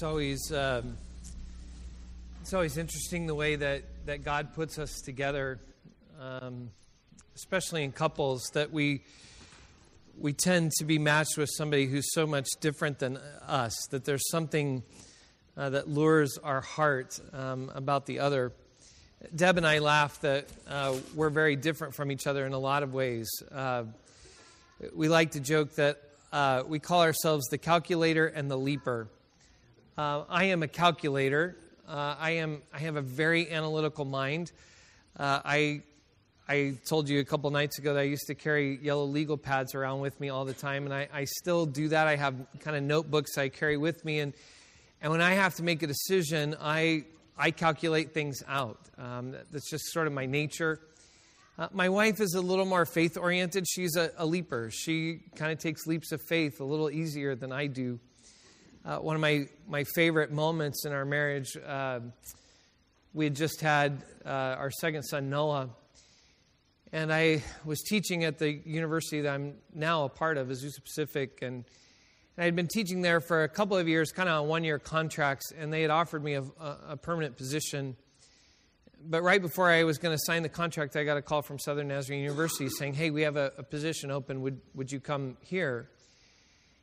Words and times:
It's 0.00 0.06
always 0.06 0.50
um, 0.50 0.96
it's 2.40 2.54
always 2.54 2.78
interesting 2.78 3.26
the 3.26 3.34
way 3.34 3.56
that, 3.56 3.82
that 4.06 4.24
God 4.24 4.54
puts 4.54 4.78
us 4.78 4.98
together, 5.04 5.60
um, 6.18 6.70
especially 7.36 7.84
in 7.84 7.92
couples. 7.92 8.48
That 8.54 8.72
we 8.72 9.02
we 10.18 10.32
tend 10.32 10.72
to 10.78 10.86
be 10.86 10.98
matched 10.98 11.36
with 11.36 11.50
somebody 11.54 11.84
who's 11.84 12.14
so 12.14 12.26
much 12.26 12.48
different 12.62 12.98
than 12.98 13.18
us. 13.46 13.74
That 13.90 14.06
there's 14.06 14.26
something 14.30 14.84
uh, 15.54 15.68
that 15.68 15.86
lures 15.86 16.38
our 16.42 16.62
heart 16.62 17.20
um, 17.34 17.70
about 17.74 18.06
the 18.06 18.20
other. 18.20 18.52
Deb 19.36 19.58
and 19.58 19.66
I 19.66 19.80
laugh 19.80 20.18
that 20.22 20.46
uh, 20.66 20.96
we're 21.14 21.28
very 21.28 21.56
different 21.56 21.94
from 21.94 22.10
each 22.10 22.26
other 22.26 22.46
in 22.46 22.54
a 22.54 22.58
lot 22.58 22.82
of 22.82 22.94
ways. 22.94 23.28
Uh, 23.52 23.84
we 24.94 25.10
like 25.10 25.32
to 25.32 25.40
joke 25.40 25.74
that 25.74 26.00
uh, 26.32 26.62
we 26.66 26.78
call 26.78 27.02
ourselves 27.02 27.48
the 27.48 27.58
calculator 27.58 28.26
and 28.26 28.50
the 28.50 28.56
leaper. 28.56 29.06
Uh, 29.98 30.24
I 30.28 30.44
am 30.44 30.62
a 30.62 30.68
calculator. 30.68 31.56
Uh, 31.88 32.14
I 32.18 32.32
am. 32.32 32.62
I 32.72 32.78
have 32.78 32.96
a 32.96 33.02
very 33.02 33.50
analytical 33.50 34.04
mind. 34.04 34.52
Uh, 35.16 35.40
I 35.44 35.82
I 36.48 36.76
told 36.86 37.08
you 37.08 37.20
a 37.20 37.24
couple 37.24 37.50
nights 37.50 37.78
ago 37.78 37.94
that 37.94 38.00
I 38.00 38.04
used 38.04 38.26
to 38.28 38.34
carry 38.34 38.78
yellow 38.82 39.04
legal 39.04 39.36
pads 39.36 39.74
around 39.74 40.00
with 40.00 40.18
me 40.20 40.28
all 40.28 40.44
the 40.44 40.54
time, 40.54 40.84
and 40.84 40.94
I, 40.94 41.08
I 41.12 41.24
still 41.24 41.66
do 41.66 41.88
that. 41.88 42.06
I 42.06 42.16
have 42.16 42.34
kind 42.60 42.76
of 42.76 42.82
notebooks 42.82 43.36
I 43.36 43.48
carry 43.48 43.76
with 43.76 44.04
me, 44.04 44.20
and 44.20 44.32
and 45.02 45.10
when 45.10 45.20
I 45.20 45.32
have 45.32 45.56
to 45.56 45.62
make 45.64 45.82
a 45.82 45.86
decision, 45.86 46.56
I 46.60 47.04
I 47.36 47.50
calculate 47.50 48.14
things 48.14 48.42
out. 48.46 48.78
Um, 48.96 49.34
that's 49.50 49.68
just 49.68 49.86
sort 49.92 50.06
of 50.06 50.12
my 50.12 50.26
nature. 50.26 50.78
Uh, 51.58 51.68
my 51.72 51.88
wife 51.88 52.20
is 52.20 52.34
a 52.34 52.40
little 52.40 52.64
more 52.64 52.86
faith 52.86 53.18
oriented. 53.18 53.66
She's 53.68 53.96
a, 53.96 54.12
a 54.16 54.24
leaper. 54.24 54.70
She 54.72 55.20
kind 55.34 55.52
of 55.52 55.58
takes 55.58 55.86
leaps 55.86 56.12
of 56.12 56.22
faith 56.28 56.60
a 56.60 56.64
little 56.64 56.90
easier 56.90 57.34
than 57.34 57.52
I 57.52 57.66
do. 57.66 57.98
Uh, 58.82 58.96
one 58.96 59.14
of 59.14 59.20
my, 59.20 59.46
my 59.68 59.84
favorite 59.94 60.32
moments 60.32 60.86
in 60.86 60.92
our 60.92 61.04
marriage, 61.04 61.54
uh, 61.66 62.00
we 63.12 63.26
had 63.26 63.36
just 63.36 63.60
had 63.60 64.02
uh, 64.24 64.28
our 64.28 64.70
second 64.70 65.02
son, 65.02 65.28
Noah, 65.28 65.68
and 66.90 67.12
I 67.12 67.42
was 67.66 67.82
teaching 67.82 68.24
at 68.24 68.38
the 68.38 68.50
university 68.50 69.20
that 69.20 69.34
I'm 69.34 69.56
now 69.74 70.04
a 70.04 70.08
part 70.08 70.38
of, 70.38 70.48
Azusa 70.48 70.82
Pacific, 70.82 71.40
and, 71.42 71.56
and 72.36 72.42
I 72.42 72.44
had 72.44 72.56
been 72.56 72.68
teaching 72.68 73.02
there 73.02 73.20
for 73.20 73.44
a 73.44 73.48
couple 73.50 73.76
of 73.76 73.86
years, 73.86 74.12
kind 74.12 74.30
of 74.30 74.42
on 74.44 74.48
one 74.48 74.64
year 74.64 74.78
contracts, 74.78 75.52
and 75.52 75.70
they 75.70 75.82
had 75.82 75.90
offered 75.90 76.24
me 76.24 76.34
a, 76.34 76.44
a 76.88 76.96
permanent 76.96 77.36
position. 77.36 77.96
But 79.04 79.22
right 79.22 79.42
before 79.42 79.70
I 79.70 79.84
was 79.84 79.98
going 79.98 80.16
to 80.16 80.22
sign 80.24 80.42
the 80.42 80.48
contract, 80.48 80.96
I 80.96 81.04
got 81.04 81.18
a 81.18 81.22
call 81.22 81.42
from 81.42 81.58
Southern 81.58 81.88
Nazarene 81.88 82.22
University 82.22 82.70
saying, 82.70 82.94
Hey, 82.94 83.10
we 83.10 83.22
have 83.22 83.36
a, 83.36 83.52
a 83.58 83.62
position 83.62 84.10
open. 84.10 84.40
Would, 84.40 84.60
would 84.74 84.90
you 84.90 85.00
come 85.00 85.36
here? 85.42 85.90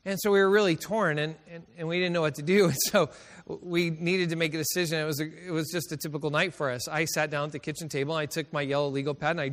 And 0.07 0.17
so 0.21 0.31
we 0.31 0.39
were 0.39 0.49
really 0.49 0.77
torn 0.77 1.19
and, 1.19 1.35
and, 1.51 1.65
and, 1.77 1.85
we 1.85 1.99
didn't 1.99 2.13
know 2.13 2.21
what 2.21 2.35
to 2.35 2.41
do. 2.41 2.67
And 2.69 2.77
so 2.77 3.09
we 3.45 3.89
needed 3.89 4.29
to 4.29 4.37
make 4.37 4.53
a 4.53 4.57
decision. 4.57 5.01
It 5.01 5.03
was, 5.03 5.19
a, 5.19 5.47
it 5.47 5.51
was 5.51 5.69
just 5.69 5.91
a 5.91 5.97
typical 5.97 6.29
night 6.29 6.53
for 6.53 6.71
us. 6.71 6.87
I 6.87 7.03
sat 7.03 7.29
down 7.29 7.47
at 7.47 7.51
the 7.51 7.59
kitchen 7.59 7.89
table. 7.89 8.15
I 8.15 8.25
took 8.25 8.53
my 8.53 8.61
yellow 8.61 8.87
legal 8.87 9.13
pad 9.13 9.31
and 9.31 9.41
I 9.41 9.51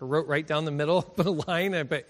wrote 0.00 0.26
right 0.26 0.44
down 0.44 0.64
the 0.64 0.72
middle, 0.72 1.00
put 1.16 1.26
a 1.26 1.30
line, 1.30 1.76
I 1.76 1.84
put 1.84 2.06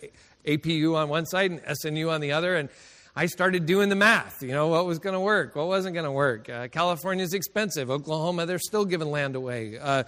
APU 0.46 0.96
on 0.96 1.10
one 1.10 1.27
side 1.27 1.50
and 1.50 1.60
SNU 1.60 2.10
on 2.10 2.22
the 2.22 2.32
other. 2.32 2.56
And 2.56 2.70
I 3.14 3.27
started 3.27 3.66
doing 3.66 3.90
the 3.90 3.96
math. 3.96 4.42
You 4.42 4.52
know, 4.52 4.68
what 4.68 4.86
was 4.86 4.98
going 4.98 5.12
to 5.12 5.20
work, 5.20 5.55
what 5.55 5.66
wasn't 5.66 5.92
going 5.92 6.06
to 6.06 6.12
work. 6.12 6.48
Uh, 6.48 6.68
California's 6.68 7.34
expensive. 7.34 7.90
Oklahoma, 7.90 8.46
they're 8.46 8.58
still 8.58 8.86
giving 8.86 9.10
land 9.10 9.36
away. 9.36 9.78
Uh, 9.78 10.05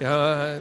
uh, 0.00 0.60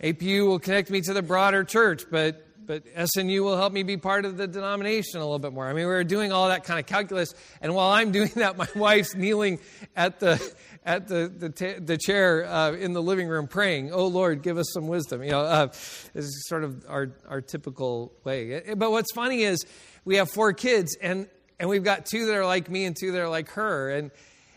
APU 0.00 0.46
will 0.46 0.60
connect 0.60 0.90
me 0.90 1.00
to 1.00 1.12
the 1.12 1.22
broader 1.22 1.64
church, 1.64 2.04
but 2.08 2.46
but 2.66 2.84
SNU 2.94 3.42
will 3.42 3.56
help 3.56 3.72
me 3.72 3.82
be 3.82 3.96
part 3.96 4.24
of 4.24 4.36
the 4.36 4.46
denomination 4.46 5.20
a 5.20 5.24
little 5.24 5.38
bit 5.38 5.52
more. 5.52 5.66
I 5.66 5.72
mean, 5.72 5.86
we 5.86 5.92
were 5.92 6.04
doing 6.04 6.32
all 6.32 6.48
that 6.48 6.64
kind 6.64 6.78
of 6.78 6.86
calculus, 6.86 7.34
and 7.60 7.74
while 7.74 7.90
I'm 7.90 8.12
doing 8.12 8.30
that, 8.36 8.56
my 8.56 8.68
wife's 8.74 9.14
kneeling 9.14 9.58
at 9.96 10.20
the 10.20 10.40
at 10.84 11.08
the 11.08 11.32
the, 11.34 11.48
ta- 11.48 11.80
the 11.80 11.98
chair 11.98 12.46
uh, 12.46 12.72
in 12.72 12.92
the 12.92 13.02
living 13.02 13.28
room 13.28 13.46
praying, 13.46 13.92
"Oh 13.92 14.06
Lord, 14.06 14.42
give 14.42 14.58
us 14.58 14.70
some 14.72 14.88
wisdom." 14.88 15.22
You 15.22 15.30
know, 15.30 15.40
uh, 15.40 15.66
this 15.66 16.24
is 16.24 16.46
sort 16.48 16.64
of 16.64 16.84
our 16.88 17.12
our 17.28 17.40
typical 17.40 18.12
way. 18.24 18.74
But 18.76 18.90
what's 18.90 19.12
funny 19.12 19.42
is 19.42 19.64
we 20.04 20.16
have 20.16 20.30
four 20.30 20.52
kids, 20.52 20.96
and 21.00 21.28
and 21.58 21.68
we've 21.68 21.84
got 21.84 22.06
two 22.06 22.26
that 22.26 22.34
are 22.34 22.46
like 22.46 22.70
me 22.70 22.84
and 22.84 22.96
two 22.98 23.12
that 23.12 23.20
are 23.20 23.28
like 23.28 23.50
her, 23.50 23.90
and 23.90 24.10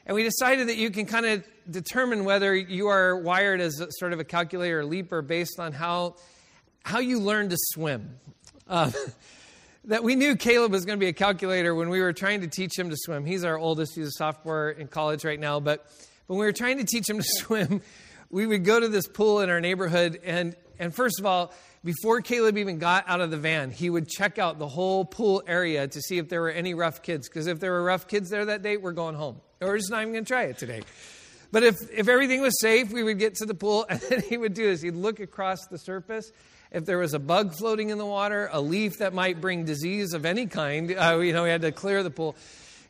and 0.06 0.16
we 0.16 0.24
decided 0.24 0.68
that 0.68 0.78
you 0.78 0.92
can 0.92 1.06
kind 1.06 1.26
of 1.26 1.44
determine 1.70 2.26
whether 2.26 2.54
you 2.56 2.88
are 2.88 3.18
wired 3.18 3.62
as 3.62 3.80
a, 3.80 3.88
sort 3.92 4.14
of 4.14 4.20
a 4.20 4.24
calculator 4.24 4.82
or 4.82 4.86
leaper 4.86 5.22
based 5.22 5.60
on 5.60 5.72
how 5.72 6.16
how 6.84 7.00
you 7.00 7.20
learn 7.20 7.50
to 7.50 7.58
swim. 7.58 8.18
Uh, 8.68 8.92
that 9.86 10.04
we 10.04 10.16
knew 10.16 10.36
Caleb 10.36 10.72
was 10.72 10.86
going 10.86 10.98
to 10.98 11.04
be 11.04 11.10
a 11.10 11.14
calculator 11.14 11.74
when 11.74 11.90
we 11.90 12.02
were 12.02 12.14
trying 12.14 12.42
to 12.42 12.48
teach 12.48 12.78
him 12.78 12.90
to 12.90 12.96
swim. 12.98 13.26
He's 13.26 13.44
our 13.44 13.58
oldest, 13.58 13.96
he's 13.96 14.08
a 14.08 14.12
sophomore 14.12 14.70
in 14.70 14.88
college 14.88 15.26
right 15.26 15.40
now. 15.40 15.60
But 15.60 15.86
when 16.28 16.40
we 16.40 16.46
were 16.46 16.54
trying 16.54 16.78
to 16.78 16.86
teach 16.86 17.10
him 17.10 17.18
to 17.18 17.24
swim, 17.40 17.82
we 18.30 18.48
would 18.48 18.64
go 18.64 18.80
to 18.80 18.88
this 18.88 19.08
pool 19.08 19.42
in 19.42 19.50
our 19.50 19.60
neighborhood. 19.60 20.20
And, 20.24 20.56
and 20.80 20.94
first 20.94 21.20
of 21.20 21.26
all, 21.26 21.54
before 21.84 22.22
Caleb 22.22 22.58
even 22.58 22.80
got 22.80 23.04
out 23.08 23.20
of 23.20 23.30
the 23.30 23.38
van, 23.38 23.72
he 23.72 23.90
would 23.90 24.08
check 24.08 24.40
out 24.40 24.58
the 24.58 24.68
whole 24.68 25.04
pool 25.04 25.44
area 25.46 25.88
to 25.88 26.02
see 26.02 26.18
if 26.18 26.30
there 26.30 26.42
were 26.42 26.50
any 26.50 26.74
rough 26.74 27.02
kids. 27.02 27.28
Because 27.28 27.48
if 27.48 27.60
there 27.60 27.72
were 27.72 27.84
rough 27.84 28.08
kids 28.08 28.30
there 28.30 28.46
that 28.46 28.62
day, 28.62 28.78
we're 28.78 28.94
going 28.94 29.16
home. 29.16 29.42
We're 29.60 29.78
just 29.78 29.92
not 29.92 30.02
even 30.02 30.14
going 30.14 30.26
to 30.26 30.28
try 30.28 30.44
it 30.44 30.58
today. 30.58 30.82
But 31.52 31.64
if, 31.64 31.76
if 31.92 32.08
everything 32.08 32.42
was 32.42 32.60
safe, 32.60 32.92
we 32.92 33.04
would 33.04 33.20
get 33.20 33.36
to 33.36 33.46
the 33.46 33.54
pool, 33.54 33.86
and 33.90 34.00
then 34.02 34.22
he 34.22 34.38
would 34.38 34.54
do 34.54 34.66
this. 34.66 34.82
He'd 34.82 34.96
look 34.96 35.20
across 35.20 35.60
the 35.70 35.78
surface, 35.78 36.32
if 36.74 36.86
there 36.86 36.98
was 36.98 37.14
a 37.14 37.20
bug 37.20 37.54
floating 37.54 37.90
in 37.90 38.00
the 38.00 38.06
water, 38.06 38.50
a 38.52 38.60
leaf 38.60 38.98
that 38.98 39.14
might 39.14 39.40
bring 39.40 39.64
disease 39.64 40.14
of 40.14 40.26
any 40.26 40.48
kind, 40.48 40.92
uh, 40.92 41.20
you 41.20 41.32
know, 41.32 41.44
we 41.44 41.50
had 41.50 41.62
to 41.62 41.72
clear 41.72 42.02
the 42.02 42.10
pool. 42.10 42.36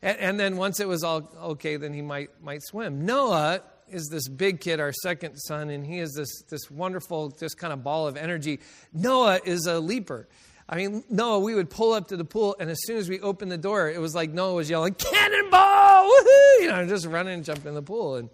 And, 0.01 0.17
and, 0.17 0.39
then 0.39 0.57
once 0.57 0.79
it 0.79 0.87
was 0.87 1.03
all 1.03 1.29
okay, 1.43 1.75
then 1.75 1.93
he 1.93 2.01
might, 2.01 2.29
might 2.41 2.63
swim. 2.63 3.05
Noah 3.05 3.61
is 3.89 4.07
this 4.07 4.27
big 4.29 4.61
kid, 4.61 4.79
our 4.79 4.93
second 4.93 5.37
son, 5.37 5.69
and 5.69 5.85
he 5.85 5.99
is 5.99 6.13
this, 6.13 6.43
this 6.49 6.71
wonderful, 6.71 7.29
just 7.31 7.57
kind 7.57 7.73
of 7.73 7.83
ball 7.83 8.07
of 8.07 8.15
energy. 8.15 8.61
Noah 8.93 9.41
is 9.43 9.65
a 9.65 9.79
leaper. 9.79 10.27
I 10.67 10.77
mean, 10.77 11.03
Noah, 11.09 11.39
we 11.39 11.53
would 11.53 11.69
pull 11.69 11.91
up 11.91 12.07
to 12.07 12.17
the 12.17 12.25
pool, 12.25 12.55
and 12.59 12.69
as 12.69 12.79
soon 12.85 12.97
as 12.97 13.09
we 13.09 13.19
opened 13.19 13.51
the 13.51 13.57
door, 13.57 13.89
it 13.89 13.99
was 13.99 14.15
like 14.15 14.31
Noah 14.31 14.55
was 14.55 14.69
yelling, 14.69 14.95
Cannonball! 14.95 16.09
Woohoo! 16.09 16.29
You 16.63 16.69
know, 16.69 16.87
just 16.87 17.05
running 17.05 17.33
and 17.33 17.43
jumping 17.43 17.67
in 17.67 17.73
the 17.73 17.81
pool. 17.81 18.15
And 18.15 18.29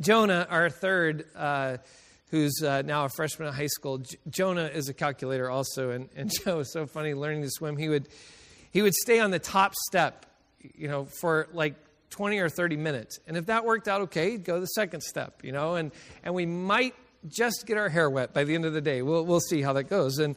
Jonah, 0.00 0.48
our 0.50 0.68
third, 0.68 1.26
uh, 1.36 1.76
who's 2.32 2.62
uh, 2.62 2.80
now 2.82 3.04
a 3.04 3.08
freshman 3.10 3.46
at 3.46 3.54
high 3.54 3.66
school. 3.66 3.98
J- 3.98 4.16
Jonah 4.28 4.64
is 4.64 4.88
a 4.88 4.94
calculator 4.94 5.48
also, 5.50 5.90
and, 5.90 6.08
and 6.16 6.32
Joe 6.44 6.60
is 6.60 6.72
so 6.72 6.86
funny 6.86 7.14
learning 7.14 7.42
to 7.42 7.50
swim. 7.50 7.76
He 7.76 7.88
would, 7.88 8.08
he 8.72 8.82
would 8.82 8.94
stay 8.94 9.20
on 9.20 9.30
the 9.30 9.38
top 9.38 9.74
step, 9.88 10.26
you 10.58 10.88
know, 10.88 11.06
for 11.20 11.46
like 11.52 11.74
20 12.10 12.38
or 12.38 12.48
30 12.48 12.76
minutes. 12.78 13.20
And 13.28 13.36
if 13.36 13.46
that 13.46 13.64
worked 13.66 13.86
out 13.86 14.00
okay, 14.02 14.32
he'd 14.32 14.44
go 14.44 14.60
the 14.60 14.66
second 14.66 15.02
step, 15.02 15.44
you 15.44 15.52
know, 15.52 15.76
and, 15.76 15.92
and 16.24 16.34
we 16.34 16.46
might 16.46 16.94
just 17.28 17.66
get 17.66 17.76
our 17.76 17.90
hair 17.90 18.08
wet 18.08 18.32
by 18.32 18.44
the 18.44 18.54
end 18.54 18.64
of 18.64 18.72
the 18.72 18.80
day. 18.80 19.02
We'll, 19.02 19.26
we'll 19.26 19.40
see 19.40 19.60
how 19.60 19.74
that 19.74 19.84
goes. 19.84 20.18
And, 20.18 20.34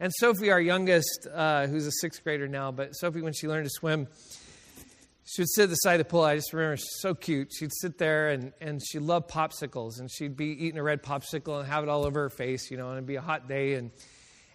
and 0.00 0.12
Sophie, 0.14 0.50
our 0.50 0.60
youngest, 0.60 1.28
uh, 1.32 1.66
who's 1.66 1.86
a 1.86 1.92
sixth 1.92 2.24
grader 2.24 2.48
now, 2.48 2.72
but 2.72 2.92
Sophie, 2.96 3.20
when 3.20 3.34
she 3.34 3.48
learned 3.48 3.66
to 3.66 3.70
swim, 3.70 4.08
she 5.26 5.40
would 5.40 5.48
sit 5.48 5.64
at 5.64 5.70
the 5.70 5.76
side 5.76 5.94
of 6.00 6.06
the 6.06 6.10
pool. 6.10 6.22
I 6.22 6.36
just 6.36 6.52
remember 6.52 6.76
she's 6.76 7.00
so 7.00 7.14
cute. 7.14 7.50
She'd 7.52 7.72
sit 7.72 7.96
there 7.96 8.28
and, 8.28 8.52
and 8.60 8.82
she 8.84 8.98
loved 8.98 9.30
popsicles. 9.30 9.98
And 9.98 10.10
she'd 10.10 10.36
be 10.36 10.48
eating 10.48 10.78
a 10.78 10.82
red 10.82 11.02
popsicle 11.02 11.60
and 11.60 11.68
have 11.68 11.82
it 11.82 11.88
all 11.88 12.04
over 12.04 12.20
her 12.22 12.30
face, 12.30 12.70
you 12.70 12.76
know, 12.76 12.88
and 12.88 12.96
it'd 12.96 13.06
be 13.06 13.16
a 13.16 13.22
hot 13.22 13.48
day. 13.48 13.72
And, 13.74 13.90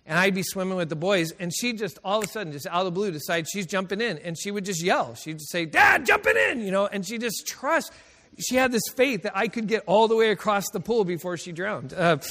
and 0.05 0.19
I'd 0.19 0.35
be 0.35 0.43
swimming 0.43 0.77
with 0.77 0.89
the 0.89 0.95
boys. 0.95 1.31
And 1.31 1.51
she'd 1.53 1.79
just 1.79 1.97
all 2.03 2.19
of 2.19 2.25
a 2.25 2.27
sudden, 2.27 2.53
just 2.53 2.67
out 2.67 2.81
of 2.81 2.85
the 2.85 2.91
blue, 2.91 3.09
decide 3.09 3.47
she's 3.49 3.65
jumping 3.65 3.99
in. 3.99 4.19
And 4.19 4.37
she 4.37 4.51
would 4.51 4.63
just 4.63 4.83
yell. 4.83 5.15
She'd 5.15 5.39
just 5.39 5.51
say, 5.51 5.65
Dad, 5.65 6.05
jumping 6.05 6.35
in, 6.49 6.61
you 6.61 6.69
know, 6.69 6.85
and 6.85 7.03
she 7.05 7.17
just 7.17 7.47
trust. 7.47 7.91
She 8.37 8.55
had 8.55 8.71
this 8.71 8.87
faith 8.95 9.23
that 9.23 9.35
I 9.35 9.47
could 9.47 9.67
get 9.67 9.83
all 9.87 10.07
the 10.07 10.15
way 10.15 10.29
across 10.29 10.69
the 10.71 10.79
pool 10.79 11.03
before 11.03 11.35
she 11.35 11.51
drowned. 11.51 11.95
Uh, 11.95 12.17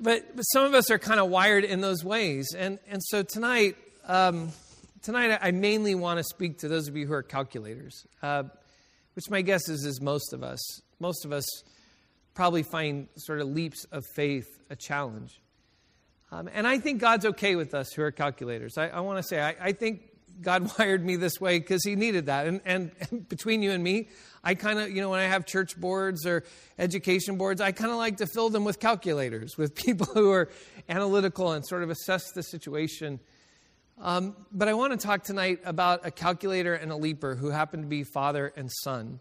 but, 0.00 0.34
but 0.34 0.42
some 0.42 0.64
of 0.64 0.74
us 0.74 0.90
are 0.90 0.98
kind 0.98 1.20
of 1.20 1.28
wired 1.28 1.62
in 1.62 1.80
those 1.80 2.02
ways. 2.02 2.52
And, 2.52 2.80
and 2.88 3.00
so 3.00 3.22
tonight, 3.22 3.76
um, 4.04 4.50
tonight 5.02 5.38
I 5.40 5.50
mainly 5.50 5.94
want 5.94 6.18
to 6.18 6.24
speak 6.24 6.58
to 6.58 6.68
those 6.68 6.88
of 6.88 6.96
you 6.96 7.06
who 7.06 7.12
are 7.12 7.22
calculators, 7.22 8.06
uh, 8.22 8.44
which 9.14 9.30
my 9.30 9.42
guess 9.42 9.68
is 9.68 9.84
is 9.84 10.00
most 10.00 10.32
of 10.32 10.42
us. 10.42 10.58
Most 11.00 11.24
of 11.24 11.32
us 11.32 11.46
probably 12.34 12.62
find 12.62 13.08
sort 13.16 13.40
of 13.40 13.48
leaps 13.48 13.84
of 13.92 14.04
faith 14.14 14.46
a 14.70 14.76
challenge. 14.76 15.40
Um, 16.30 16.48
and 16.52 16.66
I 16.66 16.78
think 16.78 17.00
God's 17.00 17.24
okay 17.24 17.56
with 17.56 17.74
us 17.74 17.92
who 17.92 18.02
are 18.02 18.10
calculators. 18.10 18.76
I, 18.76 18.88
I 18.88 19.00
want 19.00 19.18
to 19.18 19.22
say, 19.22 19.40
I, 19.40 19.56
I, 19.60 19.72
think 19.72 20.02
God 20.42 20.70
wired 20.78 21.04
me 21.04 21.16
this 21.16 21.40
way 21.40 21.58
because 21.58 21.82
He 21.84 21.96
needed 21.96 22.26
that. 22.26 22.46
And, 22.46 22.60
and, 22.64 22.90
and 23.10 23.28
between 23.28 23.62
you 23.62 23.70
and 23.72 23.82
me, 23.82 24.08
I 24.44 24.54
kind 24.54 24.78
of, 24.78 24.90
you 24.90 25.00
know, 25.00 25.10
when 25.10 25.20
I 25.20 25.24
have 25.24 25.46
church 25.46 25.80
boards 25.80 26.26
or 26.26 26.44
education 26.78 27.38
boards, 27.38 27.60
I 27.60 27.72
kind 27.72 27.90
of 27.90 27.96
like 27.96 28.18
to 28.18 28.26
fill 28.26 28.50
them 28.50 28.64
with 28.64 28.78
calculators, 28.78 29.56
with 29.56 29.74
people 29.86 30.06
who 30.06 30.30
are 30.30 30.50
analytical 30.88 31.52
and 31.52 31.66
sort 31.66 31.82
of 31.82 31.90
assess 31.90 32.30
the 32.32 32.42
situation 32.42 33.20
um, 34.00 34.36
but 34.52 34.68
I 34.68 34.74
want 34.74 34.98
to 34.98 35.06
talk 35.06 35.24
tonight 35.24 35.60
about 35.64 36.06
a 36.06 36.10
calculator 36.10 36.74
and 36.74 36.92
a 36.92 36.96
leaper 36.96 37.34
who 37.34 37.50
happen 37.50 37.82
to 37.82 37.86
be 37.86 38.04
father 38.04 38.52
and 38.56 38.70
son. 38.70 39.20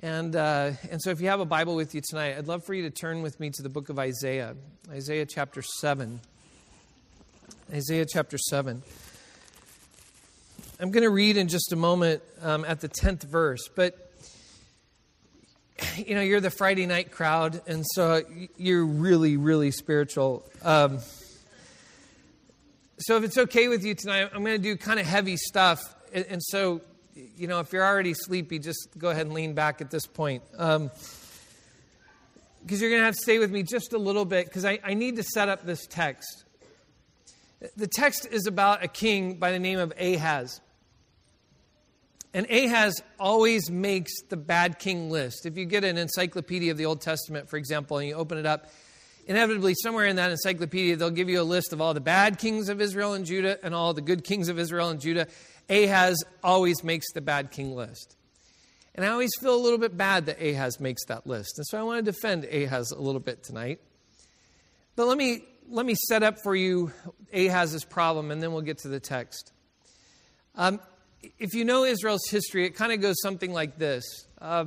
And, 0.00 0.34
uh, 0.34 0.72
and 0.90 1.00
so, 1.00 1.10
if 1.10 1.20
you 1.20 1.28
have 1.28 1.40
a 1.40 1.44
Bible 1.44 1.76
with 1.76 1.94
you 1.94 2.00
tonight, 2.00 2.36
I'd 2.36 2.48
love 2.48 2.64
for 2.64 2.74
you 2.74 2.82
to 2.82 2.90
turn 2.90 3.22
with 3.22 3.38
me 3.38 3.50
to 3.50 3.62
the 3.62 3.68
book 3.68 3.88
of 3.88 3.98
Isaiah, 3.98 4.56
Isaiah 4.90 5.26
chapter 5.26 5.62
7. 5.62 6.20
Isaiah 7.72 8.06
chapter 8.06 8.38
7. 8.38 8.82
I'm 10.80 10.90
going 10.90 11.04
to 11.04 11.10
read 11.10 11.36
in 11.36 11.48
just 11.48 11.72
a 11.72 11.76
moment 11.76 12.22
um, 12.40 12.64
at 12.64 12.80
the 12.80 12.88
10th 12.88 13.22
verse, 13.22 13.68
but 13.68 14.12
you 15.96 16.14
know, 16.14 16.20
you're 16.20 16.40
the 16.40 16.50
Friday 16.50 16.86
night 16.86 17.10
crowd, 17.10 17.60
and 17.66 17.84
so 17.94 18.22
you're 18.56 18.84
really, 18.84 19.36
really 19.36 19.70
spiritual. 19.70 20.44
Um, 20.62 20.98
so 23.02 23.16
if 23.16 23.24
it's 23.24 23.38
okay 23.38 23.68
with 23.68 23.84
you 23.84 23.94
tonight, 23.94 24.30
I'm 24.32 24.44
going 24.44 24.56
to 24.56 24.62
do 24.62 24.76
kind 24.76 25.00
of 25.00 25.06
heavy 25.06 25.36
stuff. 25.36 25.94
And, 26.12 26.42
so, 26.42 26.82
you 27.14 27.46
know, 27.46 27.60
if 27.60 27.72
you're 27.72 27.84
already 27.84 28.14
sleepy, 28.14 28.58
just 28.58 28.88
go 28.98 29.08
ahead 29.10 29.26
and 29.26 29.34
lean 29.34 29.54
back 29.54 29.80
at 29.80 29.90
this 29.90 30.06
point. 30.06 30.42
Because 30.50 30.76
um, 30.76 30.90
you're 32.66 32.90
going 32.90 33.00
to 33.00 33.06
have 33.06 33.14
to 33.14 33.20
stay 33.20 33.38
with 33.38 33.50
me 33.50 33.62
just 33.62 33.92
a 33.92 33.98
little 33.98 34.24
bit, 34.24 34.46
because 34.46 34.64
I, 34.64 34.78
I 34.84 34.94
need 34.94 35.16
to 35.16 35.22
set 35.22 35.48
up 35.48 35.64
this 35.64 35.86
text. 35.86 36.44
The 37.76 37.86
text 37.86 38.26
is 38.30 38.46
about 38.46 38.84
a 38.84 38.88
king 38.88 39.34
by 39.34 39.52
the 39.52 39.58
name 39.58 39.78
of 39.78 39.92
Ahaz. 39.98 40.60
And 42.34 42.50
Ahaz 42.50 43.02
always 43.20 43.70
makes 43.70 44.12
the 44.28 44.36
bad 44.36 44.78
king 44.78 45.10
list. 45.10 45.46
If 45.46 45.56
you 45.56 45.64
get 45.64 45.84
an 45.84 45.98
encyclopedia 45.98 46.72
of 46.72 46.78
the 46.78 46.86
Old 46.86 47.00
Testament, 47.00 47.48
for 47.48 47.56
example, 47.56 47.98
and 47.98 48.08
you 48.08 48.14
open 48.14 48.38
it 48.38 48.46
up, 48.46 48.68
inevitably 49.26 49.74
somewhere 49.74 50.06
in 50.06 50.16
that 50.16 50.30
encyclopedia 50.30 50.96
they'll 50.96 51.10
give 51.10 51.28
you 51.28 51.40
a 51.40 51.44
list 51.44 51.72
of 51.72 51.80
all 51.80 51.94
the 51.94 52.00
bad 52.00 52.38
kings 52.38 52.68
of 52.68 52.80
Israel 52.80 53.14
and 53.14 53.24
Judah 53.24 53.58
and 53.64 53.74
all 53.74 53.94
the 53.94 54.00
good 54.00 54.24
kings 54.24 54.48
of 54.48 54.58
Israel 54.58 54.88
and 54.88 55.00
Judah. 55.00 55.26
Ahaz 55.68 56.22
always 56.42 56.82
makes 56.82 57.12
the 57.12 57.20
bad 57.20 57.50
king 57.50 57.74
list. 57.74 58.16
And 58.94 59.06
I 59.06 59.08
always 59.08 59.30
feel 59.40 59.54
a 59.54 59.62
little 59.62 59.78
bit 59.78 59.96
bad 59.96 60.26
that 60.26 60.42
Ahaz 60.42 60.78
makes 60.78 61.04
that 61.06 61.26
list. 61.26 61.56
And 61.56 61.66
so 61.66 61.78
I 61.78 61.82
want 61.82 62.04
to 62.04 62.12
defend 62.12 62.44
Ahaz 62.44 62.90
a 62.90 63.00
little 63.00 63.20
bit 63.20 63.42
tonight. 63.42 63.80
But 64.96 65.06
let 65.06 65.16
me 65.16 65.44
let 65.68 65.86
me 65.86 65.94
set 66.08 66.22
up 66.22 66.36
for 66.42 66.54
you 66.54 66.92
Ahaz's 67.32 67.84
problem 67.84 68.30
and 68.30 68.42
then 68.42 68.52
we'll 68.52 68.62
get 68.62 68.78
to 68.78 68.88
the 68.88 69.00
text. 69.00 69.52
Um, 70.54 70.80
if 71.38 71.54
you 71.54 71.64
know 71.64 71.84
Israel's 71.84 72.28
history, 72.28 72.66
it 72.66 72.74
kind 72.74 72.92
of 72.92 73.00
goes 73.00 73.16
something 73.22 73.52
like 73.52 73.78
this. 73.78 74.04
Uh, 74.40 74.66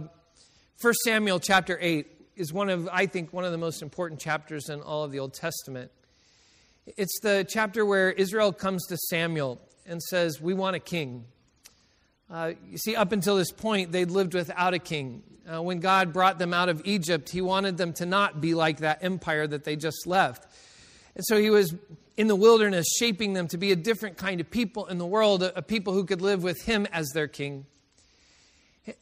1 0.82 0.94
Samuel 1.04 1.40
chapter 1.40 1.78
8 1.80 2.08
is 2.36 2.54
one 2.54 2.70
of, 2.70 2.90
I 2.92 3.06
think, 3.06 3.34
one 3.34 3.46
of 3.46 3.52
the 3.52 3.58
most 3.58 3.82
important 3.82 4.20
chapters 4.20 4.70
in 4.70 4.82
all 4.82 5.04
of 5.04 5.12
the 5.12 5.20
Old 5.20 5.34
Testament. 5.34 5.92
It's 6.98 7.20
the 7.22 7.46
chapter 7.48 7.86
where 7.86 8.12
Israel 8.12 8.52
comes 8.52 8.86
to 8.88 8.98
Samuel 8.98 9.60
and 9.86 10.02
says, 10.02 10.40
We 10.40 10.54
want 10.54 10.76
a 10.76 10.80
king. 10.80 11.26
Uh, 12.30 12.54
you 12.70 12.78
see, 12.78 12.96
up 12.96 13.12
until 13.12 13.38
this 13.38 13.52
point, 13.52 13.92
they'd 13.92 14.12
lived 14.12 14.34
without 14.34 14.74
a 14.74 14.80
king. 14.80 15.24
Uh, 15.48 15.62
when 15.62 15.80
God 15.80 16.12
brought 16.12 16.40
them 16.40 16.54
out 16.54 16.70
of 16.70 16.82
Egypt, 16.86 17.30
He 17.30 17.42
wanted 17.42 17.78
them 17.78 17.94
to 17.94 18.06
not 18.06 18.42
be 18.42 18.54
like 18.54 18.78
that 18.80 19.04
empire 19.04 19.46
that 19.48 19.64
they 19.64 19.76
just 19.76 20.08
left. 20.08 20.48
And 21.16 21.24
so 21.26 21.40
He 21.40 21.50
was 21.50 21.76
in 22.18 22.28
the 22.28 22.36
wilderness, 22.36 22.86
shaping 22.98 23.34
them 23.34 23.48
to 23.50 23.58
be 23.58 23.72
a 23.72 23.76
different 23.76 24.18
kind 24.18 24.40
of 24.40 24.50
people 24.50 24.86
in 24.88 24.98
the 24.98 25.06
world, 25.06 25.44
a, 25.44 25.58
a 25.60 25.62
people 25.62 25.94
who 25.94 26.06
could 26.06 26.22
live 26.22 26.44
with 26.44 26.62
him 26.64 26.88
as 26.92 27.10
their 27.10 27.28
king. 27.28 27.66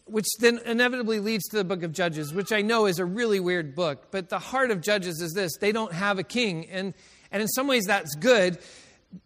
Which 0.06 0.27
then 0.39 0.59
inevitably 0.65 1.19
leads 1.19 1.44
to 1.50 1.57
the 1.57 1.63
book 1.63 1.83
of 1.83 1.91
Judges, 1.91 2.33
which 2.33 2.51
I 2.51 2.62
know 2.62 2.85
is 2.85 3.00
a 3.00 3.06
really 3.06 3.39
weird 3.39 3.75
book. 3.75 4.12
But 4.12 4.30
the 4.30 4.39
heart 4.39 4.71
of 4.71 4.81
Judges 4.81 5.21
is 5.21 5.33
this 5.33 5.57
they 5.57 5.71
don't 5.71 5.91
have 5.91 6.19
a 6.19 6.24
king. 6.24 6.69
And, 6.69 6.94
and 7.31 7.41
in 7.41 7.47
some 7.50 7.68
ways, 7.68 7.83
that's 7.85 8.15
good 8.15 8.59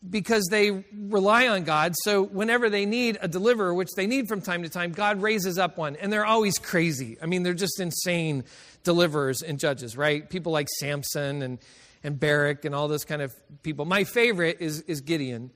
because 0.09 0.48
they 0.50 0.83
rely 0.94 1.48
on 1.48 1.63
God. 1.63 1.94
So 2.04 2.24
whenever 2.24 2.69
they 2.69 2.86
need 2.86 3.18
a 3.21 3.27
deliverer, 3.27 3.74
which 3.74 3.89
they 3.95 4.07
need 4.07 4.27
from 4.27 4.42
time 4.42 4.63
to 4.63 4.69
time, 4.69 4.92
God 4.92 5.21
raises 5.21 5.57
up 5.57 5.77
one. 5.77 5.95
And 5.95 6.12
they're 6.12 6.25
always 6.25 6.57
crazy. 6.57 7.18
I 7.21 7.27
mean, 7.27 7.44
they're 7.44 7.53
just 7.53 7.80
insane 7.80 8.44
deliverers 8.83 9.44
and 9.44 9.60
Judges, 9.60 9.95
right? 9.95 10.27
People 10.30 10.51
like 10.51 10.68
Samson 10.80 11.42
and 11.42 11.60
and 12.03 12.19
Barak 12.19 12.65
and 12.65 12.74
all 12.74 12.88
those 12.88 13.03
kind 13.03 13.21
of 13.21 13.33
people. 13.63 13.86
My 13.86 14.03
favorite 14.03 14.57
is, 14.60 14.81
is 14.81 15.01
Gideon. 15.01 15.51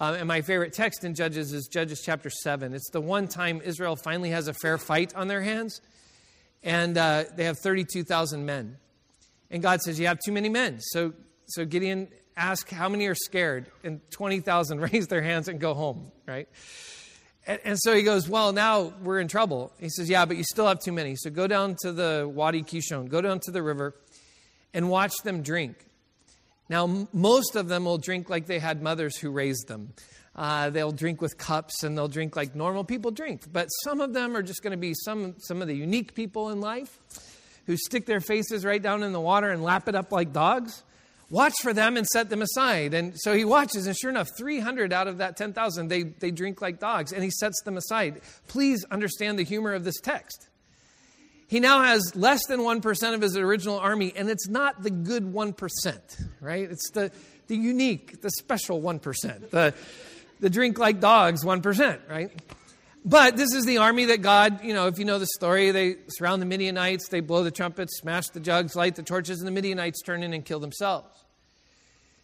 Uh, 0.00 0.16
and 0.18 0.28
my 0.28 0.42
favorite 0.42 0.72
text 0.72 1.04
in 1.04 1.14
Judges 1.14 1.52
is 1.52 1.66
Judges 1.66 2.02
chapter 2.04 2.30
7. 2.30 2.72
It's 2.72 2.90
the 2.90 3.00
one 3.00 3.26
time 3.26 3.60
Israel 3.64 3.96
finally 3.96 4.30
has 4.30 4.46
a 4.46 4.54
fair 4.54 4.78
fight 4.78 5.14
on 5.14 5.28
their 5.28 5.42
hands, 5.42 5.80
and 6.62 6.96
uh, 6.96 7.24
they 7.34 7.44
have 7.44 7.58
32,000 7.58 8.46
men. 8.46 8.76
And 9.50 9.62
God 9.62 9.80
says, 9.80 9.98
You 9.98 10.06
have 10.06 10.18
too 10.24 10.32
many 10.32 10.48
men. 10.48 10.78
So, 10.80 11.14
so 11.46 11.64
Gideon 11.64 12.08
asks, 12.36 12.72
How 12.72 12.88
many 12.88 13.06
are 13.06 13.14
scared? 13.14 13.66
And 13.82 14.00
20,000 14.10 14.80
raise 14.92 15.08
their 15.08 15.22
hands 15.22 15.48
and 15.48 15.58
go 15.60 15.74
home, 15.74 16.12
right? 16.26 16.48
And, 17.46 17.60
and, 17.64 17.78
so 17.78 17.94
he 17.94 18.02
goes, 18.02 18.28
Well, 18.28 18.52
now 18.52 18.92
we're 19.02 19.20
in 19.20 19.28
trouble. 19.28 19.72
He 19.78 19.88
says, 19.88 20.08
Yeah, 20.08 20.26
but 20.26 20.36
you 20.36 20.44
still 20.44 20.66
have 20.66 20.80
too 20.80 20.92
many. 20.92 21.16
So 21.16 21.30
go 21.30 21.46
down 21.46 21.76
to 21.82 21.92
the 21.92 22.30
Wadi 22.32 22.62
Kishon, 22.62 23.08
go 23.08 23.20
down 23.20 23.40
to 23.40 23.50
the 23.50 23.62
river, 23.62 23.94
and 24.72 24.88
watch 24.88 25.14
them 25.24 25.42
drink. 25.42 25.84
Now, 26.68 27.08
most 27.12 27.56
of 27.56 27.68
them 27.68 27.84
will 27.84 27.98
drink 27.98 28.28
like 28.28 28.46
they 28.46 28.58
had 28.58 28.82
mothers 28.82 29.16
who 29.16 29.30
raised 29.30 29.68
them. 29.68 29.92
Uh, 30.36 30.70
they'll 30.70 30.92
drink 30.92 31.20
with 31.20 31.36
cups 31.36 31.82
and 31.82 31.98
they'll 31.98 32.08
drink 32.08 32.36
like 32.36 32.54
normal 32.54 32.84
people 32.84 33.10
drink. 33.10 33.42
But 33.52 33.66
some 33.82 34.00
of 34.00 34.12
them 34.12 34.36
are 34.36 34.42
just 34.42 34.62
going 34.62 34.70
to 34.70 34.76
be 34.76 34.94
some, 34.94 35.34
some 35.38 35.60
of 35.62 35.68
the 35.68 35.74
unique 35.74 36.14
people 36.14 36.50
in 36.50 36.60
life 36.60 37.00
who 37.66 37.76
stick 37.76 38.06
their 38.06 38.20
faces 38.20 38.64
right 38.64 38.80
down 38.80 39.02
in 39.02 39.12
the 39.12 39.20
water 39.20 39.50
and 39.50 39.62
lap 39.62 39.88
it 39.88 39.94
up 39.94 40.12
like 40.12 40.32
dogs. 40.32 40.84
Watch 41.30 41.54
for 41.62 41.74
them 41.74 41.96
and 41.96 42.06
set 42.06 42.30
them 42.30 42.40
aside. 42.40 42.94
And 42.94 43.18
so 43.18 43.34
he 43.34 43.44
watches, 43.44 43.86
and 43.86 43.96
sure 43.96 44.10
enough, 44.10 44.28
300 44.38 44.92
out 44.92 45.08
of 45.08 45.18
that 45.18 45.36
10,000, 45.36 45.88
they, 45.88 46.04
they 46.04 46.30
drink 46.30 46.62
like 46.62 46.78
dogs, 46.78 47.12
and 47.12 47.22
he 47.22 47.30
sets 47.30 47.60
them 47.64 47.76
aside. 47.76 48.22
Please 48.46 48.84
understand 48.90 49.38
the 49.38 49.44
humor 49.44 49.74
of 49.74 49.84
this 49.84 50.00
text. 50.00 50.47
He 51.48 51.60
now 51.60 51.82
has 51.82 52.14
less 52.14 52.46
than 52.46 52.60
1% 52.60 53.14
of 53.14 53.22
his 53.22 53.36
original 53.36 53.78
army, 53.78 54.12
and 54.14 54.28
it's 54.28 54.48
not 54.48 54.82
the 54.82 54.90
good 54.90 55.24
1%, 55.24 56.28
right? 56.40 56.70
It's 56.70 56.90
the, 56.90 57.10
the 57.46 57.56
unique, 57.56 58.20
the 58.20 58.30
special 58.30 58.82
1%, 58.82 59.50
the, 59.50 59.74
the 60.40 60.50
drink 60.50 60.78
like 60.78 61.00
dogs 61.00 61.44
1%, 61.44 62.00
right? 62.10 62.30
But 63.02 63.38
this 63.38 63.54
is 63.54 63.64
the 63.64 63.78
army 63.78 64.04
that 64.06 64.20
God, 64.20 64.62
you 64.62 64.74
know, 64.74 64.88
if 64.88 64.98
you 64.98 65.06
know 65.06 65.18
the 65.18 65.26
story, 65.26 65.70
they 65.70 65.96
surround 66.08 66.42
the 66.42 66.46
Midianites, 66.46 67.08
they 67.08 67.20
blow 67.20 67.42
the 67.42 67.50
trumpets, 67.50 67.98
smash 67.98 68.26
the 68.28 68.40
jugs, 68.40 68.76
light 68.76 68.96
the 68.96 69.02
torches, 69.02 69.38
and 69.38 69.48
the 69.48 69.52
Midianites 69.52 70.02
turn 70.02 70.22
in 70.22 70.34
and 70.34 70.44
kill 70.44 70.60
themselves. 70.60 71.08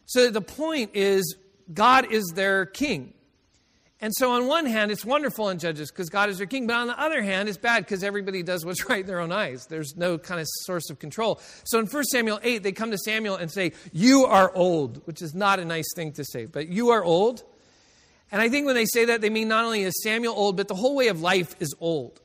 So 0.05 0.29
the 0.29 0.43
point 0.43 0.91
is, 0.93 1.37
God 1.73 2.13
is 2.13 2.31
their 2.35 2.67
king. 2.67 3.15
And 4.05 4.15
so, 4.15 4.33
on 4.33 4.47
one 4.47 4.67
hand, 4.67 4.91
it's 4.91 5.03
wonderful 5.03 5.49
in 5.49 5.59
Judges 5.59 5.91
because 5.91 6.11
God 6.11 6.29
is 6.29 6.39
your 6.39 6.47
king. 6.47 6.67
But 6.67 6.77
on 6.77 6.89
the 6.89 7.01
other 7.01 7.23
hand, 7.23 7.49
it's 7.49 7.57
bad 7.57 7.87
because 7.87 8.05
everybody 8.05 8.43
does 8.43 8.63
what's 8.63 8.87
right 8.91 9.01
in 9.01 9.07
their 9.07 9.19
own 9.19 9.33
eyes. 9.33 9.65
There's 9.65 9.97
no 9.97 10.19
kind 10.19 10.43
of 10.43 10.47
source 10.67 10.91
of 10.91 10.99
control. 10.99 11.41
So, 11.65 11.79
in 11.79 11.87
1 11.87 12.05
Samuel 12.05 12.39
8, 12.43 12.63
they 12.63 12.73
come 12.73 12.91
to 12.91 12.99
Samuel 12.99 13.37
and 13.37 13.51
say, 13.51 13.73
You 13.95 14.27
are 14.27 14.55
old, 14.55 15.01
which 15.07 15.23
is 15.23 15.35
not 15.35 15.59
a 15.59 15.65
nice 15.65 15.87
thing 15.97 16.13
to 16.13 16.25
say, 16.27 16.45
but 16.45 16.69
you 16.69 16.91
are 16.91 17.03
old. 17.03 17.45
And 18.31 18.43
I 18.43 18.51
think 18.51 18.67
when 18.67 18.75
they 18.75 18.85
say 18.85 19.07
that, 19.07 19.23
they 19.23 19.31
mean 19.31 19.49
not 19.49 19.65
only 19.65 19.85
is 19.85 19.95
Samuel 20.03 20.35
old, 20.37 20.59
but 20.59 20.69
the 20.69 20.75
whole 20.75 20.95
way 20.95 21.09
of 21.09 21.23
life 21.23 21.57
is 21.59 21.75
old. 21.81 22.21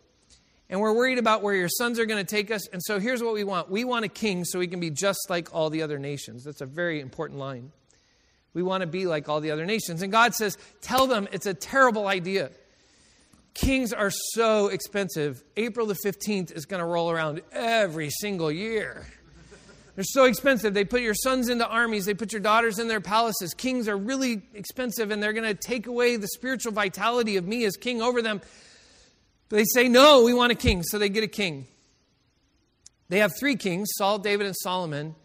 And 0.70 0.82
we're 0.82 0.94
worried 0.94 1.18
about 1.18 1.44
where 1.44 1.56
your 1.56 1.70
sons 1.70 1.98
are 1.98 2.06
going 2.06 2.26
to 2.26 2.30
take 2.30 2.52
us. 2.52 2.68
And 2.68 2.84
so, 2.84 3.00
here's 3.00 3.24
what 3.24 3.34
we 3.34 3.46
want 3.46 3.70
we 3.70 3.86
want 3.86 4.04
a 4.04 4.10
king 4.10 4.44
so 4.44 4.60
we 4.60 4.68
can 4.68 4.82
be 4.82 4.90
just 4.90 5.30
like 5.30 5.56
all 5.56 5.70
the 5.70 5.82
other 5.82 5.98
nations. 5.98 6.44
That's 6.44 6.60
a 6.60 6.66
very 6.66 7.00
important 7.00 7.40
line. 7.40 7.72
We 8.54 8.64
want 8.64 8.82
to 8.82 8.88
be 8.88 9.06
like 9.06 9.30
all 9.30 9.42
the 9.42 9.52
other 9.52 9.66
nations. 9.66 10.02
And 10.02 10.12
God 10.12 10.34
says, 10.34 10.58
Tell 10.82 11.08
them 11.08 11.28
it's 11.32 11.46
a 11.46 11.54
terrible 11.54 12.08
idea. 12.08 12.52
Kings 13.54 13.94
are 13.94 14.12
so 14.34 14.68
expensive. 14.68 15.44
April 15.58 15.86
the 15.86 15.98
15th 16.06 16.52
is 16.52 16.66
going 16.66 16.80
to 16.80 16.86
roll 16.86 17.12
around 17.12 17.42
every 17.52 18.10
single 18.10 18.52
year. 18.52 19.06
They're 19.96 20.06
so 20.06 20.24
expensive. 20.24 20.74
They 20.74 20.86
put 20.86 21.02
your 21.02 21.14
sons 21.14 21.50
into 21.50 21.68
armies, 21.68 22.06
they 22.06 22.14
put 22.14 22.32
your 22.32 22.40
daughters 22.40 22.80
in 22.80 22.88
their 22.88 23.02
palaces. 23.02 23.54
Kings 23.54 23.90
are 23.90 23.98
really 23.98 24.42
expensive, 24.54 25.12
and 25.12 25.22
they're 25.22 25.34
going 25.34 25.44
to 25.44 25.54
take 25.54 25.88
away 25.88 26.16
the 26.16 26.28
spiritual 26.30 26.72
vitality 26.72 27.36
of 27.36 27.46
me 27.46 27.66
as 27.66 27.76
king 27.76 28.02
over 28.02 28.22
them. 28.22 28.40
But 29.50 29.58
they 29.58 29.66
say, 29.66 29.90
No, 29.90 30.24
we 30.24 30.34
want 30.34 30.54
a 30.54 30.56
king. 30.56 30.84
So 30.84 31.00
they 31.00 31.10
get 31.10 31.26
a 31.26 31.28
king. 31.28 31.68
They 33.10 33.20
have 33.20 33.34
three 33.38 33.56
kings 33.56 33.90
Saul, 33.98 34.20
David, 34.20 34.46
and 34.46 34.56
Solomon. 34.56 35.16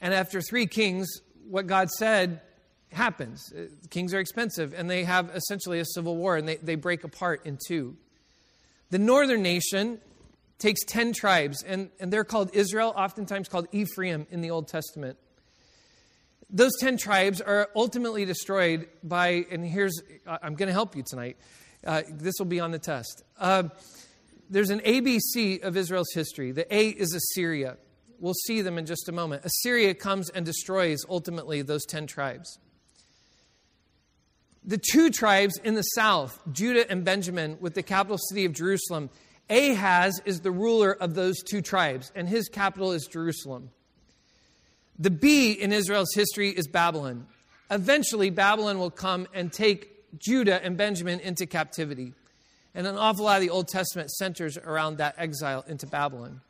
And 0.00 0.12
after 0.12 0.40
three 0.42 0.66
kings, 0.66 1.08
what 1.48 1.66
God 1.66 1.90
said 1.90 2.40
happens. 2.92 3.52
Uh, 3.52 3.66
kings 3.90 4.14
are 4.14 4.20
expensive, 4.20 4.72
and 4.74 4.88
they 4.88 5.04
have 5.04 5.30
essentially 5.34 5.80
a 5.80 5.84
civil 5.84 6.16
war, 6.16 6.36
and 6.36 6.48
they, 6.48 6.56
they 6.56 6.74
break 6.74 7.04
apart 7.04 7.44
in 7.44 7.58
two. 7.66 7.96
The 8.90 8.98
northern 8.98 9.42
nation 9.42 10.00
takes 10.58 10.84
10 10.86 11.12
tribes, 11.12 11.62
and, 11.62 11.90
and 12.00 12.12
they're 12.12 12.24
called 12.24 12.50
Israel, 12.54 12.92
oftentimes 12.96 13.48
called 13.48 13.66
Ephraim 13.72 14.26
in 14.30 14.40
the 14.40 14.50
Old 14.50 14.68
Testament. 14.68 15.18
Those 16.50 16.72
10 16.80 16.96
tribes 16.98 17.40
are 17.40 17.68
ultimately 17.74 18.24
destroyed 18.24 18.88
by, 19.02 19.44
and 19.50 19.66
here's, 19.66 20.00
I'm 20.26 20.54
going 20.54 20.68
to 20.68 20.72
help 20.72 20.94
you 20.94 21.02
tonight. 21.04 21.36
Uh, 21.84 22.02
this 22.08 22.34
will 22.38 22.46
be 22.46 22.60
on 22.60 22.70
the 22.70 22.78
test. 22.78 23.24
Uh, 23.38 23.64
there's 24.48 24.70
an 24.70 24.80
ABC 24.80 25.62
of 25.62 25.76
Israel's 25.76 26.12
history. 26.14 26.52
The 26.52 26.72
A 26.74 26.88
is 26.88 27.12
Assyria. 27.14 27.76
We'll 28.20 28.34
see 28.34 28.62
them 28.62 28.78
in 28.78 28.86
just 28.86 29.08
a 29.08 29.12
moment. 29.12 29.44
Assyria 29.44 29.94
comes 29.94 30.30
and 30.30 30.44
destroys 30.46 31.04
ultimately 31.08 31.62
those 31.62 31.84
10 31.84 32.06
tribes. 32.06 32.58
The 34.64 34.78
two 34.78 35.10
tribes 35.10 35.58
in 35.62 35.74
the 35.74 35.82
south, 35.82 36.40
Judah 36.50 36.90
and 36.90 37.04
Benjamin, 37.04 37.58
with 37.60 37.74
the 37.74 37.82
capital 37.82 38.18
city 38.18 38.46
of 38.46 38.52
Jerusalem, 38.52 39.10
Ahaz 39.50 40.22
is 40.24 40.40
the 40.40 40.50
ruler 40.50 40.92
of 40.92 41.14
those 41.14 41.42
two 41.42 41.60
tribes, 41.60 42.10
and 42.14 42.26
his 42.26 42.48
capital 42.48 42.92
is 42.92 43.06
Jerusalem. 43.06 43.70
The 44.98 45.10
B 45.10 45.52
in 45.52 45.72
Israel's 45.72 46.14
history 46.14 46.50
is 46.50 46.66
Babylon. 46.66 47.26
Eventually, 47.70 48.30
Babylon 48.30 48.78
will 48.78 48.90
come 48.90 49.26
and 49.34 49.52
take 49.52 50.18
Judah 50.18 50.64
and 50.64 50.76
Benjamin 50.76 51.20
into 51.20 51.46
captivity. 51.46 52.14
And 52.74 52.86
an 52.86 52.96
awful 52.96 53.24
lot 53.24 53.36
of 53.36 53.42
the 53.42 53.50
Old 53.50 53.68
Testament 53.68 54.10
centers 54.10 54.56
around 54.56 54.98
that 54.98 55.14
exile 55.18 55.64
into 55.68 55.86
Babylon. 55.86 56.40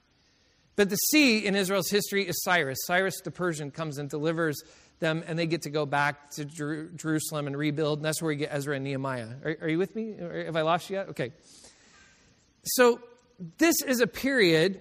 But 0.77 0.91
the 0.91 0.97
C 0.97 1.47
in 1.47 1.55
Israel's 1.55 1.91
history 1.91 2.27
is 2.27 2.43
Cyrus. 2.43 2.79
Cyrus 2.87 3.21
the 3.23 3.31
Persian 3.31 3.71
comes 3.71 3.99
and 3.99 4.11
delivers 4.11 4.61
them, 5.01 5.23
and 5.27 5.39
they 5.39 5.47
get 5.47 5.63
to 5.63 5.71
go 5.71 5.87
back 5.87 6.31
to 6.33 6.45
Jer- 6.45 6.91
Jerusalem 6.97 7.47
and 7.47 7.57
rebuild. 7.57 7.99
And 7.99 8.05
that's 8.05 8.21
where 8.21 8.29
we 8.29 8.37
get 8.37 8.51
Ezra 8.53 8.77
and 8.77 8.85
Nehemiah. 8.85 9.29
Are, 9.45 9.57
are 9.63 9.69
you 9.69 9.79
with 9.79 9.95
me? 9.95 10.17
Have 10.19 10.57
I 10.57 10.63
lost 10.63 10.91
you 10.91 10.97
yet? 10.97 11.11
Okay. 11.11 11.33
So 12.65 13.01
this 13.59 13.83
is 13.83 14.01
a 14.01 14.07
period 14.07 14.81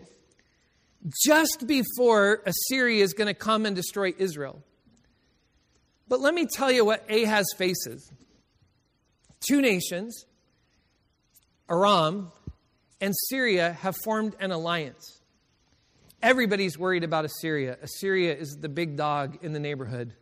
just 1.25 1.65
before 1.67 2.41
Assyria 2.45 3.03
is 3.03 3.13
going 3.13 3.27
to 3.27 3.33
come 3.33 3.65
and 3.65 3.75
destroy 3.75 4.13
Israel. 4.17 4.63
But 6.07 6.21
let 6.21 6.33
me 6.33 6.45
tell 6.45 6.71
you 6.71 6.85
what 6.85 7.09
Ahaz 7.09 7.45
faces 7.57 8.11
two 9.47 9.61
nations, 9.61 10.25
Aram 11.69 12.31
and 13.01 13.13
Syria, 13.29 13.73
have 13.73 13.95
formed 14.03 14.35
an 14.39 14.51
alliance. 14.51 15.22
Everybody's 16.23 16.79
worried 16.79 17.03
about 17.03 17.25
Assyria. 17.25 17.77
Assyria 17.81 18.33
is 18.33 18.55
the 18.61 18.69
big 18.69 18.95
dog 18.95 19.39
in 19.41 19.51
the 19.51 19.59
neighborhood. 19.59 20.13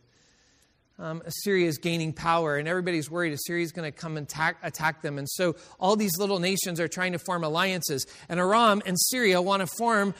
Um, 0.97 1.21
Assyria 1.23 1.67
is 1.67 1.77
gaining 1.77 2.11
power, 2.11 2.57
and 2.57 2.67
everybody's 2.67 3.09
worried 3.09 3.33
Assyria 3.33 3.63
is 3.63 3.71
going 3.71 3.91
to 3.91 3.95
come 3.95 4.17
and 4.17 4.25
attack, 4.25 4.57
attack 4.63 5.03
them. 5.03 5.19
And 5.19 5.29
so 5.29 5.55
all 5.79 5.95
these 5.95 6.17
little 6.17 6.39
nations 6.39 6.79
are 6.79 6.87
trying 6.87 7.11
to 7.11 7.19
form 7.19 7.43
alliances. 7.43 8.07
And 8.29 8.39
Aram 8.39 8.81
and 8.83 8.99
Syria 8.99 9.43
want 9.43 9.61
to 9.61 9.67
form 9.77 10.15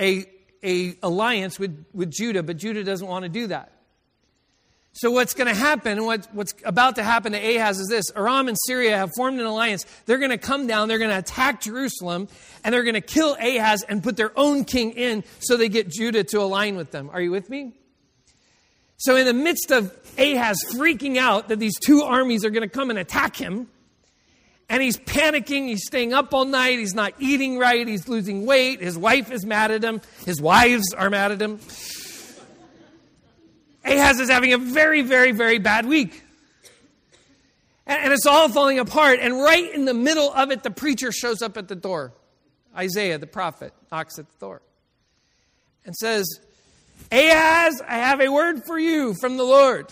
a, 0.00 0.24
a 0.64 0.96
alliance 1.02 1.58
with, 1.58 1.84
with 1.92 2.10
Judah, 2.10 2.42
but 2.42 2.56
Judah 2.56 2.82
doesn't 2.82 3.06
want 3.06 3.24
to 3.24 3.28
do 3.28 3.48
that. 3.48 3.75
So 4.98 5.10
what's 5.10 5.34
going 5.34 5.46
to 5.46 5.54
happen, 5.54 6.06
what, 6.06 6.26
what's 6.32 6.54
about 6.64 6.96
to 6.96 7.02
happen 7.02 7.32
to 7.32 7.38
Ahaz 7.38 7.78
is 7.78 7.88
this. 7.88 8.10
Aram 8.16 8.48
and 8.48 8.56
Syria 8.66 8.96
have 8.96 9.10
formed 9.14 9.38
an 9.38 9.44
alliance. 9.44 9.84
They're 10.06 10.16
going 10.16 10.30
to 10.30 10.38
come 10.38 10.66
down, 10.66 10.88
they're 10.88 10.96
going 10.96 11.10
to 11.10 11.18
attack 11.18 11.60
Jerusalem, 11.60 12.28
and 12.64 12.72
they're 12.72 12.82
going 12.82 12.94
to 12.94 13.02
kill 13.02 13.34
Ahaz 13.34 13.82
and 13.82 14.02
put 14.02 14.16
their 14.16 14.32
own 14.38 14.64
king 14.64 14.92
in 14.92 15.22
so 15.40 15.58
they 15.58 15.68
get 15.68 15.90
Judah 15.90 16.24
to 16.24 16.40
align 16.40 16.76
with 16.76 16.92
them. 16.92 17.10
Are 17.12 17.20
you 17.20 17.30
with 17.30 17.50
me? 17.50 17.72
So 18.96 19.16
in 19.16 19.26
the 19.26 19.34
midst 19.34 19.70
of 19.70 19.94
Ahaz 20.16 20.56
freaking 20.72 21.18
out 21.18 21.48
that 21.48 21.58
these 21.58 21.78
two 21.78 22.00
armies 22.00 22.46
are 22.46 22.50
going 22.50 22.66
to 22.66 22.74
come 22.74 22.88
and 22.88 22.98
attack 22.98 23.36
him, 23.36 23.68
and 24.70 24.82
he's 24.82 24.96
panicking, 24.96 25.68
he's 25.68 25.86
staying 25.86 26.14
up 26.14 26.32
all 26.32 26.46
night, 26.46 26.78
he's 26.78 26.94
not 26.94 27.12
eating 27.18 27.58
right, 27.58 27.86
he's 27.86 28.08
losing 28.08 28.46
weight, 28.46 28.80
his 28.80 28.96
wife 28.96 29.30
is 29.30 29.44
mad 29.44 29.70
at 29.70 29.84
him, 29.84 30.00
his 30.24 30.40
wives 30.40 30.94
are 30.94 31.10
mad 31.10 31.32
at 31.32 31.42
him. 31.42 31.60
Ahaz 33.86 34.20
is 34.20 34.28
having 34.28 34.52
a 34.52 34.58
very, 34.58 35.02
very, 35.02 35.32
very 35.32 35.58
bad 35.58 35.86
week. 35.86 36.22
And, 37.86 38.12
it's 38.12 38.26
all 38.26 38.48
falling 38.48 38.78
apart. 38.78 39.20
And 39.20 39.40
right 39.40 39.72
in 39.72 39.84
the 39.84 39.94
middle 39.94 40.32
of 40.32 40.50
it, 40.50 40.62
the 40.62 40.70
preacher 40.70 41.12
shows 41.12 41.40
up 41.40 41.56
at 41.56 41.68
the 41.68 41.76
door. 41.76 42.12
Isaiah, 42.76 43.18
the 43.18 43.26
prophet, 43.26 43.72
knocks 43.90 44.18
at 44.18 44.26
the 44.28 44.38
door 44.38 44.60
and 45.84 45.94
says, 45.94 46.26
Ahaz, 47.12 47.80
I 47.86 47.98
have 47.98 48.20
a 48.20 48.28
word 48.28 48.64
for 48.66 48.78
you 48.78 49.14
from 49.14 49.36
the 49.36 49.44
Lord. 49.44 49.86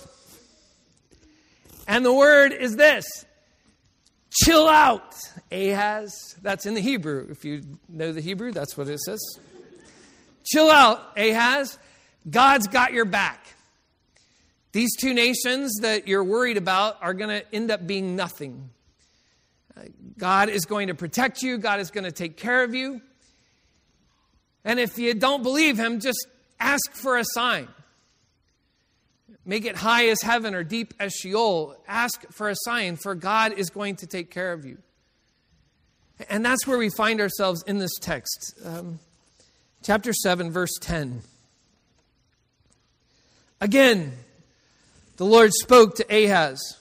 And 1.86 2.04
the 2.04 2.12
word 2.12 2.52
is 2.52 2.76
this 2.76 3.06
chill 4.42 4.66
out, 4.68 5.14
Ahaz. 5.52 6.36
That's 6.42 6.66
in 6.66 6.74
the 6.74 6.80
Hebrew. 6.80 7.28
If 7.30 7.44
you 7.44 7.62
know 7.88 8.12
the 8.12 8.20
Hebrew, 8.20 8.50
that's 8.50 8.76
what 8.76 8.88
it 8.88 9.00
says. 9.00 9.20
Chill 10.44 10.70
out, 10.70 11.00
Ahaz. 11.16 11.78
God's 12.28 12.66
got 12.66 12.92
your 12.92 13.04
back. 13.04 13.53
These 14.74 14.96
two 14.96 15.14
nations 15.14 15.72
that 15.82 16.08
you're 16.08 16.24
worried 16.24 16.56
about 16.56 16.98
are 17.00 17.14
going 17.14 17.30
to 17.30 17.54
end 17.54 17.70
up 17.70 17.86
being 17.86 18.16
nothing. 18.16 18.70
God 20.18 20.48
is 20.48 20.64
going 20.64 20.88
to 20.88 20.96
protect 20.96 21.42
you, 21.42 21.58
God 21.58 21.78
is 21.78 21.92
going 21.92 22.02
to 22.02 22.10
take 22.10 22.36
care 22.36 22.64
of 22.64 22.74
you. 22.74 23.00
And 24.64 24.80
if 24.80 24.98
you 24.98 25.14
don't 25.14 25.44
believe 25.44 25.78
Him, 25.78 26.00
just 26.00 26.26
ask 26.58 26.90
for 26.92 27.16
a 27.16 27.24
sign. 27.24 27.68
Make 29.44 29.64
it 29.64 29.76
high 29.76 30.08
as 30.08 30.20
heaven 30.22 30.56
or 30.56 30.64
deep 30.64 30.92
as 30.98 31.12
Sheol. 31.12 31.76
Ask 31.86 32.24
for 32.32 32.48
a 32.48 32.56
sign, 32.64 32.96
for 32.96 33.14
God 33.14 33.52
is 33.52 33.70
going 33.70 33.94
to 33.96 34.08
take 34.08 34.32
care 34.32 34.52
of 34.52 34.64
you. 34.64 34.78
And 36.28 36.44
that's 36.44 36.66
where 36.66 36.78
we 36.78 36.90
find 36.90 37.20
ourselves 37.20 37.62
in 37.68 37.78
this 37.78 37.94
text. 38.00 38.54
Um, 38.64 38.98
chapter 39.84 40.12
7, 40.12 40.50
verse 40.50 40.76
10. 40.80 41.22
Again, 43.60 44.14
the 45.16 45.26
Lord 45.26 45.52
spoke 45.52 45.96
to 45.96 46.04
Ahaz 46.10 46.78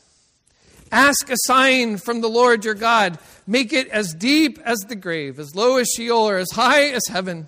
Ask 0.94 1.32
a 1.32 1.36
sign 1.46 1.98
from 1.98 2.22
the 2.22 2.30
Lord 2.30 2.64
your 2.64 2.76
God. 2.76 3.18
Make 3.48 3.74
it 3.74 3.88
as 3.88 4.14
deep 4.14 4.60
as 4.64 4.78
the 4.82 4.96
grave, 4.96 5.40
as 5.40 5.56
low 5.56 5.78
as 5.78 5.88
Sheol, 5.90 6.30
or 6.30 6.38
as 6.38 6.52
high 6.52 6.90
as 6.90 7.02
heaven. 7.10 7.48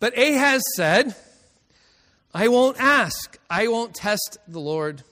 But 0.00 0.18
Ahaz 0.18 0.60
said, 0.74 1.14
I 2.34 2.48
won't 2.48 2.80
ask. 2.80 3.38
I 3.48 3.68
won't 3.68 3.94
test 3.94 4.38
the 4.48 4.58
Lord. 4.58 5.04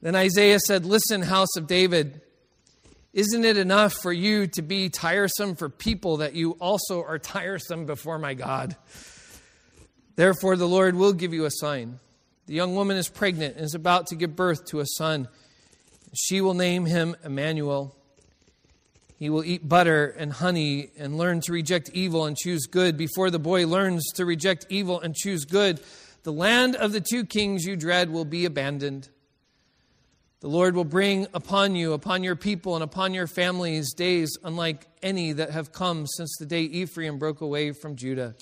Then 0.00 0.14
Isaiah 0.14 0.60
said, 0.60 0.86
Listen, 0.86 1.22
house 1.22 1.56
of 1.56 1.66
David, 1.66 2.20
isn't 3.12 3.44
it 3.44 3.56
enough 3.56 3.94
for 3.94 4.12
you 4.12 4.46
to 4.46 4.62
be 4.62 4.88
tiresome 4.90 5.56
for 5.56 5.68
people 5.68 6.18
that 6.18 6.36
you 6.36 6.52
also 6.60 7.02
are 7.02 7.18
tiresome 7.18 7.84
before 7.84 8.20
my 8.20 8.34
God? 8.34 8.76
Therefore, 10.14 10.54
the 10.54 10.68
Lord 10.68 10.94
will 10.94 11.14
give 11.14 11.34
you 11.34 11.46
a 11.46 11.50
sign. 11.50 11.98
The 12.46 12.54
young 12.54 12.74
woman 12.74 12.96
is 12.96 13.08
pregnant 13.08 13.56
and 13.56 13.64
is 13.64 13.74
about 13.74 14.08
to 14.08 14.16
give 14.16 14.36
birth 14.36 14.66
to 14.66 14.80
a 14.80 14.86
son. 14.86 15.28
She 16.14 16.40
will 16.40 16.54
name 16.54 16.84
him 16.84 17.16
Emmanuel. 17.24 17.96
He 19.16 19.30
will 19.30 19.44
eat 19.44 19.66
butter 19.66 20.06
and 20.18 20.32
honey 20.32 20.90
and 20.98 21.16
learn 21.16 21.40
to 21.42 21.52
reject 21.52 21.90
evil 21.94 22.26
and 22.26 22.36
choose 22.36 22.66
good. 22.66 22.96
Before 22.96 23.30
the 23.30 23.38
boy 23.38 23.66
learns 23.66 24.04
to 24.16 24.26
reject 24.26 24.66
evil 24.68 25.00
and 25.00 25.14
choose 25.14 25.46
good, 25.46 25.80
the 26.24 26.32
land 26.32 26.76
of 26.76 26.92
the 26.92 27.00
two 27.00 27.24
kings 27.24 27.64
you 27.64 27.76
dread 27.76 28.10
will 28.10 28.26
be 28.26 28.44
abandoned. 28.44 29.08
The 30.40 30.48
Lord 30.48 30.76
will 30.76 30.84
bring 30.84 31.26
upon 31.32 31.74
you, 31.74 31.94
upon 31.94 32.22
your 32.22 32.36
people, 32.36 32.74
and 32.74 32.84
upon 32.84 33.14
your 33.14 33.26
families 33.26 33.94
days 33.94 34.36
unlike 34.44 34.86
any 35.02 35.32
that 35.32 35.50
have 35.50 35.72
come 35.72 36.06
since 36.06 36.36
the 36.38 36.44
day 36.44 36.62
Ephraim 36.62 37.18
broke 37.18 37.40
away 37.40 37.72
from 37.72 37.96
Judah, 37.96 38.34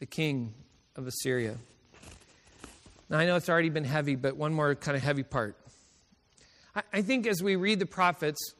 the 0.00 0.06
king 0.06 0.54
of 0.96 1.06
Assyria. 1.06 1.58
Now, 3.08 3.18
I 3.18 3.26
know 3.26 3.36
it's 3.36 3.48
already 3.48 3.68
been 3.68 3.84
heavy, 3.84 4.16
but 4.16 4.36
one 4.36 4.52
more 4.54 4.74
kind 4.74 4.96
of 4.96 5.02
heavy 5.02 5.22
part. 5.22 5.56
I, 6.74 6.82
I 6.92 7.02
think 7.02 7.26
as 7.26 7.42
we 7.42 7.56
read 7.56 7.78
the 7.78 7.86
prophets, 7.86 8.54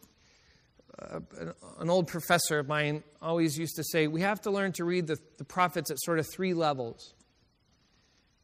uh, 0.99 1.21
an 1.81 1.91
old 1.91 2.07
professor 2.07 2.59
of 2.59 2.69
mine 2.69 3.03
always 3.21 3.59
used 3.59 3.77
to 3.77 3.85
say 3.85 4.07
we 4.07 4.21
have 4.21 4.41
to 4.43 4.51
learn 4.51 4.73
to 4.73 4.85
read 4.85 5.07
the, 5.07 5.17
the 5.39 5.45
prophets 5.45 5.91
at 5.91 5.99
sort 6.01 6.19
of 6.19 6.27
three 6.27 6.55
levels. 6.55 7.15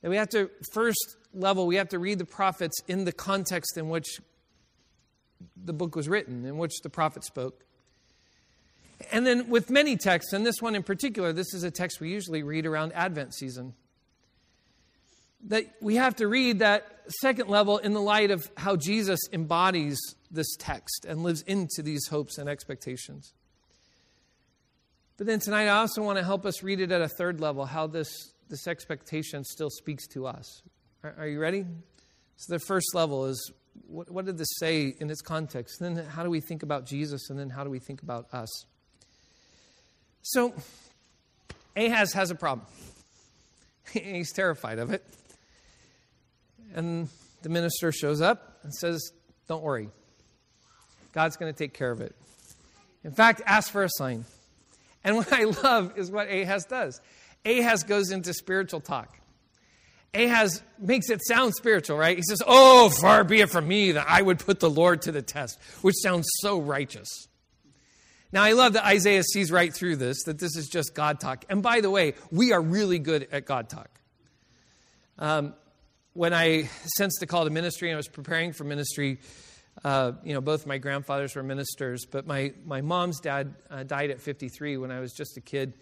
And 0.02 0.10
we 0.10 0.16
have 0.16 0.30
to, 0.30 0.50
first 0.72 1.16
level, 1.34 1.66
we 1.66 1.76
have 1.76 1.90
to 1.90 1.98
read 1.98 2.18
the 2.18 2.24
prophets 2.24 2.80
in 2.88 3.04
the 3.04 3.12
context 3.12 3.76
in 3.76 3.88
which 3.88 4.06
the 5.62 5.72
book 5.72 5.94
was 5.94 6.08
written, 6.08 6.44
in 6.46 6.56
which 6.56 6.80
the 6.82 6.90
prophet 6.90 7.24
spoke. 7.24 7.64
And 9.12 9.26
then 9.26 9.48
with 9.48 9.70
many 9.70 9.96
texts, 9.96 10.32
and 10.32 10.44
this 10.44 10.60
one 10.60 10.74
in 10.74 10.82
particular, 10.82 11.32
this 11.32 11.54
is 11.54 11.62
a 11.62 11.70
text 11.70 12.00
we 12.00 12.10
usually 12.10 12.42
read 12.42 12.66
around 12.66 12.92
Advent 12.92 13.34
season 13.34 13.74
that 15.48 15.64
we 15.80 15.96
have 15.96 16.16
to 16.16 16.28
read 16.28 16.58
that 16.58 16.86
second 17.20 17.48
level 17.48 17.78
in 17.78 17.92
the 17.92 18.00
light 18.00 18.30
of 18.30 18.50
how 18.56 18.76
Jesus 18.76 19.20
embodies 19.32 19.98
this 20.30 20.54
text 20.56 21.04
and 21.08 21.22
lives 21.22 21.42
into 21.42 21.82
these 21.82 22.06
hopes 22.06 22.38
and 22.38 22.48
expectations. 22.48 23.32
But 25.16 25.26
then 25.26 25.38
tonight, 25.38 25.64
I 25.64 25.80
also 25.80 26.02
want 26.02 26.18
to 26.18 26.24
help 26.24 26.46
us 26.46 26.62
read 26.62 26.80
it 26.80 26.92
at 26.92 27.02
a 27.02 27.08
third 27.08 27.40
level, 27.40 27.66
how 27.66 27.86
this, 27.86 28.32
this 28.48 28.66
expectation 28.66 29.44
still 29.44 29.70
speaks 29.70 30.06
to 30.08 30.26
us. 30.26 30.62
Are, 31.02 31.14
are 31.18 31.26
you 31.26 31.40
ready? 31.40 31.66
So, 32.36 32.54
the 32.54 32.58
first 32.58 32.94
level 32.94 33.26
is 33.26 33.52
what, 33.86 34.10
what 34.10 34.24
did 34.24 34.38
this 34.38 34.48
say 34.58 34.94
in 34.98 35.10
its 35.10 35.20
context? 35.20 35.80
And 35.80 35.96
then, 35.96 36.06
how 36.06 36.22
do 36.22 36.30
we 36.30 36.40
think 36.40 36.62
about 36.62 36.86
Jesus? 36.86 37.28
And 37.28 37.38
then, 37.38 37.50
how 37.50 37.64
do 37.64 37.70
we 37.70 37.78
think 37.78 38.02
about 38.02 38.32
us? 38.32 38.64
So, 40.22 40.54
Ahaz 41.76 42.12
has 42.14 42.30
a 42.30 42.34
problem. 42.34 42.66
He's 43.92 44.32
terrified 44.32 44.78
of 44.78 44.90
it. 44.90 45.04
And 46.74 47.08
the 47.42 47.48
minister 47.48 47.92
shows 47.92 48.20
up 48.20 48.58
and 48.62 48.74
says, 48.74 49.12
Don't 49.48 49.62
worry. 49.62 49.88
God's 51.12 51.36
going 51.36 51.52
to 51.52 51.58
take 51.58 51.74
care 51.74 51.90
of 51.90 52.00
it. 52.00 52.14
In 53.04 53.12
fact, 53.12 53.42
ask 53.46 53.70
for 53.70 53.82
a 53.82 53.88
sign. 53.88 54.24
And 55.02 55.16
what 55.16 55.32
I 55.32 55.44
love 55.44 55.96
is 55.96 56.10
what 56.10 56.28
Ahaz 56.30 56.64
does. 56.66 57.00
Ahaz 57.44 57.84
goes 57.84 58.10
into 58.10 58.34
spiritual 58.34 58.80
talk. 58.80 59.18
Ahaz 60.12 60.62
makes 60.78 61.08
it 61.08 61.20
sound 61.24 61.54
spiritual, 61.54 61.96
right? 61.96 62.16
He 62.16 62.22
says, 62.22 62.42
Oh, 62.46 62.90
far 62.90 63.24
be 63.24 63.40
it 63.40 63.50
from 63.50 63.68
me 63.68 63.92
that 63.92 64.06
I 64.08 64.20
would 64.20 64.40
put 64.40 64.60
the 64.60 64.70
Lord 64.70 65.02
to 65.02 65.12
the 65.12 65.22
test, 65.22 65.58
which 65.82 65.94
sounds 66.02 66.28
so 66.40 66.60
righteous. 66.60 67.28
Now, 68.32 68.42
I 68.42 68.52
love 68.52 68.74
that 68.74 68.86
Isaiah 68.86 69.24
sees 69.24 69.50
right 69.50 69.74
through 69.74 69.96
this, 69.96 70.24
that 70.24 70.38
this 70.38 70.56
is 70.56 70.68
just 70.68 70.94
God 70.94 71.18
talk. 71.18 71.44
And 71.48 71.62
by 71.62 71.80
the 71.80 71.90
way, 71.90 72.14
we 72.30 72.52
are 72.52 72.60
really 72.60 73.00
good 73.00 73.26
at 73.32 73.44
God 73.44 73.68
talk. 73.68 73.88
Um, 75.18 75.54
when 76.12 76.34
I 76.34 76.68
sensed 76.96 77.20
the 77.20 77.26
call 77.26 77.44
to 77.44 77.50
ministry 77.50 77.88
and 77.88 77.94
I 77.94 77.96
was 77.96 78.08
preparing 78.08 78.52
for 78.52 78.64
ministry, 78.64 79.18
Uh, 79.84 80.12
you 80.24 80.34
know, 80.34 80.40
both 80.40 80.66
my 80.66 80.78
grandfathers 80.78 81.34
were 81.34 81.42
ministers, 81.42 82.04
but 82.04 82.26
my, 82.26 82.52
my 82.66 82.82
mom's 82.82 83.20
dad 83.20 83.54
uh, 83.70 83.82
died 83.82 84.10
at 84.10 84.20
53 84.20 84.76
when 84.76 84.90
I 84.90 85.00
was 85.00 85.12
just 85.12 85.36
a 85.36 85.40
kid. 85.40 85.74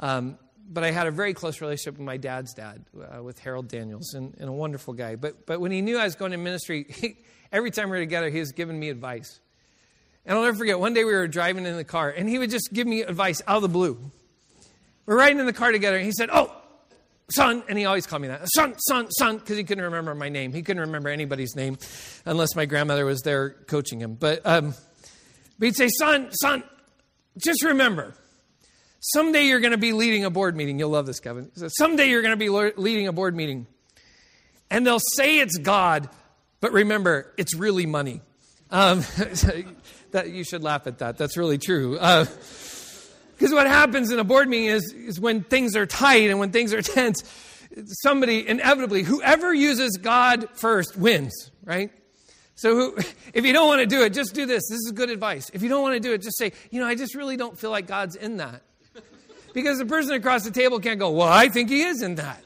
Um, 0.00 0.38
but 0.68 0.82
I 0.82 0.90
had 0.90 1.06
a 1.06 1.10
very 1.10 1.34
close 1.34 1.60
relationship 1.60 1.98
with 1.98 2.06
my 2.06 2.16
dad's 2.16 2.54
dad, 2.54 2.84
uh, 2.96 3.22
with 3.22 3.38
Harold 3.38 3.68
Daniels, 3.68 4.14
and, 4.14 4.34
and, 4.40 4.48
a 4.48 4.52
wonderful 4.52 4.94
guy. 4.94 5.14
But, 5.16 5.46
but 5.46 5.60
when 5.60 5.70
he 5.70 5.82
knew 5.82 5.98
I 5.98 6.04
was 6.04 6.14
going 6.14 6.32
to 6.32 6.38
ministry, 6.38 6.86
he, 6.88 7.16
every 7.52 7.70
time 7.70 7.90
we 7.90 7.98
were 7.98 8.02
together, 8.02 8.30
he 8.30 8.40
was 8.40 8.52
giving 8.52 8.80
me 8.80 8.88
advice. 8.88 9.40
And 10.24 10.36
I'll 10.36 10.44
never 10.44 10.56
forget, 10.56 10.80
one 10.80 10.94
day 10.94 11.04
we 11.04 11.12
were 11.12 11.28
driving 11.28 11.66
in 11.66 11.76
the 11.76 11.84
car, 11.84 12.08
and 12.08 12.28
he 12.28 12.38
would 12.38 12.50
just 12.50 12.72
give 12.72 12.86
me 12.86 13.02
advice 13.02 13.42
out 13.46 13.56
of 13.56 13.62
the 13.62 13.68
blue. 13.68 13.98
We're 15.06 15.18
riding 15.18 15.38
in 15.38 15.46
the 15.46 15.52
car 15.52 15.70
together, 15.70 15.98
and 15.98 16.06
he 16.06 16.12
said, 16.12 16.30
Oh, 16.32 16.50
son, 17.30 17.62
and 17.68 17.78
he 17.78 17.84
always 17.84 18.06
called 18.06 18.22
me 18.22 18.28
that 18.28 18.46
son, 18.54 18.74
son, 18.78 19.10
son, 19.10 19.38
because 19.38 19.56
he 19.56 19.64
couldn't 19.64 19.84
remember 19.84 20.14
my 20.14 20.28
name. 20.28 20.52
He 20.52 20.62
couldn't 20.62 20.82
remember 20.82 21.08
anybody's 21.08 21.54
name 21.56 21.78
unless 22.24 22.54
my 22.54 22.66
grandmother 22.66 23.04
was 23.04 23.22
there 23.22 23.50
coaching 23.50 24.00
him. 24.00 24.14
But, 24.14 24.42
um, 24.44 24.74
but 25.58 25.66
he'd 25.66 25.76
say, 25.76 25.88
Son, 25.98 26.30
son, 26.32 26.62
just 27.38 27.64
remember, 27.64 28.14
someday 29.00 29.44
you're 29.44 29.60
going 29.60 29.72
to 29.72 29.78
be 29.78 29.92
leading 29.92 30.24
a 30.24 30.30
board 30.30 30.56
meeting. 30.56 30.78
You'll 30.78 30.90
love 30.90 31.06
this, 31.06 31.20
Kevin. 31.20 31.50
Said, 31.54 31.70
Someday 31.78 32.08
you're 32.08 32.22
going 32.22 32.32
to 32.32 32.36
be 32.36 32.50
leading 32.50 33.08
a 33.08 33.12
board 33.12 33.34
meeting, 33.34 33.66
and 34.70 34.86
they'll 34.86 35.00
say 35.14 35.38
it's 35.38 35.58
God, 35.58 36.08
but 36.60 36.72
remember, 36.72 37.32
it's 37.36 37.54
really 37.54 37.86
money. 37.86 38.20
Um, 38.70 39.00
that 40.10 40.30
you 40.30 40.42
should 40.44 40.62
laugh 40.62 40.86
at 40.86 40.98
that. 40.98 41.18
That's 41.18 41.36
really 41.36 41.58
true. 41.58 41.98
Uh, 41.98 42.26
because 43.36 43.52
what 43.52 43.66
happens 43.66 44.10
in 44.10 44.18
a 44.18 44.24
board 44.24 44.48
meeting 44.48 44.68
is, 44.68 44.92
is 44.92 45.20
when 45.20 45.42
things 45.42 45.76
are 45.76 45.86
tight 45.86 46.30
and 46.30 46.38
when 46.38 46.52
things 46.52 46.72
are 46.72 46.82
tense, 46.82 47.22
somebody 48.02 48.46
inevitably, 48.46 49.02
whoever 49.02 49.52
uses 49.52 49.96
God 49.96 50.48
first 50.54 50.96
wins, 50.96 51.50
right? 51.64 51.90
So 52.54 52.74
who, 52.74 52.96
if 53.34 53.44
you 53.44 53.52
don't 53.52 53.66
want 53.66 53.80
to 53.80 53.86
do 53.86 54.02
it, 54.02 54.12
just 54.12 54.34
do 54.34 54.46
this. 54.46 54.68
This 54.68 54.78
is 54.78 54.92
good 54.94 55.10
advice. 55.10 55.50
If 55.52 55.62
you 55.62 55.68
don't 55.68 55.82
want 55.82 55.94
to 55.94 56.00
do 56.00 56.12
it, 56.12 56.22
just 56.22 56.38
say, 56.38 56.52
you 56.70 56.80
know, 56.80 56.86
I 56.86 56.94
just 56.94 57.14
really 57.14 57.36
don't 57.36 57.58
feel 57.58 57.70
like 57.70 57.86
God's 57.86 58.16
in 58.16 58.38
that. 58.38 58.62
Because 59.52 59.78
the 59.78 59.86
person 59.86 60.14
across 60.14 60.42
the 60.42 60.50
table 60.50 60.80
can't 60.80 60.98
go, 60.98 61.12
well, 61.12 61.28
I 61.28 61.48
think 61.48 61.70
he 61.70 61.82
is 61.82 62.02
in 62.02 62.16
that. 62.16 62.42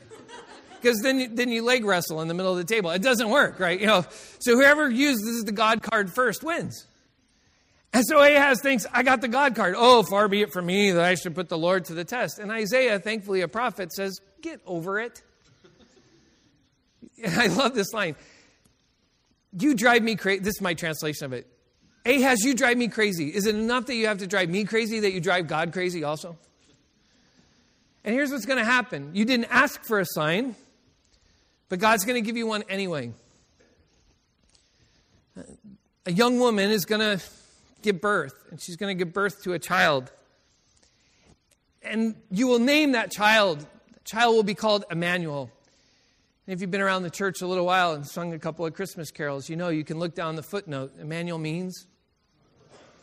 Because 0.79 1.01
then, 1.01 1.35
then 1.37 1.49
you 1.49 1.63
leg 1.63 1.87
wrestle 1.87 2.21
in 2.21 2.29
the 2.29 2.35
middle 2.35 2.53
of 2.53 2.59
the 2.59 2.65
table. 2.65 2.91
It 2.91 3.01
doesn't 3.01 3.31
work, 3.31 3.59
right? 3.59 3.81
You 3.81 3.87
know, 3.87 4.05
so 4.39 4.55
whoever 4.55 4.91
uses 4.91 5.45
the 5.45 5.53
God 5.53 5.83
card 5.83 6.13
first 6.13 6.45
wins. 6.45 6.85
And 7.93 8.05
so 8.07 8.23
Ahaz 8.23 8.61
thinks, 8.61 8.87
I 8.93 9.03
got 9.03 9.21
the 9.21 9.29
God 9.29 9.55
card. 9.55 9.75
Oh, 9.77 10.03
far 10.03 10.29
be 10.29 10.43
it 10.43 10.53
from 10.53 10.67
me 10.67 10.93
that 10.93 11.05
I 11.05 11.15
should 11.15 11.35
put 11.35 11.49
the 11.49 11.59
Lord 11.59 11.87
to 11.87 11.95
the 11.95 12.05
test. 12.05 12.39
And 12.39 12.51
Isaiah, 12.51 12.99
thankfully 12.99 13.41
a 13.41 13.49
prophet, 13.49 13.93
says, 13.93 14.21
Get 14.43 14.61
over 14.67 15.01
it. 15.01 15.23
And 17.23 17.35
I 17.41 17.47
love 17.47 17.75
this 17.75 17.93
line. 17.93 18.15
You 19.59 19.75
drive 19.75 20.03
me 20.03 20.17
crazy. 20.17 20.41
This 20.41 20.57
is 20.57 20.61
my 20.61 20.75
translation 20.75 21.25
of 21.25 21.33
it. 21.33 21.47
Ahaz, 22.05 22.43
you 22.43 22.55
drive 22.55 22.77
me 22.77 22.89
crazy. 22.89 23.29
Is 23.29 23.47
it 23.47 23.55
enough 23.55 23.87
that 23.87 23.95
you 23.95 24.07
have 24.07 24.19
to 24.19 24.27
drive 24.27 24.49
me 24.49 24.65
crazy 24.65 25.01
that 25.01 25.13
you 25.13 25.21
drive 25.21 25.47
God 25.47 25.73
crazy 25.73 26.05
also? 26.05 26.39
And 28.05 28.15
here's 28.15 28.31
what's 28.31 28.47
going 28.47 28.59
to 28.59 28.65
happen 28.65 29.11
you 29.15 29.25
didn't 29.25 29.49
ask 29.51 29.83
for 29.85 29.99
a 29.99 30.07
sign, 30.07 30.55
but 31.69 31.79
God's 31.79 32.05
going 32.05 32.23
to 32.23 32.27
give 32.27 32.37
you 32.37 32.47
one 32.47 32.65
anyway. 32.69 33.13
A 36.07 36.13
young 36.13 36.39
woman 36.39 36.71
is 36.71 36.85
going 36.85 37.01
to 37.01 37.23
give 37.83 38.01
birth, 38.01 38.35
and 38.51 38.61
she's 38.61 38.77
going 38.77 38.97
to 38.97 39.05
give 39.05 39.13
birth 39.13 39.43
to 39.45 39.53
a 39.53 39.59
child. 39.59 40.11
And 41.83 42.17
you 42.31 42.47
will 42.47 42.59
name 42.59 42.93
that 42.93 43.11
child. 43.11 43.61
The 43.61 44.01
child 44.05 44.35
will 44.35 44.43
be 44.43 44.55
called 44.55 44.85
Emmanuel. 44.91 45.51
And 46.47 46.55
if 46.55 46.61
you've 46.61 46.71
been 46.71 46.81
around 46.81 47.03
the 47.03 47.11
church 47.11 47.43
a 47.43 47.47
little 47.47 47.67
while 47.67 47.93
and 47.93 48.07
sung 48.07 48.33
a 48.33 48.39
couple 48.39 48.65
of 48.65 48.75
Christmas 48.75 49.11
carols, 49.11 49.49
you 49.49 49.57
know 49.57 49.69
you 49.69 49.85
can 49.85 49.99
look 49.99 50.15
down 50.15 50.35
the 50.35 50.43
footnote. 50.43 50.93
Emmanuel 50.99 51.39
means 51.39 51.87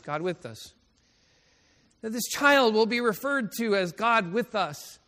God 0.04 0.22
with 0.22 0.46
us. 0.46 0.74
That 2.02 2.12
this 2.12 2.26
child 2.28 2.74
will 2.74 2.86
be 2.86 3.02
referred 3.02 3.52
to 3.60 3.76
as 3.76 3.92
God 3.92 4.34
with 4.34 4.56
us. 4.56 5.00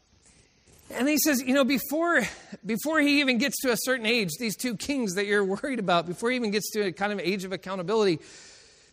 And 0.89 1.07
he 1.07 1.17
says, 1.17 1.41
you 1.41 1.53
know, 1.53 1.65
before, 1.65 2.21
before 2.65 2.99
he 3.01 3.19
even 3.19 3.37
gets 3.37 3.59
to 3.61 3.71
a 3.71 3.77
certain 3.77 4.05
age, 4.05 4.29
these 4.39 4.55
two 4.55 4.77
kings 4.77 5.15
that 5.15 5.25
you're 5.25 5.43
worried 5.61 5.79
about, 5.79 6.07
before 6.07 6.29
he 6.29 6.35
even 6.37 6.51
gets 6.51 6.71
to 6.71 6.81
a 6.81 6.91
kind 6.91 7.11
of 7.11 7.19
age 7.19 7.43
of 7.43 7.51
accountability, 7.51 8.19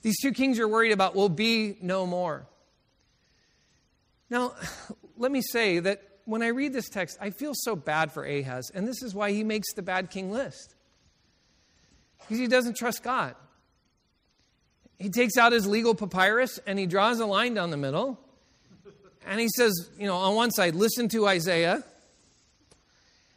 these 0.05 0.21
two 0.21 0.33
kings 0.33 0.59
you're 0.59 0.69
worried 0.69 0.93
about 0.93 1.14
will 1.14 1.31
be 1.31 1.79
no 1.81 2.07
more. 2.07 2.47
Now, 4.29 4.55
let 5.17 5.33
me 5.33 5.40
say 5.40 5.79
that 5.79 6.03
when 6.27 6.43
I 6.43 6.49
read 6.49 6.75
this 6.75 6.90
text, 6.90 7.17
I 7.23 7.31
feel 7.31 7.53
so 7.55 7.75
bad 7.75 8.12
for 8.12 8.23
Ahaz, 8.23 8.71
and 8.75 8.87
this 8.87 9.03
is 9.03 9.14
why 9.14 9.33
he 9.33 9.43
makes 9.43 9.73
the 9.73 9.81
bad 9.81 10.11
king 10.11 10.31
list. 10.31 10.75
Because 12.21 12.38
he 12.38 12.47
doesn't 12.47 12.77
trust 12.77 13.03
God. 13.03 13.35
He 14.99 15.09
takes 15.09 15.38
out 15.38 15.53
his 15.53 15.67
legal 15.67 15.95
papyrus 15.95 16.59
and 16.67 16.79
he 16.79 16.87
draws 16.87 17.19
a 17.21 17.27
line 17.27 17.55
down 17.55 17.71
the 17.71 17.77
middle. 17.79 18.21
And 19.27 19.40
he 19.40 19.49
says, 19.57 19.90
you 19.99 20.07
know, 20.07 20.17
on 20.17 20.35
one 20.35 20.51
side, 20.51 20.75
listen 20.75 21.09
to 21.11 21.27
Isaiah. 21.27 21.83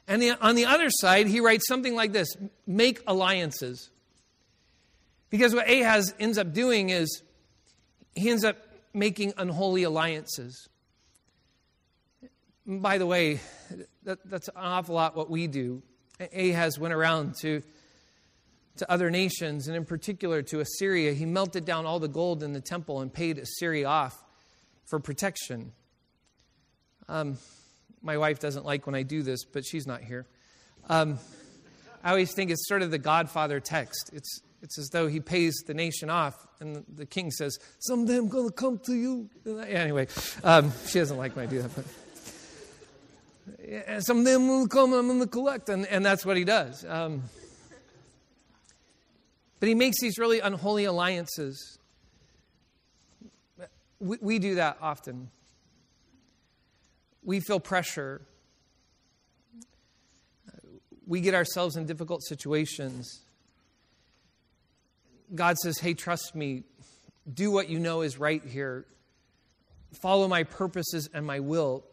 And 0.08 0.22
the, 0.22 0.32
on 0.46 0.56
the 0.56 0.66
other 0.66 0.90
side, 0.90 1.28
he 1.28 1.40
writes 1.40 1.66
something 1.68 1.96
like 1.96 2.12
this 2.12 2.36
make 2.66 3.02
alliances. 3.08 3.90
Because 5.30 5.54
what 5.54 5.70
Ahaz 5.70 6.13
ends 6.20 6.38
up 6.38 6.54
doing 6.54 6.90
is 6.90 7.22
he 8.16 8.30
ends 8.30 8.44
up 8.44 8.58
making 8.94 9.34
unholy 9.38 9.84
alliances. 9.84 10.70
By 12.66 12.98
the 12.98 13.06
way, 13.06 13.40
that, 14.04 14.20
that's 14.26 14.48
an 14.48 14.56
awful 14.58 14.96
lot 14.96 15.16
what 15.16 15.30
we 15.30 15.48
do. 15.48 15.84
Ahaz 16.20 16.80
went 16.80 16.94
around 16.94 17.36
to, 17.42 17.62
to 18.78 18.92
other 18.92 19.10
nations, 19.10 19.68
and 19.68 19.78
in 19.78 19.86
particular 19.86 20.42
to 20.44 20.60
Assyria. 20.60 21.13
He 21.13 21.26
melted 21.26 21.66
down 21.66 21.86
all 21.86 22.00
the 22.00 22.08
gold 22.08 22.44
in 22.44 22.54
the 22.54 22.62
temple 22.62 23.02
and 23.02 23.13
paid 23.13 23.38
Assyria 23.38 23.88
off 23.88 24.24
for 24.86 25.00
protection. 25.00 25.72
Um, 27.08 27.38
my 28.02 28.18
wife 28.18 28.40
doesn't 28.40 28.66
like 28.66 28.86
when 28.86 28.96
I 28.96 29.04
do 29.04 29.22
this, 29.22 29.46
but 29.46 29.63
she's 29.66 29.86
not 29.86 30.02
here. 30.02 30.26
Um, 30.90 31.20
I 32.04 32.10
always 32.12 32.34
think 32.34 32.52
it's 32.52 32.68
sort 32.68 32.82
of 32.82 32.92
the 32.92 32.98
Godfather 32.98 33.60
text. 33.60 34.10
It's 34.13 34.42
it's 34.62 34.80
as 34.80 34.89
though 34.89 35.08
he 35.08 35.20
pays 35.20 35.63
the 35.67 35.74
nation 35.74 36.10
off, 36.10 36.36
and 36.60 36.84
the 36.93 37.06
king 37.06 37.32
says, 37.32 37.58
Someday 37.80 38.17
I'm 38.17 38.28
going 38.28 38.48
to 38.48 38.54
come 38.54 38.80
to 38.80 38.96
you. 38.96 39.30
Anyway, 39.46 40.08
um, 40.43 40.72
she 40.88 41.00
doesn't 41.00 41.17
like 41.17 41.36
when 41.36 41.48
I 41.48 41.50
do 41.50 41.62
that. 41.62 41.76
But 41.76 41.86
yeah, 43.67 44.00
someday 44.00 44.34
I'm 44.34 44.48
going 44.48 44.67
to 44.67 44.70
come 44.70 44.93
and 44.93 45.00
I'm 45.00 45.08
going 45.08 45.20
to 45.20 45.28
collect. 45.28 45.70
And, 45.70 45.86
and 45.86 46.04
that's 46.04 46.26
what 46.26 46.38
he 46.38 46.43
does. 46.43 46.84
Um, 46.86 47.24
but 49.60 49.70
he 49.70 49.76
makes 49.76 50.02
these 50.02 50.17
really 50.17 50.39
unholy 50.39 50.86
alliances. 50.86 51.78
We, 54.00 54.17
we 54.22 54.39
do 54.39 54.56
that 54.56 54.78
often. 54.82 55.30
We 57.24 57.41
feel 57.41 57.60
pressure. 57.60 58.22
We 61.06 61.22
get 61.22 61.36
ourselves 61.36 61.76
in 61.76 61.86
difficult 61.86 62.24
situations 62.24 63.24
God 65.34 65.58
says, 65.58 65.78
hey, 65.78 65.94
trust 65.94 66.36
me, 66.36 66.63
do 67.32 67.52
what 67.52 67.70
you 67.70 67.80
know 67.80 68.02
is 68.02 68.18
right 68.18 68.44
here, 68.44 68.86
follow 70.02 70.28
my 70.28 70.44
purposes 70.44 71.10
and 71.13 71.26
my 71.26 71.40
will. 71.40 71.84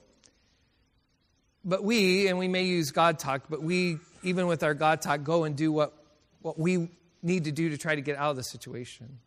But 1.64 1.83
we, 1.83 2.29
and 2.29 2.38
we 2.38 2.47
may 2.47 2.64
use 2.64 2.90
God 2.90 3.18
talk, 3.18 3.44
but 3.49 3.62
we, 3.62 3.99
even 4.23 4.47
with 4.47 4.62
our 4.62 4.75
God 4.75 5.01
talk, 5.01 5.25
go 5.25 5.44
and 5.44 5.57
do 5.57 5.73
what, 5.73 5.94
what 6.42 6.59
we 6.59 6.90
need 7.23 7.44
to 7.44 7.53
do 7.53 7.70
to 7.70 7.79
try 7.79 7.94
to 7.94 8.03
get 8.03 8.16
out 8.16 8.31
of 8.31 8.37
the 8.37 8.42
situation. 8.42 9.18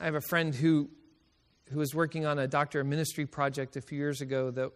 I 0.00 0.04
have 0.04 0.14
a 0.14 0.20
friend 0.20 0.54
who, 0.54 0.88
who 1.70 1.78
was 1.78 1.94
working 1.94 2.26
on 2.26 2.38
a 2.38 2.46
doctor 2.46 2.80
of 2.80 2.86
ministry 2.86 3.26
project 3.26 3.76
a 3.76 3.80
few 3.80 3.98
years 3.98 4.20
ago 4.20 4.50
that, 4.52 4.70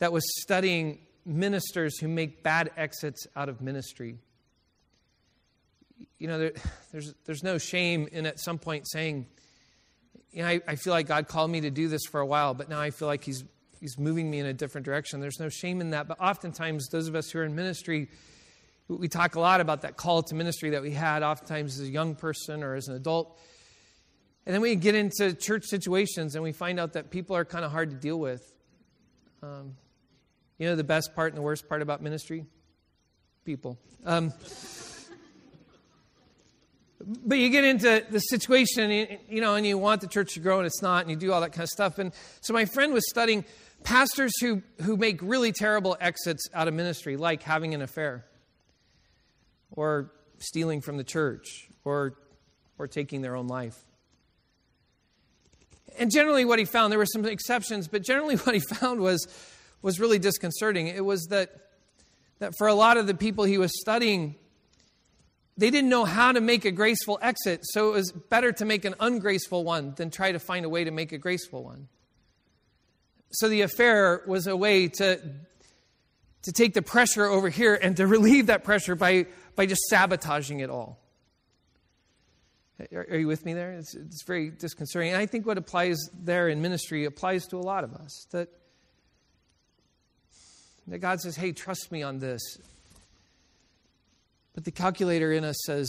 that 0.00 0.12
was 0.12 0.24
studying 0.42 0.98
ministers 1.24 1.98
who 2.00 2.08
make 2.08 2.42
bad 2.42 2.70
exits 2.76 3.26
out 3.36 3.48
of 3.48 3.60
ministry 3.60 4.18
you 6.22 6.28
know, 6.28 6.38
there, 6.38 6.52
there's, 6.92 7.14
there's 7.26 7.42
no 7.42 7.58
shame 7.58 8.08
in 8.12 8.24
at 8.26 8.38
some 8.38 8.58
point 8.58 8.88
saying, 8.88 9.26
you 10.30 10.42
know, 10.42 10.48
I, 10.48 10.60
I 10.66 10.76
feel 10.76 10.92
like 10.92 11.08
God 11.08 11.26
called 11.26 11.50
me 11.50 11.62
to 11.62 11.70
do 11.70 11.88
this 11.88 12.02
for 12.10 12.20
a 12.20 12.26
while, 12.26 12.54
but 12.54 12.68
now 12.68 12.80
I 12.80 12.90
feel 12.90 13.08
like 13.08 13.24
He's, 13.24 13.44
he's 13.80 13.98
moving 13.98 14.30
me 14.30 14.38
in 14.38 14.46
a 14.46 14.54
different 14.54 14.84
direction. 14.84 15.20
There's 15.20 15.40
no 15.40 15.48
shame 15.48 15.80
in 15.80 15.90
that. 15.90 16.06
But 16.08 16.20
oftentimes, 16.20 16.88
those 16.88 17.08
of 17.08 17.16
us 17.16 17.30
who 17.30 17.40
are 17.40 17.44
in 17.44 17.54
ministry, 17.54 18.08
we 18.88 19.08
talk 19.08 19.34
a 19.34 19.40
lot 19.40 19.60
about 19.60 19.82
that 19.82 19.96
call 19.96 20.22
to 20.22 20.34
ministry 20.34 20.70
that 20.70 20.82
we 20.82 20.92
had, 20.92 21.22
oftentimes 21.22 21.78
as 21.80 21.88
a 21.88 21.90
young 21.90 22.14
person 22.14 22.62
or 22.62 22.76
as 22.76 22.88
an 22.88 22.94
adult. 22.94 23.38
And 24.46 24.54
then 24.54 24.62
we 24.62 24.74
get 24.76 24.94
into 24.94 25.34
church 25.34 25.64
situations 25.64 26.34
and 26.34 26.42
we 26.42 26.52
find 26.52 26.80
out 26.80 26.94
that 26.94 27.10
people 27.10 27.36
are 27.36 27.44
kind 27.44 27.64
of 27.64 27.72
hard 27.72 27.90
to 27.90 27.96
deal 27.96 28.18
with. 28.18 28.52
Um, 29.42 29.74
you 30.58 30.68
know 30.68 30.76
the 30.76 30.84
best 30.84 31.14
part 31.14 31.32
and 31.32 31.38
the 31.38 31.42
worst 31.42 31.68
part 31.68 31.82
about 31.82 32.00
ministry? 32.00 32.46
People. 33.44 33.78
Um, 34.04 34.32
but 37.04 37.38
you 37.38 37.50
get 37.50 37.64
into 37.64 38.04
the 38.10 38.20
situation, 38.20 39.18
you 39.28 39.40
know, 39.40 39.54
and 39.54 39.66
you 39.66 39.78
want 39.78 40.00
the 40.00 40.06
church 40.06 40.34
to 40.34 40.40
grow 40.40 40.58
and 40.58 40.66
it's 40.66 40.82
not, 40.82 41.02
and 41.02 41.10
you 41.10 41.16
do 41.16 41.32
all 41.32 41.40
that 41.40 41.52
kind 41.52 41.62
of 41.62 41.68
stuff. 41.68 41.98
And 41.98 42.12
so 42.40 42.52
my 42.52 42.64
friend 42.64 42.92
was 42.92 43.08
studying 43.08 43.44
pastors 43.84 44.32
who, 44.40 44.62
who 44.82 44.96
make 44.96 45.20
really 45.22 45.52
terrible 45.52 45.96
exits 46.00 46.44
out 46.54 46.68
of 46.68 46.74
ministry, 46.74 47.16
like 47.16 47.42
having 47.42 47.74
an 47.74 47.82
affair 47.82 48.24
or 49.70 50.12
stealing 50.38 50.80
from 50.80 50.96
the 50.96 51.04
church 51.04 51.68
or, 51.84 52.14
or 52.78 52.86
taking 52.86 53.22
their 53.22 53.36
own 53.36 53.48
life. 53.48 53.78
And 55.98 56.10
generally, 56.10 56.44
what 56.44 56.58
he 56.58 56.64
found, 56.64 56.90
there 56.90 56.98
were 56.98 57.06
some 57.06 57.24
exceptions, 57.24 57.88
but 57.88 58.02
generally, 58.02 58.36
what 58.36 58.54
he 58.54 58.60
found 58.60 59.00
was, 59.00 59.26
was 59.82 60.00
really 60.00 60.18
disconcerting. 60.18 60.86
It 60.86 61.04
was 61.04 61.26
that, 61.26 61.50
that 62.38 62.56
for 62.56 62.66
a 62.66 62.74
lot 62.74 62.96
of 62.96 63.06
the 63.06 63.14
people 63.14 63.44
he 63.44 63.58
was 63.58 63.72
studying, 63.80 64.36
they 65.56 65.70
didn't 65.70 65.90
know 65.90 66.04
how 66.04 66.32
to 66.32 66.40
make 66.40 66.64
a 66.64 66.70
graceful 66.70 67.18
exit, 67.20 67.60
so 67.62 67.90
it 67.90 67.92
was 67.92 68.12
better 68.12 68.52
to 68.52 68.64
make 68.64 68.84
an 68.84 68.94
ungraceful 69.00 69.64
one 69.64 69.94
than 69.96 70.10
try 70.10 70.32
to 70.32 70.38
find 70.38 70.64
a 70.64 70.68
way 70.68 70.84
to 70.84 70.90
make 70.90 71.12
a 71.12 71.18
graceful 71.18 71.62
one. 71.62 71.88
So 73.32 73.48
the 73.48 73.62
affair 73.62 74.22
was 74.26 74.46
a 74.46 74.56
way 74.56 74.88
to, 74.88 75.20
to 76.42 76.52
take 76.52 76.74
the 76.74 76.82
pressure 76.82 77.26
over 77.26 77.48
here 77.48 77.74
and 77.74 77.96
to 77.98 78.06
relieve 78.06 78.46
that 78.46 78.64
pressure 78.64 78.94
by, 78.94 79.26
by 79.54 79.66
just 79.66 79.82
sabotaging 79.88 80.60
it 80.60 80.70
all. 80.70 80.98
Are, 82.92 83.06
are 83.10 83.16
you 83.16 83.26
with 83.26 83.44
me 83.44 83.54
there? 83.54 83.72
It's, 83.72 83.94
it's 83.94 84.24
very 84.24 84.50
disconcerting. 84.50 85.12
And 85.12 85.18
I 85.18 85.26
think 85.26 85.46
what 85.46 85.58
applies 85.58 85.98
there 86.12 86.48
in 86.48 86.62
ministry 86.62 87.04
applies 87.04 87.46
to 87.48 87.56
a 87.56 87.60
lot 87.62 87.84
of 87.84 87.94
us. 87.94 88.26
That, 88.32 88.48
that 90.88 90.98
God 90.98 91.20
says, 91.20 91.36
hey, 91.36 91.52
trust 91.52 91.92
me 91.92 92.02
on 92.02 92.18
this. 92.18 92.40
But 94.54 94.64
the 94.64 94.70
calculator 94.70 95.32
in 95.32 95.44
us 95.44 95.56
says, 95.64 95.88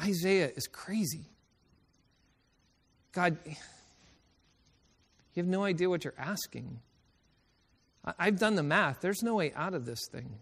Isaiah 0.00 0.50
is 0.54 0.66
crazy. 0.66 1.24
God, 3.12 3.38
you 3.44 3.54
have 5.36 5.46
no 5.46 5.64
idea 5.64 5.88
what 5.88 6.04
you're 6.04 6.14
asking. 6.18 6.80
I've 8.18 8.38
done 8.38 8.54
the 8.54 8.62
math. 8.62 9.00
There's 9.00 9.22
no 9.22 9.34
way 9.34 9.52
out 9.54 9.74
of 9.74 9.84
this 9.84 10.00
thing. 10.12 10.36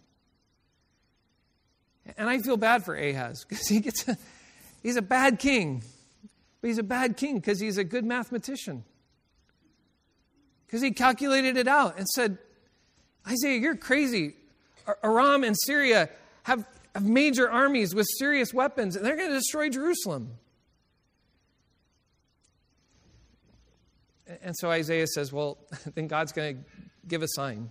And 2.19 2.29
I 2.29 2.39
feel 2.39 2.57
bad 2.57 2.85
for 2.85 2.95
Ahaz 2.95 3.45
because 3.49 3.67
he 3.67 3.81
gets 3.81 4.07
a, 4.09 4.17
he's 4.83 4.97
a 4.97 5.03
bad 5.03 5.39
king. 5.39 5.83
But 6.61 6.69
he's 6.69 6.79
a 6.79 6.83
bad 6.83 7.17
king 7.17 7.37
because 7.37 7.61
he's 7.61 7.79
a 7.79 7.85
good 7.85 8.05
mathematician. 8.05 8.85
Because 10.67 10.83
he 10.83 10.91
calculated 10.91 11.57
it 11.57 11.69
out 11.69 11.97
and 11.97 12.07
said, 12.09 12.39
Isaiah, 13.27 13.59
you're 13.59 13.77
crazy. 13.77 14.35
Aram 15.03 15.45
and 15.45 15.57
Syria 15.65 16.11
have, 16.43 16.67
have 16.95 17.05
major 17.05 17.51
armies 17.51 17.95
with 17.95 18.07
serious 18.19 18.55
weapons, 18.55 18.97
and 18.97 19.05
they're 19.05 19.17
going 19.17 19.31
to 19.31 19.35
destroy 19.37 19.69
Jerusalem. 19.69 20.39
And 24.43 24.55
so 24.57 24.71
Isaiah 24.71 25.07
says, 25.07 25.33
Well, 25.33 25.59
then 25.95 26.07
God's 26.07 26.33
going 26.33 26.57
to 26.57 26.65
give 27.07 27.23
a 27.23 27.29
sign. 27.29 27.71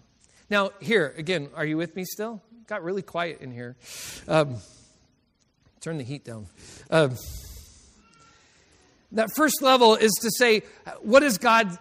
Now, 0.50 0.72
here, 0.82 1.14
again, 1.18 1.50
are 1.56 1.66
you 1.66 1.78
with 1.78 1.96
me 1.96 2.04
still? 2.06 2.42
got 2.68 2.84
really 2.84 3.02
quiet 3.02 3.42
in 3.42 3.52
here. 3.52 3.76
Um, 4.28 4.58
turn 5.82 5.98
the 5.98 6.04
heat 6.04 6.24
down. 6.24 6.48
Um, 6.90 7.16
that 9.12 9.30
first 9.36 9.62
level 9.62 9.96
is 9.96 10.12
to 10.22 10.32
say, 10.38 10.64
what 11.02 11.24
is 11.24 11.38
God 11.38 11.78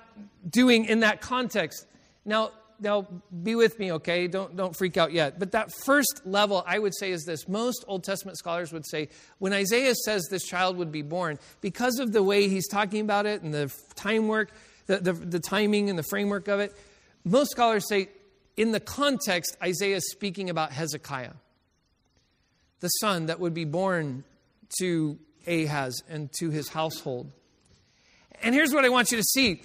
doing 0.49 0.85
in 0.85 1.01
that 1.01 1.21
context? 1.21 1.87
Now, 2.25 2.51
now 2.83 3.07
be 3.43 3.55
with 3.55 3.79
me, 3.79 3.93
okay? 3.93 4.27
Don't 4.27 4.57
don't 4.57 4.77
freak 4.77 4.97
out 4.97 5.13
yet. 5.13 5.39
But 5.39 5.53
that 5.53 5.73
first 5.85 6.23
level, 6.25 6.63
I 6.67 6.79
would 6.79 6.95
say, 6.95 7.13
is 7.13 7.25
this. 7.25 7.49
Most 7.49 7.85
Old 7.89 8.05
Testament 8.05 8.39
scholars 8.39 8.73
would 8.73 8.87
say 8.87 9.09
when 9.39 9.53
Isaiah 9.53 9.95
says 9.95 10.27
this 10.31 10.45
child 10.45 10.77
would 10.77 10.93
be 10.93 11.03
born, 11.03 11.39
because 11.61 11.99
of 11.99 12.13
the 12.13 12.23
way 12.23 12.49
he's 12.49 12.69
talking 12.69 13.01
about 13.01 13.27
it 13.27 13.43
and 13.43 13.55
the 13.55 13.73
time 13.95 14.29
work, 14.29 14.53
the, 14.87 14.99
the, 14.99 15.13
the 15.13 15.41
timing 15.41 15.89
and 15.89 15.99
the 15.99 16.03
framework 16.03 16.49
of 16.49 16.61
it, 16.61 16.75
most 17.25 17.53
scholars 17.53 17.89
say 17.89 18.09
in 18.57 18.73
the 18.73 18.81
context, 18.81 19.57
Isaiah 19.63 19.97
is 19.97 20.11
speaking 20.11 20.51
about 20.51 20.73
Hezekiah, 20.73 21.33
the 22.81 22.89
son 22.89 23.27
that 23.27 23.41
would 23.41 23.55
be 23.55 23.65
born 23.65 24.25
to 24.81 25.19
Ahaz 25.47 26.03
and 26.09 26.31
to 26.39 26.51
his 26.51 26.69
household. 26.69 27.31
And 28.43 28.55
here's 28.55 28.75
what 28.75 28.85
I 28.85 28.89
want 28.89 29.11
you 29.11 29.17
to 29.19 29.25
see 29.25 29.63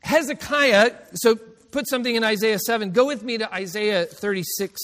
Hezekiah, 0.00 0.92
so 1.14 1.38
put 1.70 1.88
something 1.88 2.14
in 2.14 2.24
Isaiah 2.24 2.58
7. 2.58 2.90
Go 2.92 3.06
with 3.06 3.22
me 3.22 3.38
to 3.38 3.52
Isaiah 3.52 4.06
36. 4.06 4.80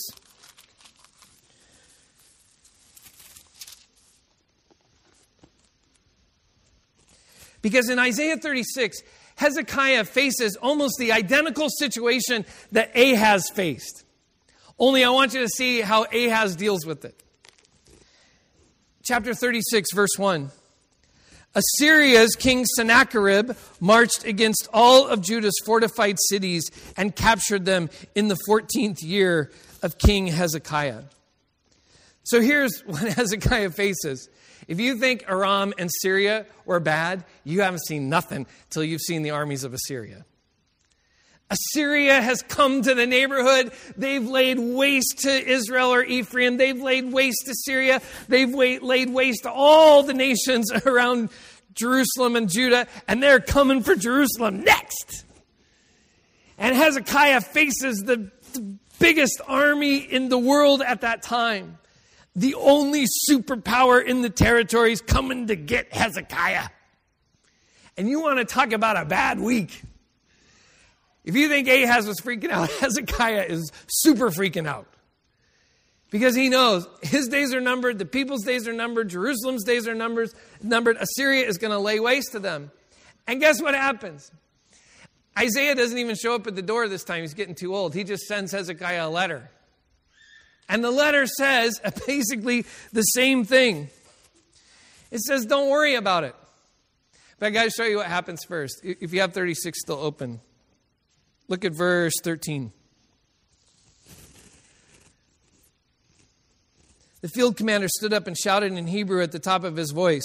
Because 7.63 7.89
in 7.89 7.99
Isaiah 7.99 8.37
36, 8.37 9.03
Hezekiah 9.37 10.05
faces 10.05 10.57
almost 10.57 10.99
the 10.99 11.13
identical 11.13 11.69
situation 11.69 12.45
that 12.73 12.97
Ahaz 12.97 13.49
faced. 13.51 14.05
Only 14.79 15.05
I 15.05 15.11
want 15.11 15.33
you 15.33 15.41
to 15.41 15.49
see 15.49 15.81
how 15.81 16.05
Ahaz 16.05 16.57
deals 16.57 16.85
with 16.85 17.05
it. 17.05 17.23
Chapter 19.05 19.35
36, 19.35 19.93
verse 19.95 20.17
1. 20.17 20.51
Assyria's 21.55 22.35
king 22.35 22.65
Sennacherib 22.65 23.53
marched 23.81 24.25
against 24.25 24.69
all 24.73 25.07
of 25.07 25.21
Judah's 25.21 25.59
fortified 25.65 26.17
cities 26.29 26.71
and 26.97 27.15
captured 27.15 27.65
them 27.65 27.91
in 28.15 28.29
the 28.29 28.39
14th 28.49 29.03
year 29.03 29.51
of 29.83 29.99
King 29.99 30.29
Hezekiah. 30.29 31.03
So 32.25 32.41
here's 32.41 32.81
what 32.87 33.03
Hezekiah 33.03 33.71
faces 33.71 34.29
if 34.69 34.79
you 34.81 34.97
think 34.97 35.25
Aram 35.29 35.75
and 35.77 35.91
Syria 36.01 36.47
were 36.65 36.81
bad, 36.81 37.25
you 37.45 37.63
haven't 37.63 37.85
seen 37.87 38.09
nothing 38.09 38.47
till 38.71 38.85
you've 38.85 39.01
seen 39.01 39.23
the 39.23 39.31
armies 39.31 39.65
of 39.65 39.75
Assyria. 39.75 40.25
Assyria 41.53 42.21
has 42.21 42.43
come 42.43 42.83
to 42.83 42.95
the 42.95 43.07
neighborhood. 43.07 43.73
They've 43.97 44.27
laid 44.27 44.59
waste 44.59 45.21
to 45.21 45.31
Israel 45.31 45.93
or 45.93 46.03
Ephraim. 46.03 46.57
They've 46.57 46.81
laid 46.81 47.13
waste 47.13 47.47
to 47.47 47.55
Syria. 47.55 48.01
They've 48.29 48.53
laid 48.53 49.11
waste 49.11 49.43
to 49.43 49.53
all 49.53 50.03
the 50.03 50.15
nations 50.15 50.73
around 50.87 51.29
Jerusalem 51.75 52.37
and 52.37 52.49
Judah, 52.49 52.87
and 53.07 53.23
they're 53.23 53.41
coming 53.41 53.83
for 53.83 53.95
Jerusalem 53.95 54.63
next. 54.63 55.25
And 56.59 56.75
Hezekiah 56.75 57.41
faces 57.43 57.99
the, 57.99 58.31
the 58.53 58.77
biggest 58.99 59.41
army 59.47 59.99
in 59.99 60.29
the 60.29 60.39
world 60.39 60.83
at 60.83 61.03
that 61.03 61.23
time 61.23 61.79
the 62.35 62.55
only 62.55 63.05
superpower 63.29 64.03
in 64.03 64.23
the 64.23 64.31
territories 64.31 65.01
coming 65.03 65.49
to 65.49 65.57
get 65.57 65.93
Hezekiah. 65.93 66.69
And 67.97 68.09
you 68.09 68.21
want 68.21 68.39
to 68.39 68.45
talk 68.45 68.73
about 68.73 68.97
a 68.97 69.05
bad 69.05 69.39
week. 69.39 69.83
If 71.25 71.37
you 71.37 71.49
think 71.49 71.69
Ahaz 71.69 72.07
was 72.07 72.21
freaking 72.21 72.51
out, 72.51 72.71
Hezekiah 72.81 73.47
is 73.49 73.71
super 73.89 74.31
freaking 74.31 74.67
out. 74.67 74.87
Because 76.11 76.35
he 76.35 76.51
knows 76.51 76.87
his 77.03 77.29
days 77.29 77.55
are 77.55 77.61
numbered, 77.61 77.99
the 77.99 78.05
people's 78.05 78.45
days 78.45 78.69
are 78.69 78.73
numbered, 78.73 79.09
Jerusalem's 79.09 79.65
days 79.65 79.89
are 79.89 79.95
numbered, 79.95 80.31
numbered. 80.63 80.99
Assyria 80.99 81.47
is 81.47 81.57
going 81.57 81.71
to 81.71 81.79
lay 81.79 82.01
waste 82.01 82.33
to 82.33 82.39
them. 82.39 82.71
And 83.27 83.41
guess 83.41 83.63
what 83.63 83.75
happens? 83.75 84.31
Isaiah 85.39 85.75
doesn't 85.75 85.97
even 85.97 86.15
show 86.15 86.35
up 86.35 86.47
at 86.47 86.55
the 86.55 86.63
door 86.63 86.87
this 86.89 87.05
time. 87.05 87.23
He's 87.23 87.33
getting 87.33 87.55
too 87.55 87.75
old. 87.75 87.95
He 87.95 88.05
just 88.05 88.25
sends 88.25 88.53
Hezekiah 88.53 89.07
a 89.07 89.09
letter. 89.09 89.51
And 90.69 90.85
the 90.85 90.91
letter 90.91 91.27
says 91.27 91.81
basically 92.07 92.67
the 92.93 93.03
same 93.03 93.45
thing. 93.45 93.89
It 95.11 95.21
says, 95.21 95.47
don't 95.47 95.71
worry 95.71 95.95
about 95.95 96.25
it. 96.25 96.35
But 97.39 97.47
I 97.47 97.51
got 97.51 97.65
to 97.65 97.71
show 97.71 97.85
you 97.85 97.97
what 97.97 98.07
happens 98.07 98.45
first. 98.45 98.81
If 98.83 99.15
you 99.15 99.21
have 99.21 99.33
36 99.33 99.79
still 99.81 99.99
open, 99.99 100.41
look 101.53 101.67
at 101.67 101.73
verse 101.73 102.15
13. 102.25 102.73
The 107.21 107.29
field 107.29 107.59
commander 107.59 107.89
stood 107.89 108.15
up 108.15 108.27
and 108.27 108.37
shouted 108.37 108.73
in 108.73 108.87
Hebrew 108.87 109.23
at 109.23 109.33
the 109.33 109.39
top 109.39 109.63
of 109.63 109.77
his 109.77 109.91
voice. 109.91 110.25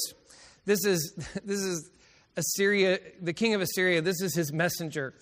This 0.66 0.86
is, 0.86 1.14
this 1.44 1.60
is 1.60 1.90
Assyria, 2.38 3.00
the 3.22 3.34
king 3.34 3.54
of 3.54 3.60
Assyria. 3.60 4.02
This 4.02 4.22
is 4.22 4.34
his 4.36 4.54
messenger 4.54 5.14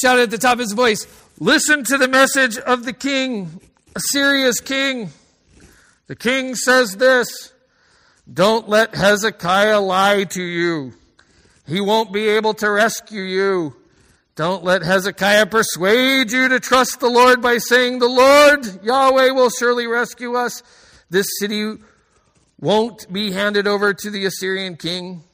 shouted 0.00 0.22
at 0.22 0.30
the 0.30 0.38
top 0.38 0.54
of 0.54 0.58
his 0.60 0.72
voice, 0.72 1.06
Listen 1.40 1.82
to 1.84 1.98
the 1.98 2.08
message 2.08 2.56
of 2.56 2.84
the 2.84 2.92
king, 2.92 3.60
Assyria's 3.94 4.60
king. 4.60 5.10
The 6.06 6.16
king 6.16 6.54
says 6.54 6.96
this 6.96 7.52
Don't 8.32 8.68
let 8.68 8.94
Hezekiah 8.94 9.80
lie 9.80 10.24
to 10.24 10.42
you. 10.42 10.92
He 11.66 11.80
won't 11.80 12.12
be 12.12 12.28
able 12.28 12.54
to 12.54 12.70
rescue 12.70 13.22
you. 13.22 13.74
Don't 14.36 14.62
let 14.64 14.82
Hezekiah 14.82 15.46
persuade 15.46 16.30
you 16.30 16.50
to 16.50 16.60
trust 16.60 17.00
the 17.00 17.08
Lord 17.08 17.40
by 17.40 17.56
saying, 17.56 17.98
The 17.98 18.06
Lord, 18.06 18.84
Yahweh, 18.84 19.30
will 19.30 19.48
surely 19.48 19.86
rescue 19.86 20.34
us. 20.34 20.62
This 21.08 21.26
city 21.40 21.76
won't 22.60 23.10
be 23.10 23.32
handed 23.32 23.66
over 23.66 23.94
to 23.94 24.10
the 24.10 24.26
Assyrian 24.26 24.76
king. 24.76 25.24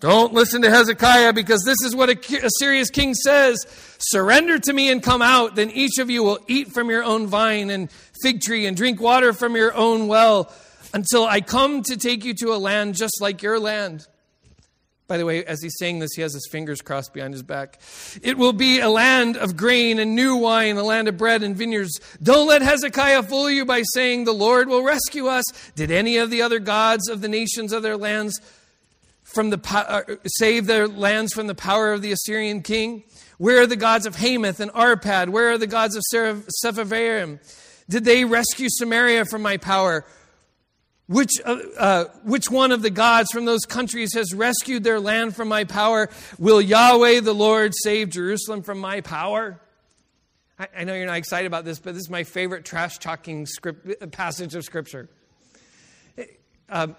Don't 0.00 0.32
listen 0.32 0.62
to 0.62 0.70
Hezekiah 0.70 1.34
because 1.34 1.62
this 1.64 1.76
is 1.84 1.94
what 1.94 2.08
a 2.08 2.46
Assyria's 2.46 2.88
king 2.88 3.12
says 3.12 3.66
Surrender 3.98 4.58
to 4.60 4.72
me 4.72 4.90
and 4.90 5.02
come 5.02 5.20
out, 5.20 5.54
then 5.54 5.70
each 5.70 5.98
of 5.98 6.08
you 6.08 6.24
will 6.24 6.38
eat 6.48 6.72
from 6.72 6.88
your 6.88 7.04
own 7.04 7.26
vine 7.26 7.68
and 7.68 7.90
fig 8.22 8.40
tree 8.40 8.64
and 8.64 8.76
drink 8.76 8.98
water 8.98 9.34
from 9.34 9.56
your 9.56 9.74
own 9.74 10.08
well 10.08 10.50
until 10.94 11.26
I 11.26 11.42
come 11.42 11.82
to 11.82 11.98
take 11.98 12.24
you 12.24 12.32
to 12.36 12.54
a 12.54 12.56
land 12.56 12.94
just 12.94 13.20
like 13.20 13.42
your 13.42 13.60
land. 13.60 14.06
By 15.12 15.18
the 15.18 15.26
way, 15.26 15.44
as 15.44 15.60
he's 15.60 15.76
saying 15.78 15.98
this, 15.98 16.14
he 16.14 16.22
has 16.22 16.32
his 16.32 16.48
fingers 16.50 16.80
crossed 16.80 17.12
behind 17.12 17.34
his 17.34 17.42
back. 17.42 17.78
It 18.22 18.38
will 18.38 18.54
be 18.54 18.80
a 18.80 18.88
land 18.88 19.36
of 19.36 19.58
grain 19.58 19.98
and 19.98 20.14
new 20.14 20.36
wine, 20.36 20.78
a 20.78 20.82
land 20.82 21.06
of 21.06 21.18
bread 21.18 21.42
and 21.42 21.54
vineyards. 21.54 22.00
Don't 22.22 22.48
let 22.48 22.62
Hezekiah 22.62 23.24
fool 23.24 23.50
you 23.50 23.66
by 23.66 23.82
saying, 23.92 24.24
The 24.24 24.32
Lord 24.32 24.70
will 24.70 24.82
rescue 24.82 25.26
us. 25.26 25.44
Did 25.76 25.90
any 25.90 26.16
of 26.16 26.30
the 26.30 26.40
other 26.40 26.58
gods 26.58 27.10
of 27.10 27.20
the 27.20 27.28
nations 27.28 27.74
of 27.74 27.82
their 27.82 27.98
lands 27.98 28.40
from 29.22 29.50
the, 29.50 29.60
uh, 29.70 30.14
save 30.38 30.64
their 30.64 30.88
lands 30.88 31.34
from 31.34 31.46
the 31.46 31.54
power 31.54 31.92
of 31.92 32.00
the 32.00 32.12
Assyrian 32.12 32.62
king? 32.62 33.04
Where 33.36 33.60
are 33.60 33.66
the 33.66 33.76
gods 33.76 34.06
of 34.06 34.16
Hamath 34.16 34.60
and 34.60 34.70
Arpad? 34.70 35.28
Where 35.28 35.50
are 35.50 35.58
the 35.58 35.66
gods 35.66 35.94
of 35.94 36.02
Sepharvaim? 36.10 37.38
Did 37.86 38.06
they 38.06 38.24
rescue 38.24 38.68
Samaria 38.70 39.26
from 39.26 39.42
my 39.42 39.58
power? 39.58 40.06
Which, 41.08 41.32
uh, 41.44 41.58
uh, 41.78 42.04
which 42.22 42.50
one 42.50 42.72
of 42.72 42.82
the 42.82 42.90
gods 42.90 43.30
from 43.32 43.44
those 43.44 43.64
countries 43.66 44.14
has 44.14 44.32
rescued 44.32 44.84
their 44.84 45.00
land 45.00 45.34
from 45.34 45.48
my 45.48 45.64
power? 45.64 46.08
Will 46.38 46.60
Yahweh 46.60 47.20
the 47.20 47.34
Lord 47.34 47.72
save 47.74 48.10
Jerusalem 48.10 48.62
from 48.62 48.78
my 48.78 49.00
power? 49.00 49.60
I, 50.58 50.68
I 50.78 50.84
know 50.84 50.94
you're 50.94 51.06
not 51.06 51.18
excited 51.18 51.46
about 51.46 51.64
this, 51.64 51.80
but 51.80 51.94
this 51.94 52.04
is 52.04 52.10
my 52.10 52.24
favorite 52.24 52.64
trash 52.64 52.98
talking 52.98 53.46
passage 54.12 54.54
of 54.54 54.64
Scripture. 54.64 55.08
Um, 56.68 56.96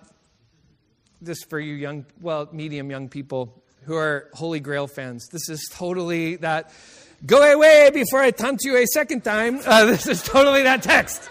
this 1.21 1.41
for 1.43 1.59
you 1.59 1.73
young, 1.73 2.05
well, 2.21 2.49
medium 2.51 2.91
young 2.91 3.09
people 3.09 3.63
who 3.83 3.95
are 3.95 4.29
Holy 4.33 4.59
Grail 4.59 4.87
fans. 4.87 5.27
This 5.31 5.49
is 5.49 5.67
totally 5.71 6.35
that. 6.37 6.71
Go 7.25 7.41
away 7.41 7.89
before 7.93 8.19
I 8.19 8.31
taunt 8.31 8.61
you 8.63 8.75
a 8.77 8.85
second 8.85 9.23
time. 9.23 9.61
Uh, 9.65 9.85
this 9.87 10.07
is 10.07 10.21
totally 10.21 10.63
that 10.63 10.83
text. 10.83 11.29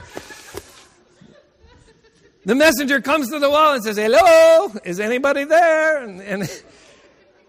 The 2.44 2.54
messenger 2.54 3.00
comes 3.00 3.30
to 3.30 3.38
the 3.38 3.48
wall 3.48 3.74
and 3.74 3.84
says, 3.84 3.96
Hello, 3.96 4.72
is 4.84 4.98
anybody 4.98 5.44
there? 5.44 6.02
And, 6.02 6.20
and, 6.20 6.62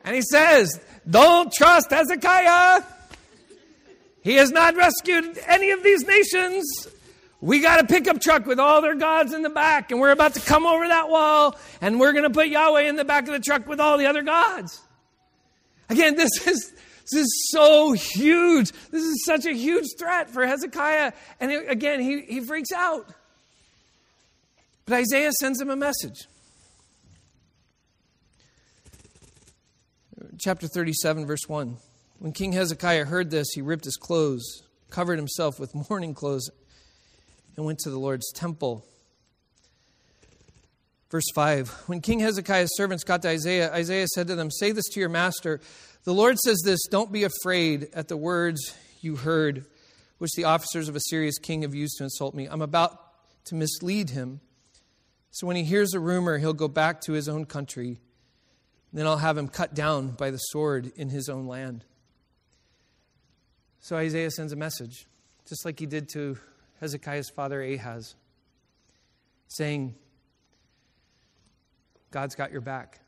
and 0.03 0.15
he 0.15 0.21
says, 0.21 0.79
Don't 1.09 1.51
trust 1.51 1.89
Hezekiah. 1.89 2.83
He 4.21 4.35
has 4.35 4.51
not 4.51 4.75
rescued 4.75 5.37
any 5.47 5.71
of 5.71 5.83
these 5.83 6.05
nations. 6.05 6.87
We 7.41 7.59
got 7.59 7.81
a 7.81 7.85
pickup 7.85 8.21
truck 8.21 8.45
with 8.45 8.57
all 8.57 8.81
their 8.81 8.95
gods 8.95 9.33
in 9.33 9.41
the 9.41 9.49
back, 9.49 9.91
and 9.91 9.99
we're 9.99 10.11
about 10.11 10.35
to 10.35 10.39
come 10.39 10.65
over 10.65 10.87
that 10.87 11.09
wall, 11.09 11.57
and 11.81 11.99
we're 11.99 12.13
going 12.13 12.23
to 12.23 12.29
put 12.29 12.47
Yahweh 12.47 12.83
in 12.83 12.95
the 12.95 13.03
back 13.03 13.27
of 13.27 13.33
the 13.33 13.39
truck 13.41 13.67
with 13.67 13.81
all 13.81 13.97
the 13.97 14.05
other 14.05 14.21
gods. 14.21 14.79
Again, 15.89 16.15
this 16.15 16.47
is, 16.47 16.71
this 17.11 17.21
is 17.21 17.49
so 17.51 17.91
huge. 17.91 18.71
This 18.91 19.03
is 19.03 19.25
such 19.25 19.45
a 19.45 19.53
huge 19.53 19.87
threat 19.99 20.29
for 20.29 20.45
Hezekiah. 20.45 21.11
And 21.41 21.51
again, 21.67 21.99
he, 21.99 22.21
he 22.21 22.39
freaks 22.39 22.71
out. 22.71 23.09
But 24.85 24.95
Isaiah 24.95 25.31
sends 25.39 25.61
him 25.61 25.69
a 25.69 25.75
message. 25.75 26.27
Chapter 30.39 30.67
37, 30.67 31.25
verse 31.25 31.47
1. 31.47 31.77
When 32.19 32.31
King 32.33 32.53
Hezekiah 32.53 33.05
heard 33.05 33.29
this, 33.31 33.47
he 33.53 33.61
ripped 33.61 33.85
his 33.85 33.95
clothes, 33.95 34.63
covered 34.89 35.17
himself 35.17 35.59
with 35.59 35.73
mourning 35.89 36.13
clothes, 36.13 36.49
and 37.55 37.65
went 37.65 37.79
to 37.79 37.89
the 37.89 37.99
Lord's 37.99 38.31
temple. 38.33 38.85
Verse 41.09 41.29
5 41.33 41.69
When 41.85 42.01
King 42.01 42.19
Hezekiah's 42.19 42.75
servants 42.75 43.03
got 43.03 43.21
to 43.21 43.29
Isaiah, 43.29 43.71
Isaiah 43.71 44.07
said 44.07 44.27
to 44.27 44.35
them, 44.35 44.51
Say 44.51 44.71
this 44.71 44.89
to 44.89 44.99
your 44.99 45.09
master. 45.09 45.61
The 46.03 46.13
Lord 46.13 46.37
says 46.39 46.61
this 46.65 46.79
Don't 46.89 47.11
be 47.11 47.23
afraid 47.23 47.87
at 47.93 48.09
the 48.09 48.17
words 48.17 48.75
you 48.99 49.15
heard, 49.15 49.65
which 50.17 50.31
the 50.35 50.45
officers 50.45 50.89
of 50.89 50.95
Assyria's 50.95 51.37
king 51.37 51.61
have 51.61 51.75
used 51.75 51.97
to 51.99 52.03
insult 52.03 52.35
me. 52.35 52.47
I'm 52.47 52.61
about 52.61 52.97
to 53.45 53.55
mislead 53.55 54.09
him 54.09 54.41
so 55.33 55.47
when 55.47 55.55
he 55.55 55.63
hears 55.63 55.95
a 55.95 55.99
rumor, 55.99 56.37
he'll 56.37 56.53
go 56.53 56.67
back 56.67 57.01
to 57.01 57.13
his 57.13 57.27
own 57.27 57.45
country. 57.45 57.99
Then 58.93 59.07
I'll 59.07 59.17
have 59.17 59.35
him 59.35 59.47
cut 59.47 59.73
down 59.73 60.09
by 60.09 60.29
the 60.29 60.37
sword 60.37 60.91
in 60.95 61.09
his 61.09 61.27
own 61.27 61.47
land. 61.47 61.83
So 63.79 63.95
Isaiah 63.95 64.29
sends 64.29 64.53
a 64.53 64.55
message, 64.55 65.07
just 65.49 65.65
like 65.65 65.79
he 65.79 65.87
did 65.87 66.07
to 66.13 66.37
Hezekiah's 66.79 67.31
father 67.31 67.63
Ahaz, 67.63 68.13
saying, 69.47 69.95
God's 72.11 72.35
got 72.35 72.51
your 72.51 72.61
back. 72.61 72.99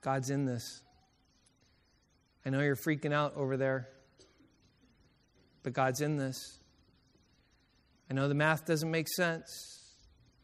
God's 0.00 0.30
in 0.30 0.46
this. 0.46 0.80
I 2.46 2.48
know 2.48 2.60
you're 2.60 2.74
freaking 2.74 3.12
out 3.12 3.34
over 3.36 3.58
there, 3.58 3.90
but 5.62 5.74
God's 5.74 6.00
in 6.00 6.16
this. 6.16 6.58
I 8.14 8.16
know 8.16 8.28
the 8.28 8.34
math 8.34 8.64
doesn't 8.64 8.92
make 8.92 9.08
sense. 9.08 9.92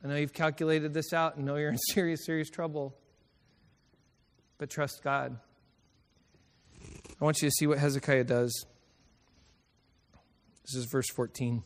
I 0.03 0.09
know 0.09 0.17
you've 0.17 0.33
calculated 0.33 0.93
this 0.93 1.13
out 1.13 1.37
and 1.37 1.45
know 1.45 1.55
you're 1.55 1.71
in 1.71 1.79
serious, 1.93 2.27
serious 2.27 2.51
trouble. 2.51 2.97
But 4.59 4.71
trust 4.71 5.05
God. 5.05 5.39
I 6.83 7.25
want 7.25 7.41
you 7.41 7.49
to 7.49 7.55
see 7.55 7.69
what 7.69 7.79
Hezekiah 7.79 8.25
does. 8.25 8.67
This 10.65 10.75
is 10.75 10.89
verse 10.91 11.09
14. 11.15 11.63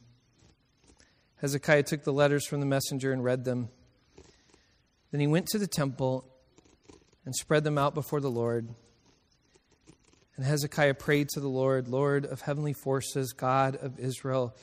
Hezekiah 1.37 1.85
took 1.85 2.05
the 2.05 2.13
letters 2.13 2.47
from 2.47 2.61
the 2.61 2.67
messenger 2.67 3.11
and 3.11 3.25
read 3.25 3.47
them. 3.47 3.71
Then 5.11 5.23
he 5.23 5.27
went 5.27 5.47
to 5.53 5.59
the 5.59 5.67
temple 5.67 6.29
and 7.25 7.35
spread 7.35 7.65
them 7.65 7.79
out 7.79 7.95
before 7.95 8.21
the 8.21 8.31
Lord. 8.31 8.69
And 10.37 10.45
Hezekiah 10.45 10.95
prayed 10.95 11.31
to 11.31 11.41
the 11.41 11.49
Lord, 11.49 11.89
Lord 11.89 12.27
of 12.27 12.43
heavenly 12.43 12.75
forces, 12.75 13.33
God 13.33 13.77
of 13.77 13.99
Israel, 13.99 14.55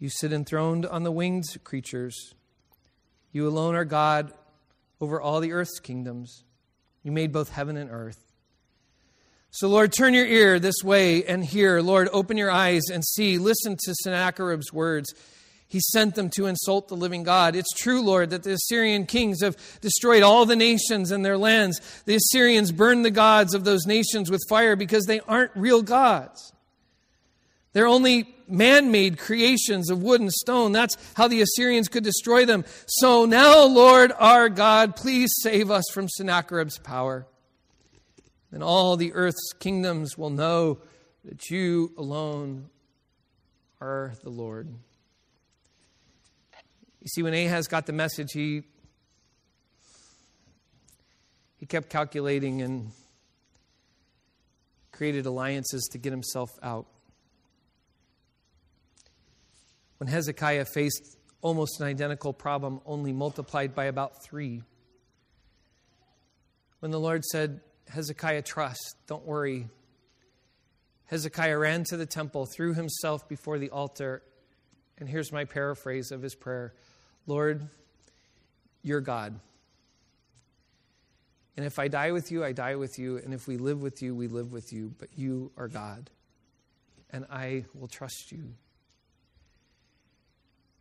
you 0.00 0.08
sit 0.08 0.32
enthroned 0.32 0.86
on 0.86 1.02
the 1.02 1.12
winged 1.12 1.62
creatures. 1.62 2.34
You 3.32 3.46
alone 3.46 3.76
are 3.76 3.84
God 3.84 4.32
over 5.00 5.20
all 5.20 5.40
the 5.40 5.52
earth's 5.52 5.78
kingdoms. 5.78 6.42
You 7.02 7.12
made 7.12 7.32
both 7.32 7.50
heaven 7.50 7.76
and 7.76 7.90
earth. 7.90 8.18
So, 9.50 9.68
Lord, 9.68 9.92
turn 9.92 10.14
your 10.14 10.26
ear 10.26 10.58
this 10.58 10.82
way 10.82 11.24
and 11.24 11.44
hear. 11.44 11.80
Lord, 11.82 12.08
open 12.12 12.38
your 12.38 12.50
eyes 12.50 12.82
and 12.90 13.04
see. 13.04 13.36
Listen 13.36 13.76
to 13.76 13.94
Sennacherib's 14.02 14.72
words. 14.72 15.12
He 15.68 15.80
sent 15.80 16.14
them 16.14 16.30
to 16.30 16.46
insult 16.46 16.88
the 16.88 16.96
living 16.96 17.22
God. 17.22 17.54
It's 17.54 17.72
true, 17.76 18.00
Lord, 18.00 18.30
that 18.30 18.42
the 18.42 18.54
Assyrian 18.54 19.06
kings 19.06 19.42
have 19.42 19.56
destroyed 19.80 20.22
all 20.22 20.46
the 20.46 20.56
nations 20.56 21.10
and 21.10 21.24
their 21.24 21.38
lands. 21.38 22.02
The 22.06 22.16
Assyrians 22.16 22.72
burned 22.72 23.04
the 23.04 23.10
gods 23.10 23.54
of 23.54 23.64
those 23.64 23.86
nations 23.86 24.30
with 24.30 24.40
fire 24.48 24.76
because 24.76 25.04
they 25.04 25.20
aren't 25.20 25.52
real 25.54 25.82
gods. 25.82 26.52
They're 27.72 27.86
only 27.86 28.34
man 28.48 28.90
made 28.90 29.18
creations 29.18 29.90
of 29.90 30.02
wood 30.02 30.20
and 30.20 30.32
stone. 30.32 30.72
That's 30.72 30.96
how 31.14 31.28
the 31.28 31.40
Assyrians 31.40 31.88
could 31.88 32.02
destroy 32.02 32.44
them. 32.44 32.64
So 32.86 33.24
now, 33.24 33.64
Lord 33.64 34.12
our 34.18 34.48
God, 34.48 34.96
please 34.96 35.30
save 35.40 35.70
us 35.70 35.84
from 35.92 36.08
Sennacherib's 36.08 36.78
power. 36.78 37.26
And 38.52 38.64
all 38.64 38.96
the 38.96 39.12
earth's 39.12 39.52
kingdoms 39.60 40.18
will 40.18 40.30
know 40.30 40.80
that 41.24 41.50
you 41.50 41.92
alone 41.96 42.68
are 43.80 44.14
the 44.24 44.30
Lord. 44.30 44.68
You 47.00 47.06
see, 47.06 47.22
when 47.22 47.32
Ahaz 47.32 47.68
got 47.68 47.86
the 47.86 47.92
message, 47.92 48.32
he, 48.32 48.64
he 51.56 51.66
kept 51.66 51.88
calculating 51.88 52.60
and 52.62 52.90
created 54.92 55.24
alliances 55.24 55.88
to 55.92 55.98
get 55.98 56.12
himself 56.12 56.50
out. 56.62 56.86
When 60.00 60.08
Hezekiah 60.08 60.64
faced 60.64 61.18
almost 61.42 61.78
an 61.78 61.86
identical 61.86 62.32
problem, 62.32 62.80
only 62.86 63.12
multiplied 63.12 63.74
by 63.74 63.84
about 63.84 64.24
three. 64.24 64.62
When 66.78 66.90
the 66.90 66.98
Lord 66.98 67.22
said, 67.22 67.60
Hezekiah, 67.86 68.40
trust, 68.40 68.96
don't 69.06 69.26
worry. 69.26 69.68
Hezekiah 71.04 71.58
ran 71.58 71.84
to 71.90 71.98
the 71.98 72.06
temple, 72.06 72.46
threw 72.46 72.72
himself 72.72 73.28
before 73.28 73.58
the 73.58 73.68
altar, 73.68 74.22
and 74.96 75.06
here's 75.06 75.32
my 75.32 75.44
paraphrase 75.44 76.12
of 76.12 76.22
his 76.22 76.34
prayer 76.34 76.72
Lord, 77.26 77.68
you're 78.82 79.02
God. 79.02 79.38
And 81.58 81.66
if 81.66 81.78
I 81.78 81.88
die 81.88 82.12
with 82.12 82.32
you, 82.32 82.42
I 82.42 82.52
die 82.52 82.76
with 82.76 82.98
you. 82.98 83.18
And 83.18 83.34
if 83.34 83.46
we 83.46 83.58
live 83.58 83.82
with 83.82 84.00
you, 84.00 84.14
we 84.14 84.28
live 84.28 84.50
with 84.50 84.72
you. 84.72 84.94
But 84.98 85.10
you 85.14 85.52
are 85.58 85.68
God. 85.68 86.08
And 87.10 87.26
I 87.30 87.66
will 87.74 87.88
trust 87.88 88.32
you. 88.32 88.54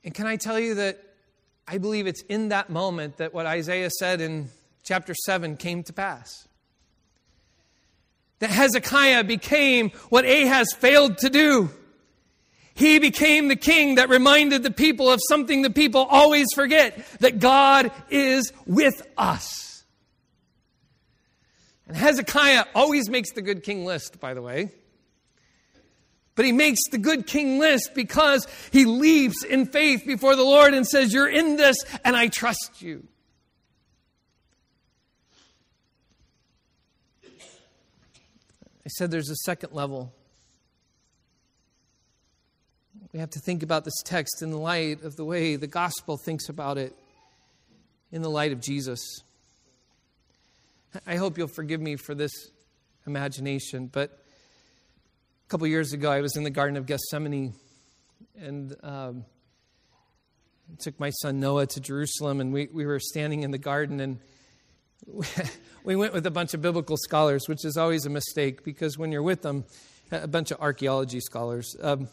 And 0.04 0.14
can 0.14 0.28
I 0.28 0.38
tell 0.38 0.60
you 0.60 0.76
that 0.76 1.02
I 1.68 1.78
believe 1.78 2.08
it's 2.08 2.22
in 2.24 2.50
that 2.50 2.70
moment 2.70 3.18
that 3.18 3.34
what 3.34 3.46
Isaiah 3.46 3.90
said 3.90 4.22
in 4.22 4.50
chapter 4.84 5.14
7 5.14 5.58
came 5.58 5.84
to 5.84 5.94
pass? 5.94 6.48
That 8.40 8.50
Hezekiah 8.50 9.26
became 9.26 9.92
what 10.10 10.26
Ahaz 10.26 10.74
failed 10.74 11.18
to 11.20 11.30
do. 11.30 11.70
He 12.74 12.98
became 12.98 13.50
the 13.50 13.58
king 13.58 13.96
that 13.96 14.08
reminded 14.08 14.64
the 14.64 14.72
people 14.72 15.12
of 15.12 15.20
something 15.28 15.64
the 15.64 15.70
people 15.70 16.08
always 16.10 16.48
forget 16.56 17.06
that 17.20 17.40
God 17.40 17.92
is 18.10 18.54
with 18.66 19.06
us. 19.18 19.84
And 21.90 21.98
Hezekiah 21.98 22.66
always 22.74 23.10
makes 23.10 23.34
the 23.34 23.42
good 23.42 23.64
king 23.64 23.84
list, 23.84 24.22
by 24.22 24.34
the 24.34 24.42
way. 24.42 24.72
But 26.39 26.45
he 26.45 26.54
makes 26.54 26.80
the 26.89 26.97
good 26.97 27.28
king 27.28 27.60
list 27.60 27.93
because 27.93 28.47
he 28.71 28.86
leaps 28.86 29.43
in 29.43 29.65
faith 29.65 30.06
before 30.08 30.38
the 30.38 30.43
Lord 30.43 30.73
and 30.73 30.88
says, 30.88 31.13
You're 31.13 31.28
in 31.28 31.58
this, 31.58 31.75
and 32.06 32.15
I 32.15 32.30
trust 32.30 32.82
you. 32.82 33.06
I 37.25 38.88
said 38.88 39.12
there's 39.12 39.30
a 39.30 39.36
second 39.36 39.73
level. 39.73 40.13
We 43.12 43.19
have 43.19 43.32
to 43.32 43.39
think 43.39 43.62
about 43.62 43.84
this 43.84 44.02
text 44.06 44.41
in 44.41 44.49
the 44.49 44.58
light 44.58 45.04
of 45.04 45.17
the 45.17 45.25
way 45.25 45.58
the 45.58 45.67
gospel 45.67 46.15
thinks 46.15 46.47
about 46.47 46.78
it, 46.78 46.95
in 48.13 48.21
the 48.21 48.30
light 48.30 48.54
of 48.54 48.62
Jesus. 48.62 49.02
I 51.06 51.17
hope 51.17 51.38
you'll 51.38 51.49
forgive 51.49 51.82
me 51.82 51.97
for 51.97 52.15
this 52.15 52.32
imagination, 53.06 53.88
but 53.91 54.19
a 55.50 55.52
couple 55.52 55.66
years 55.66 55.94
ago 55.94 56.12
I 56.12 56.22
was 56.22 56.38
in 56.38 56.44
the 56.44 56.52
Garden 56.52 56.78
of 56.78 56.86
Gethsemane 56.86 57.56
and 58.40 58.76
um, 58.84 59.26
took 60.78 61.00
my 61.00 61.10
son 61.10 61.40
Noah 61.40 61.66
to 61.66 61.80
Jerusalem, 61.80 62.40
and 62.40 62.54
we, 62.54 62.70
we 62.72 62.86
were 62.86 63.00
standing 63.00 63.42
in 63.42 63.50
the 63.50 63.58
garden 63.58 64.00
and 64.00 64.20
we 65.84 65.96
went 65.96 66.14
with 66.14 66.28
a 66.28 66.30
bunch 66.30 66.54
of 66.54 66.62
biblical 66.62 66.98
scholars, 66.98 67.48
which 67.48 67.66
is 67.66 67.78
always 67.78 68.06
a 68.06 68.12
mistake 68.12 68.64
because 68.64 68.96
when 69.00 69.12
you're 69.12 69.24
with 69.24 69.42
them, 69.42 69.66
a 70.12 70.28
bunch 70.28 70.52
of 70.52 70.62
archaeology 70.62 71.20
scholars. 71.20 71.76
Um, 71.82 72.10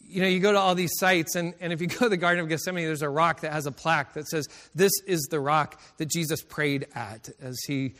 you 0.00 0.20
know, 0.20 0.26
you 0.26 0.40
go 0.40 0.50
to 0.50 0.58
all 0.58 0.74
these 0.74 0.98
sites, 0.98 1.36
and, 1.36 1.54
and 1.60 1.72
if 1.72 1.80
you 1.80 1.86
go 1.86 1.98
to 1.98 2.08
the 2.08 2.16
Garden 2.16 2.42
of 2.42 2.48
Gethsemane, 2.48 2.84
there's 2.84 3.02
a 3.02 3.08
rock 3.08 3.42
that 3.42 3.52
has 3.52 3.66
a 3.66 3.72
plaque 3.72 4.14
that 4.14 4.26
says, 4.26 4.48
This 4.74 4.92
is 5.06 5.28
the 5.30 5.38
rock 5.38 5.80
that 5.98 6.10
Jesus 6.10 6.42
prayed 6.42 6.88
at 6.96 7.28
as 7.40 7.56
he, 7.68 7.94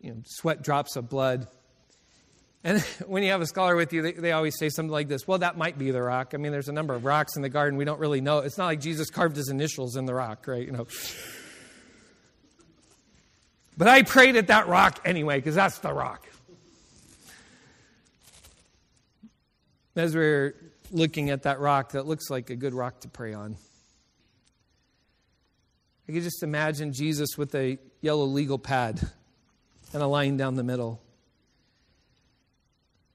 you 0.00 0.14
know, 0.14 0.22
sweat 0.24 0.62
drops 0.62 0.96
of 0.96 1.10
blood. 1.10 1.48
And 2.64 2.80
when 3.06 3.22
you 3.22 3.30
have 3.30 3.42
a 3.42 3.46
scholar 3.46 3.76
with 3.76 3.92
you, 3.92 4.02
they, 4.02 4.12
they 4.12 4.32
always 4.32 4.58
say 4.58 4.70
something 4.70 4.90
like 4.90 5.06
this 5.06 5.28
Well, 5.28 5.38
that 5.38 5.56
might 5.56 5.78
be 5.78 5.90
the 5.90 6.02
rock. 6.02 6.32
I 6.34 6.38
mean, 6.38 6.50
there's 6.50 6.68
a 6.68 6.72
number 6.72 6.94
of 6.94 7.04
rocks 7.04 7.36
in 7.36 7.42
the 7.42 7.48
garden. 7.48 7.78
We 7.78 7.84
don't 7.84 8.00
really 8.00 8.22
know. 8.22 8.38
It's 8.38 8.58
not 8.58 8.66
like 8.66 8.80
Jesus 8.80 9.10
carved 9.10 9.36
his 9.36 9.50
initials 9.50 9.96
in 9.96 10.06
the 10.06 10.14
rock, 10.14 10.46
right? 10.48 10.64
You 10.64 10.72
know. 10.72 10.86
But 13.76 13.88
I 13.88 14.02
prayed 14.02 14.36
at 14.36 14.46
that 14.48 14.68
rock 14.68 15.00
anyway, 15.04 15.36
because 15.38 15.54
that's 15.54 15.78
the 15.78 15.92
rock. 15.92 16.26
As 19.96 20.14
we're 20.14 20.54
looking 20.90 21.30
at 21.30 21.42
that 21.42 21.60
rock 21.60 21.92
that 21.92 22.06
looks 22.06 22.30
like 22.30 22.50
a 22.50 22.56
good 22.56 22.74
rock 22.74 23.00
to 23.00 23.08
pray 23.08 23.32
on, 23.32 23.56
I 26.08 26.12
could 26.12 26.22
just 26.22 26.42
imagine 26.42 26.92
Jesus 26.92 27.36
with 27.36 27.54
a 27.54 27.78
yellow 28.00 28.26
legal 28.26 28.58
pad 28.58 29.00
and 29.92 30.02
a 30.02 30.06
line 30.06 30.36
down 30.36 30.54
the 30.54 30.64
middle. 30.64 31.00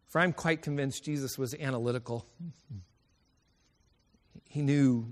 For 0.10 0.20
I'm 0.20 0.34
quite 0.34 0.62
convinced 0.64 1.04
Jesus 1.06 1.38
was 1.38 1.54
analytical. 1.54 2.26
He 4.50 4.62
knew 4.64 5.06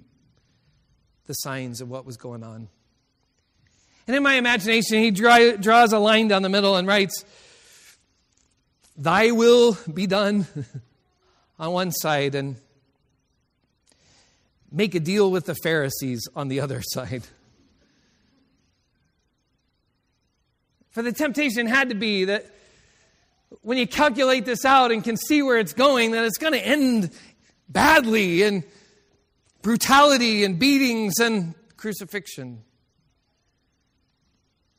the 1.28 1.34
signs 1.34 1.82
of 1.82 1.90
what 1.90 2.04
was 2.06 2.18
going 2.18 2.44
on. 2.44 2.68
And 4.08 4.16
in 4.16 4.24
my 4.24 4.34
imagination, 4.36 5.00
he 5.00 5.12
draw, 5.12 5.52
draws 5.52 5.94
a 5.94 6.00
line 6.00 6.30
down 6.30 6.42
the 6.42 6.50
middle 6.50 6.76
and 6.76 6.88
writes, 6.88 7.24
Thy 8.98 9.30
will 9.32 9.78
be 9.94 10.08
done 10.08 10.48
on 11.60 11.74
one 11.74 11.92
side, 11.92 12.34
and 12.34 12.56
make 14.72 14.96
a 14.96 15.00
deal 15.00 15.30
with 15.30 15.46
the 15.46 15.56
Pharisees 15.62 16.28
on 16.36 16.48
the 16.48 16.60
other 16.60 16.82
side. 16.82 17.28
For 20.90 21.04
the 21.04 21.12
temptation 21.12 21.68
had 21.68 21.90
to 21.90 21.96
be 21.96 22.26
that 22.26 22.48
when 23.62 23.78
you 23.78 23.88
calculate 23.88 24.46
this 24.46 24.66
out 24.66 24.92
and 24.92 25.04
can 25.04 25.18
see 25.18 25.42
where 25.42 25.58
it's 25.58 25.74
going, 25.74 26.12
that 26.12 26.24
it's 26.26 26.38
going 26.38 26.54
to 26.54 26.66
end 26.66 27.12
badly 27.70 28.44
in 28.44 28.64
brutality 29.62 30.44
and 30.44 30.60
beatings 30.60 31.20
and 31.20 31.54
crucifixion. 31.76 32.64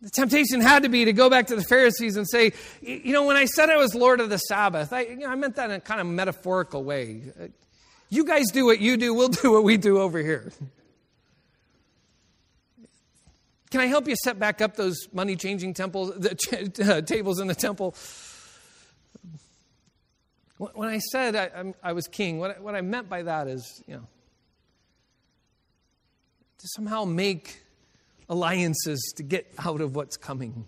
The 0.00 0.10
temptation 0.10 0.60
had 0.60 0.84
to 0.84 0.88
be 0.88 1.06
to 1.06 1.12
go 1.12 1.28
back 1.28 1.48
to 1.48 1.56
the 1.56 1.64
Pharisees 1.64 2.16
and 2.16 2.28
say, 2.28 2.52
you 2.80 3.12
know, 3.12 3.26
when 3.26 3.36
I 3.36 3.46
said 3.46 3.68
I 3.68 3.76
was 3.76 3.94
Lord 3.94 4.20
of 4.20 4.30
the 4.30 4.38
Sabbath, 4.38 4.92
I, 4.92 5.00
you 5.00 5.16
know, 5.16 5.28
I 5.28 5.34
meant 5.34 5.56
that 5.56 5.70
in 5.70 5.76
a 5.76 5.80
kind 5.80 6.00
of 6.00 6.06
metaphorical 6.06 6.84
way. 6.84 7.22
You 8.08 8.24
guys 8.24 8.46
do 8.52 8.64
what 8.64 8.78
you 8.78 8.96
do, 8.96 9.12
we'll 9.12 9.28
do 9.28 9.52
what 9.52 9.64
we 9.64 9.76
do 9.76 9.98
over 9.98 10.18
here. 10.20 10.52
Can 13.70 13.80
I 13.80 13.86
help 13.86 14.08
you 14.08 14.14
set 14.22 14.38
back 14.38 14.62
up 14.62 14.76
those 14.76 15.08
money 15.12 15.36
changing 15.36 15.74
temples, 15.74 16.14
the 16.16 16.30
uh, 16.96 17.00
tables 17.02 17.40
in 17.40 17.48
the 17.48 17.54
temple? 17.54 17.94
When 20.58 20.88
I 20.88 20.98
said 20.98 21.36
I, 21.36 21.72
I 21.82 21.92
was 21.92 22.08
king, 22.08 22.38
what 22.38 22.56
I, 22.56 22.60
what 22.60 22.74
I 22.74 22.80
meant 22.80 23.08
by 23.08 23.22
that 23.22 23.46
is, 23.46 23.82
you 23.86 23.94
know, 23.94 24.06
to 26.58 26.68
somehow 26.74 27.04
make 27.04 27.62
alliances 28.28 29.14
to 29.16 29.22
get 29.22 29.52
out 29.64 29.80
of 29.80 29.94
what's 29.94 30.16
coming. 30.16 30.66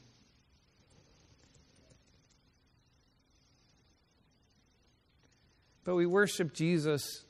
But 5.83 5.97
we 5.97 6.07
worship 6.07 6.55
Jesus, 6.55 7.25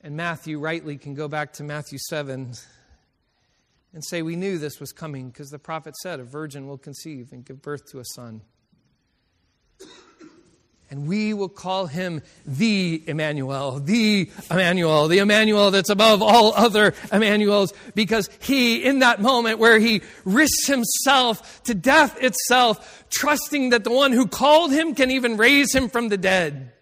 and 0.00 0.16
Matthew 0.16 0.58
rightly 0.58 0.96
can 0.96 1.14
go 1.14 1.28
back 1.28 1.52
to 1.54 1.62
Matthew 1.62 1.98
7 2.08 2.52
and 3.92 4.04
say, 4.04 4.22
We 4.22 4.34
knew 4.34 4.58
this 4.58 4.80
was 4.80 4.90
coming 4.90 5.30
because 5.30 5.50
the 5.50 5.60
prophet 5.60 5.94
said, 6.02 6.18
A 6.18 6.24
virgin 6.24 6.66
will 6.66 6.78
conceive 6.78 7.28
and 7.30 7.44
give 7.44 7.62
birth 7.62 7.86
to 7.92 8.00
a 8.00 8.04
son 8.16 8.42
and 10.90 11.06
we 11.06 11.34
will 11.34 11.50
call 11.50 11.86
him 11.86 12.22
the 12.46 13.02
Emmanuel, 13.06 13.78
the 13.78 14.30
Emmanuel, 14.50 15.06
the 15.08 15.18
Emmanuel 15.18 15.70
that's 15.70 15.90
above 15.90 16.22
all 16.22 16.54
other 16.54 16.94
Emmanuels, 17.12 17.74
because 17.94 18.30
he, 18.40 18.82
in 18.82 19.00
that 19.00 19.20
moment 19.20 19.58
where 19.58 19.78
he 19.78 20.00
risks 20.24 20.66
himself 20.66 21.62
to 21.64 21.74
death 21.74 22.16
itself, 22.22 23.04
trusting 23.10 23.70
that 23.70 23.84
the 23.84 23.90
one 23.90 24.12
who 24.12 24.26
called 24.26 24.72
him 24.72 24.94
can 24.94 25.10
even 25.10 25.36
raise 25.36 25.74
him 25.74 25.90
from 25.90 26.08
the 26.08 26.16
dead, 26.16 26.72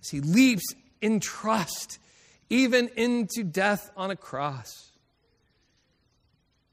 as 0.00 0.08
he 0.08 0.20
leaps 0.20 0.64
in 1.02 1.20
trust, 1.20 1.98
even 2.48 2.88
into 2.96 3.44
death 3.44 3.90
on 3.94 4.10
a 4.10 4.16
cross. 4.16 4.86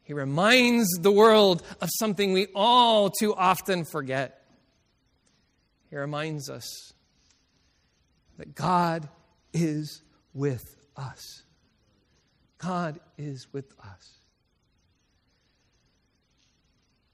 He 0.04 0.14
reminds 0.14 0.88
the 1.02 1.12
world 1.12 1.64
of 1.82 1.90
something 2.00 2.32
we 2.32 2.48
all 2.56 3.10
too 3.10 3.36
often 3.36 3.84
forget 3.84 4.45
he 5.96 6.00
reminds 6.00 6.50
us 6.50 6.92
that 8.38 8.54
God 8.54 9.08
is 9.54 10.02
with 10.34 10.76
us. 10.98 11.44
God 12.58 13.00
is 13.18 13.48
with 13.54 13.72
us. 13.80 14.20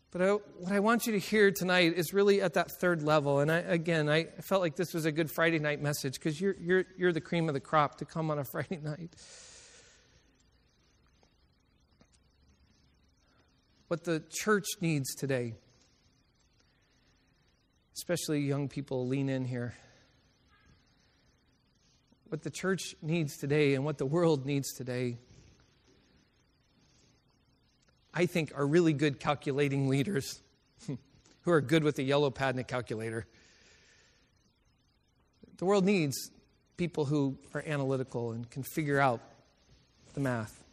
But 0.10 0.22
I, 0.24 0.32
what 0.32 0.72
I 0.72 0.80
want 0.80 1.06
you 1.06 1.14
to 1.14 1.20
hear 1.20 1.52
tonight 1.52 1.94
is 1.96 2.12
really 2.12 2.42
at 2.42 2.56
that 2.56 2.72
third 2.72 3.04
level. 3.04 3.40
And 3.40 3.52
I, 3.52 3.58
again, 3.60 4.10
I 4.10 4.24
felt 4.42 4.62
like 4.62 4.76
this 4.76 4.96
was 4.96 5.06
a 5.06 5.12
good 5.12 5.30
Friday 5.30 5.60
night 5.60 5.80
message 5.80 6.16
because 6.16 6.42
you're, 6.42 6.56
you're, 6.60 6.86
you're 6.98 7.14
the 7.14 7.22
cream 7.22 7.50
of 7.50 7.54
the 7.54 7.60
crop 7.60 8.00
to 8.00 8.06
come 8.06 8.32
on 8.32 8.40
a 8.40 8.44
Friday 8.52 8.80
night. 8.82 9.14
What 13.90 14.06
the 14.06 14.24
church 14.32 14.66
needs 14.82 15.14
today 15.14 15.54
especially 17.96 18.42
young 18.42 18.68
people, 18.68 19.08
lean 19.08 19.30
in 19.30 19.46
here. 19.46 19.76
What 22.30 22.44
the 22.44 22.50
church 22.50 22.96
needs 23.02 23.38
today 23.38 23.74
and 23.74 23.84
what 23.84 23.98
the 23.98 24.06
world 24.06 24.46
needs 24.46 24.74
today, 24.74 25.18
I 28.14 28.26
think, 28.26 28.54
are 28.56 28.66
really 28.66 28.94
good 28.94 29.20
calculating 29.20 29.90
leaders 29.90 30.42
who 30.88 31.52
are 31.52 31.62
good 31.62 31.84
with 31.84 32.00
a 32.00 32.04
yellow 32.04 32.30
pad 32.30 32.56
and 32.56 32.60
a 32.60 32.64
calculator. 32.64 33.28
The 35.58 35.66
world 35.66 35.86
needs 35.86 36.32
people 36.78 37.06
who 37.06 37.38
are 37.54 37.64
analytical 37.68 38.32
and 38.32 38.50
can 38.50 38.64
figure 38.64 39.00
out 39.00 39.22
the 40.14 40.20
math. 40.20 40.64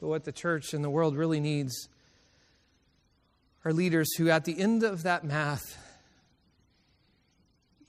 But 0.00 0.08
what 0.08 0.24
the 0.24 0.32
church 0.32 0.74
and 0.74 0.82
the 0.82 0.90
world 0.90 1.16
really 1.16 1.38
needs 1.38 1.88
are 3.64 3.72
leaders 3.72 4.14
who, 4.16 4.30
at 4.30 4.44
the 4.44 4.58
end 4.58 4.82
of 4.82 5.04
that 5.04 5.24
math, 5.24 5.78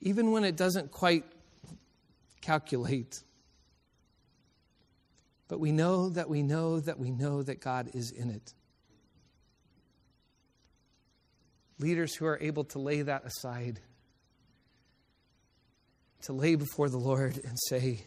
even 0.01 0.31
when 0.31 0.43
it 0.43 0.55
doesn't 0.55 0.91
quite 0.91 1.25
calculate, 2.41 3.23
but 5.47 5.59
we 5.59 5.71
know 5.71 6.09
that 6.09 6.29
we 6.29 6.43
know 6.43 6.79
that 6.79 6.99
we 6.99 7.09
know 7.09 7.41
that 7.41 7.61
God 7.61 7.89
is 7.93 8.11
in 8.11 8.29
it. 8.29 8.53
Leaders 11.79 12.15
who 12.15 12.25
are 12.25 12.37
able 12.39 12.65
to 12.65 12.79
lay 12.79 13.01
that 13.01 13.25
aside, 13.25 13.79
to 16.23 16.33
lay 16.33 16.55
before 16.55 16.89
the 16.89 16.97
Lord 16.97 17.39
and 17.43 17.57
say, 17.67 18.03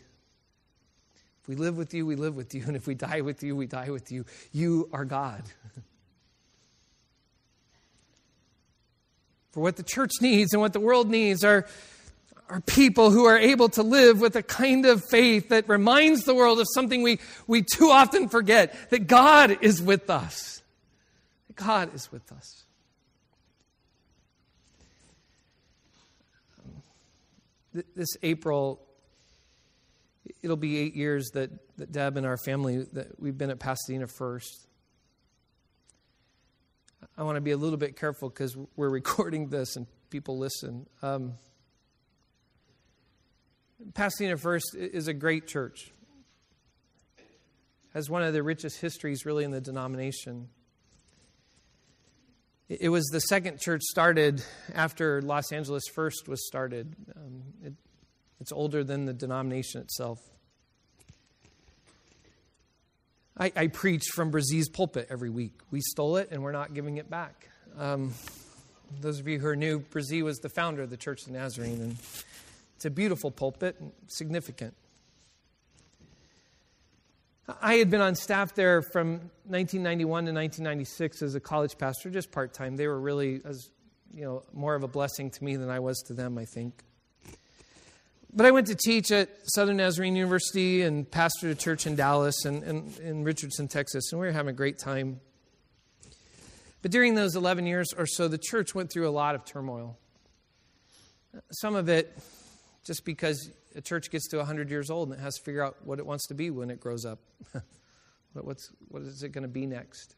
if 1.42 1.48
we 1.48 1.56
live 1.56 1.76
with 1.76 1.94
you, 1.94 2.04
we 2.04 2.16
live 2.16 2.34
with 2.34 2.54
you. 2.54 2.64
And 2.66 2.76
if 2.76 2.86
we 2.86 2.94
die 2.94 3.20
with 3.20 3.42
you, 3.42 3.54
we 3.54 3.66
die 3.66 3.90
with 3.90 4.10
you. 4.10 4.24
You 4.52 4.88
are 4.92 5.04
God. 5.04 5.42
For 9.56 9.60
what 9.60 9.76
the 9.76 9.82
church 9.82 10.10
needs 10.20 10.52
and 10.52 10.60
what 10.60 10.74
the 10.74 10.80
world 10.80 11.08
needs 11.08 11.42
are, 11.42 11.64
are 12.50 12.60
people 12.60 13.10
who 13.10 13.24
are 13.24 13.38
able 13.38 13.70
to 13.70 13.82
live 13.82 14.20
with 14.20 14.36
a 14.36 14.42
kind 14.42 14.84
of 14.84 15.02
faith 15.08 15.48
that 15.48 15.66
reminds 15.66 16.24
the 16.24 16.34
world 16.34 16.60
of 16.60 16.66
something 16.74 17.02
we, 17.02 17.20
we 17.46 17.62
too 17.62 17.88
often 17.88 18.28
forget 18.28 18.90
that 18.90 19.06
God 19.06 19.56
is 19.62 19.80
with 19.80 20.10
us. 20.10 20.60
God 21.54 21.94
is 21.94 22.12
with 22.12 22.30
us. 22.32 22.64
This 27.72 28.14
April, 28.22 28.82
it'll 30.42 30.56
be 30.56 30.76
eight 30.76 30.94
years 30.94 31.30
that, 31.32 31.48
that 31.78 31.92
Deb 31.92 32.18
and 32.18 32.26
our 32.26 32.36
family 32.36 32.86
that 32.92 33.18
we've 33.18 33.38
been 33.38 33.48
at 33.48 33.58
Pasadena 33.58 34.06
first. 34.06 34.65
I 37.18 37.22
want 37.22 37.36
to 37.36 37.40
be 37.40 37.52
a 37.52 37.56
little 37.56 37.78
bit 37.78 37.96
careful 37.96 38.28
because 38.28 38.56
we're 38.76 38.90
recording 38.90 39.48
this 39.48 39.76
and 39.76 39.86
people 40.10 40.38
listen. 40.38 40.86
Um, 41.02 41.34
Pasadena 43.94 44.36
First 44.36 44.74
is 44.74 45.08
a 45.08 45.14
great 45.14 45.46
church. 45.46 45.92
Has 47.94 48.10
one 48.10 48.22
of 48.22 48.34
the 48.34 48.42
richest 48.42 48.80
histories, 48.80 49.24
really, 49.24 49.44
in 49.44 49.50
the 49.50 49.60
denomination. 49.62 50.50
It 52.68 52.90
was 52.90 53.06
the 53.06 53.20
second 53.20 53.60
church 53.60 53.82
started 53.82 54.42
after 54.74 55.22
Los 55.22 55.52
Angeles 55.52 55.84
First 55.94 56.28
was 56.28 56.46
started. 56.46 56.94
Um, 57.16 57.42
it, 57.64 57.72
it's 58.40 58.52
older 58.52 58.84
than 58.84 59.06
the 59.06 59.14
denomination 59.14 59.80
itself. 59.80 60.18
I, 63.38 63.52
I, 63.54 63.66
preach 63.66 64.04
from 64.14 64.32
Bresee's 64.32 64.68
pulpit 64.68 65.08
every 65.10 65.28
week. 65.28 65.52
We 65.70 65.80
stole 65.80 66.16
it 66.16 66.28
and 66.30 66.42
we're 66.42 66.52
not 66.52 66.72
giving 66.72 66.96
it 66.96 67.10
back. 67.10 67.48
Um, 67.78 68.14
those 69.00 69.20
of 69.20 69.28
you 69.28 69.38
who 69.38 69.46
are 69.48 69.56
new, 69.56 69.80
Brazee 69.80 70.22
was 70.22 70.38
the 70.38 70.48
founder 70.48 70.82
of 70.82 70.90
the 70.90 70.96
Church 70.96 71.26
of 71.26 71.32
Nazarene, 71.32 71.80
and 71.80 71.96
it's 72.76 72.84
a 72.84 72.90
beautiful 72.90 73.30
pulpit, 73.30 73.76
and 73.78 73.92
significant. 74.06 74.74
I 77.60 77.74
had 77.74 77.90
been 77.90 78.00
on 78.00 78.14
staff 78.14 78.54
there 78.54 78.82
from 78.82 79.30
1991 79.44 80.06
to 80.06 80.32
1996 80.32 81.22
as 81.22 81.34
a 81.34 81.40
college 81.40 81.78
pastor, 81.78 82.10
just 82.10 82.32
part 82.32 82.54
time. 82.54 82.76
They 82.76 82.88
were 82.88 82.98
really, 82.98 83.40
as 83.44 83.70
you 84.12 84.24
know, 84.24 84.42
more 84.52 84.74
of 84.74 84.82
a 84.82 84.88
blessing 84.88 85.30
to 85.30 85.44
me 85.44 85.56
than 85.56 85.68
I 85.68 85.78
was 85.78 85.98
to 86.06 86.12
them, 86.12 86.38
I 86.38 86.44
think. 86.44 86.82
But 88.36 88.44
I 88.44 88.50
went 88.50 88.66
to 88.66 88.74
teach 88.74 89.10
at 89.12 89.30
Southern 89.44 89.78
Nazarene 89.78 90.14
University 90.14 90.82
and 90.82 91.10
pastored 91.10 91.50
a 91.50 91.54
church 91.54 91.86
in 91.86 91.96
Dallas 91.96 92.44
and, 92.44 92.62
in 92.98 93.24
Richardson, 93.24 93.66
Texas, 93.66 94.12
and 94.12 94.20
we 94.20 94.26
were 94.26 94.32
having 94.32 94.50
a 94.50 94.56
great 94.56 94.78
time. 94.78 95.20
But 96.82 96.90
during 96.90 97.14
those 97.14 97.34
11 97.34 97.64
years 97.64 97.94
or 97.96 98.04
so, 98.06 98.28
the 98.28 98.36
church 98.36 98.74
went 98.74 98.92
through 98.92 99.08
a 99.08 99.10
lot 99.10 99.34
of 99.36 99.46
turmoil. 99.46 99.96
Some 101.50 101.74
of 101.76 101.88
it 101.88 102.14
just 102.84 103.06
because 103.06 103.50
a 103.74 103.80
church 103.80 104.10
gets 104.10 104.28
to 104.28 104.36
100 104.36 104.68
years 104.68 104.90
old 104.90 105.08
and 105.08 105.18
it 105.18 105.22
has 105.22 105.36
to 105.36 105.42
figure 105.42 105.64
out 105.64 105.78
what 105.86 105.98
it 105.98 106.04
wants 106.04 106.26
to 106.26 106.34
be 106.34 106.50
when 106.50 106.70
it 106.70 106.78
grows 106.78 107.06
up. 107.06 107.18
What's, 108.34 108.70
what 108.88 109.00
is 109.00 109.22
it 109.22 109.30
going 109.30 109.42
to 109.42 109.48
be 109.48 109.64
next? 109.64 110.14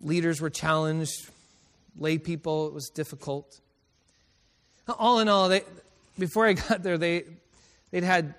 Leaders 0.00 0.40
were 0.40 0.48
challenged, 0.48 1.28
lay 1.94 2.16
people, 2.16 2.68
it 2.68 2.72
was 2.72 2.88
difficult. 2.88 3.60
All 4.88 5.18
in 5.20 5.28
all, 5.28 5.48
they, 5.48 5.62
before 6.18 6.46
I 6.46 6.52
got 6.52 6.82
there, 6.82 6.98
they, 6.98 7.24
they'd 7.90 8.04
had 8.04 8.34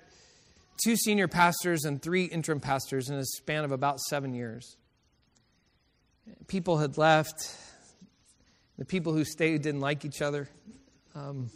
two 0.84 0.96
senior 0.96 1.28
pastors 1.28 1.84
and 1.84 2.00
three 2.00 2.24
interim 2.24 2.60
pastors 2.60 3.08
in 3.08 3.16
a 3.16 3.24
span 3.24 3.64
of 3.64 3.72
about 3.72 4.00
seven 4.00 4.34
years. 4.34 4.76
People 6.46 6.78
had 6.78 6.98
left. 6.98 7.56
The 8.78 8.84
people 8.84 9.12
who 9.12 9.24
stayed 9.24 9.62
didn't 9.62 9.80
like 9.80 10.04
each 10.04 10.20
other. 10.22 10.48
Um, 11.14 11.50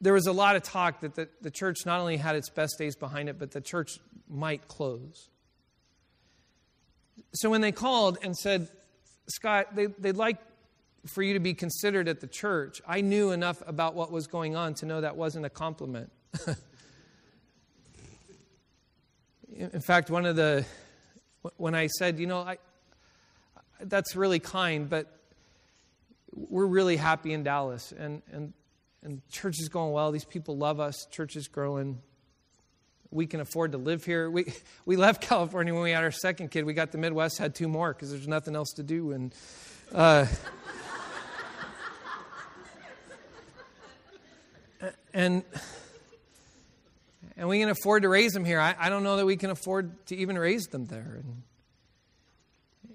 there 0.00 0.12
was 0.12 0.26
a 0.26 0.32
lot 0.32 0.56
of 0.56 0.62
talk 0.62 1.00
that 1.00 1.14
the, 1.14 1.28
the 1.40 1.50
church 1.50 1.78
not 1.84 2.00
only 2.00 2.16
had 2.16 2.36
its 2.36 2.48
best 2.50 2.76
days 2.78 2.94
behind 2.94 3.28
it, 3.28 3.38
but 3.38 3.50
the 3.50 3.60
church 3.60 3.98
might 4.28 4.68
close. 4.68 5.28
So 7.34 7.50
when 7.50 7.60
they 7.60 7.72
called 7.72 8.18
and 8.22 8.36
said, 8.36 8.68
Scott, 9.28 9.74
they, 9.74 9.86
they'd 9.86 10.16
like 10.16 10.38
for 11.06 11.22
you 11.22 11.34
to 11.34 11.40
be 11.40 11.54
considered 11.54 12.08
at 12.08 12.20
the 12.20 12.26
church, 12.26 12.80
I 12.86 13.00
knew 13.00 13.30
enough 13.30 13.62
about 13.66 13.94
what 13.94 14.10
was 14.10 14.26
going 14.26 14.56
on 14.56 14.74
to 14.74 14.86
know 14.86 15.00
that 15.00 15.16
wasn't 15.16 15.46
a 15.46 15.50
compliment. 15.50 16.10
In 19.56 19.80
fact, 19.80 20.10
one 20.10 20.26
of 20.26 20.36
the, 20.36 20.64
when 21.58 21.74
I 21.74 21.86
said, 21.86 22.18
you 22.18 22.26
know, 22.26 22.40
I, 22.40 22.58
that's 23.80 24.16
really 24.16 24.40
kind, 24.40 24.88
but 24.88 25.20
we're 26.32 26.66
really 26.66 26.96
happy 26.96 27.32
in 27.32 27.44
Dallas. 27.44 27.92
And, 27.96 28.22
and 28.32 28.52
and 29.04 29.20
church 29.28 29.60
is 29.60 29.68
going 29.68 29.92
well. 29.92 30.10
These 30.10 30.24
people 30.24 30.56
love 30.56 30.80
us. 30.80 31.06
Church 31.10 31.36
is 31.36 31.46
growing. 31.46 32.00
We 33.10 33.26
can 33.26 33.40
afford 33.40 33.72
to 33.72 33.78
live 33.78 34.04
here. 34.04 34.30
We, 34.30 34.46
we 34.86 34.96
left 34.96 35.22
California 35.22 35.74
when 35.74 35.82
we 35.82 35.90
had 35.90 36.02
our 36.02 36.10
second 36.10 36.50
kid. 36.50 36.64
We 36.64 36.72
got 36.72 36.90
the 36.90 36.98
Midwest, 36.98 37.38
had 37.38 37.54
two 37.54 37.68
more 37.68 37.92
because 37.92 38.10
there's 38.10 38.26
nothing 38.26 38.56
else 38.56 38.72
to 38.76 38.82
do. 38.82 39.12
And, 39.12 39.34
uh, 39.92 40.26
and, 45.14 45.42
and 47.36 47.48
we 47.48 47.60
can 47.60 47.70
afford 47.70 48.02
to 48.02 48.10
raise 48.10 48.32
them 48.32 48.44
here. 48.44 48.60
I, 48.60 48.74
I 48.78 48.90
don't 48.90 49.04
know 49.04 49.16
that 49.16 49.24
we 49.24 49.36
can 49.36 49.50
afford 49.50 50.06
to 50.08 50.16
even 50.16 50.38
raise 50.38 50.64
them 50.66 50.84
there. 50.84 51.22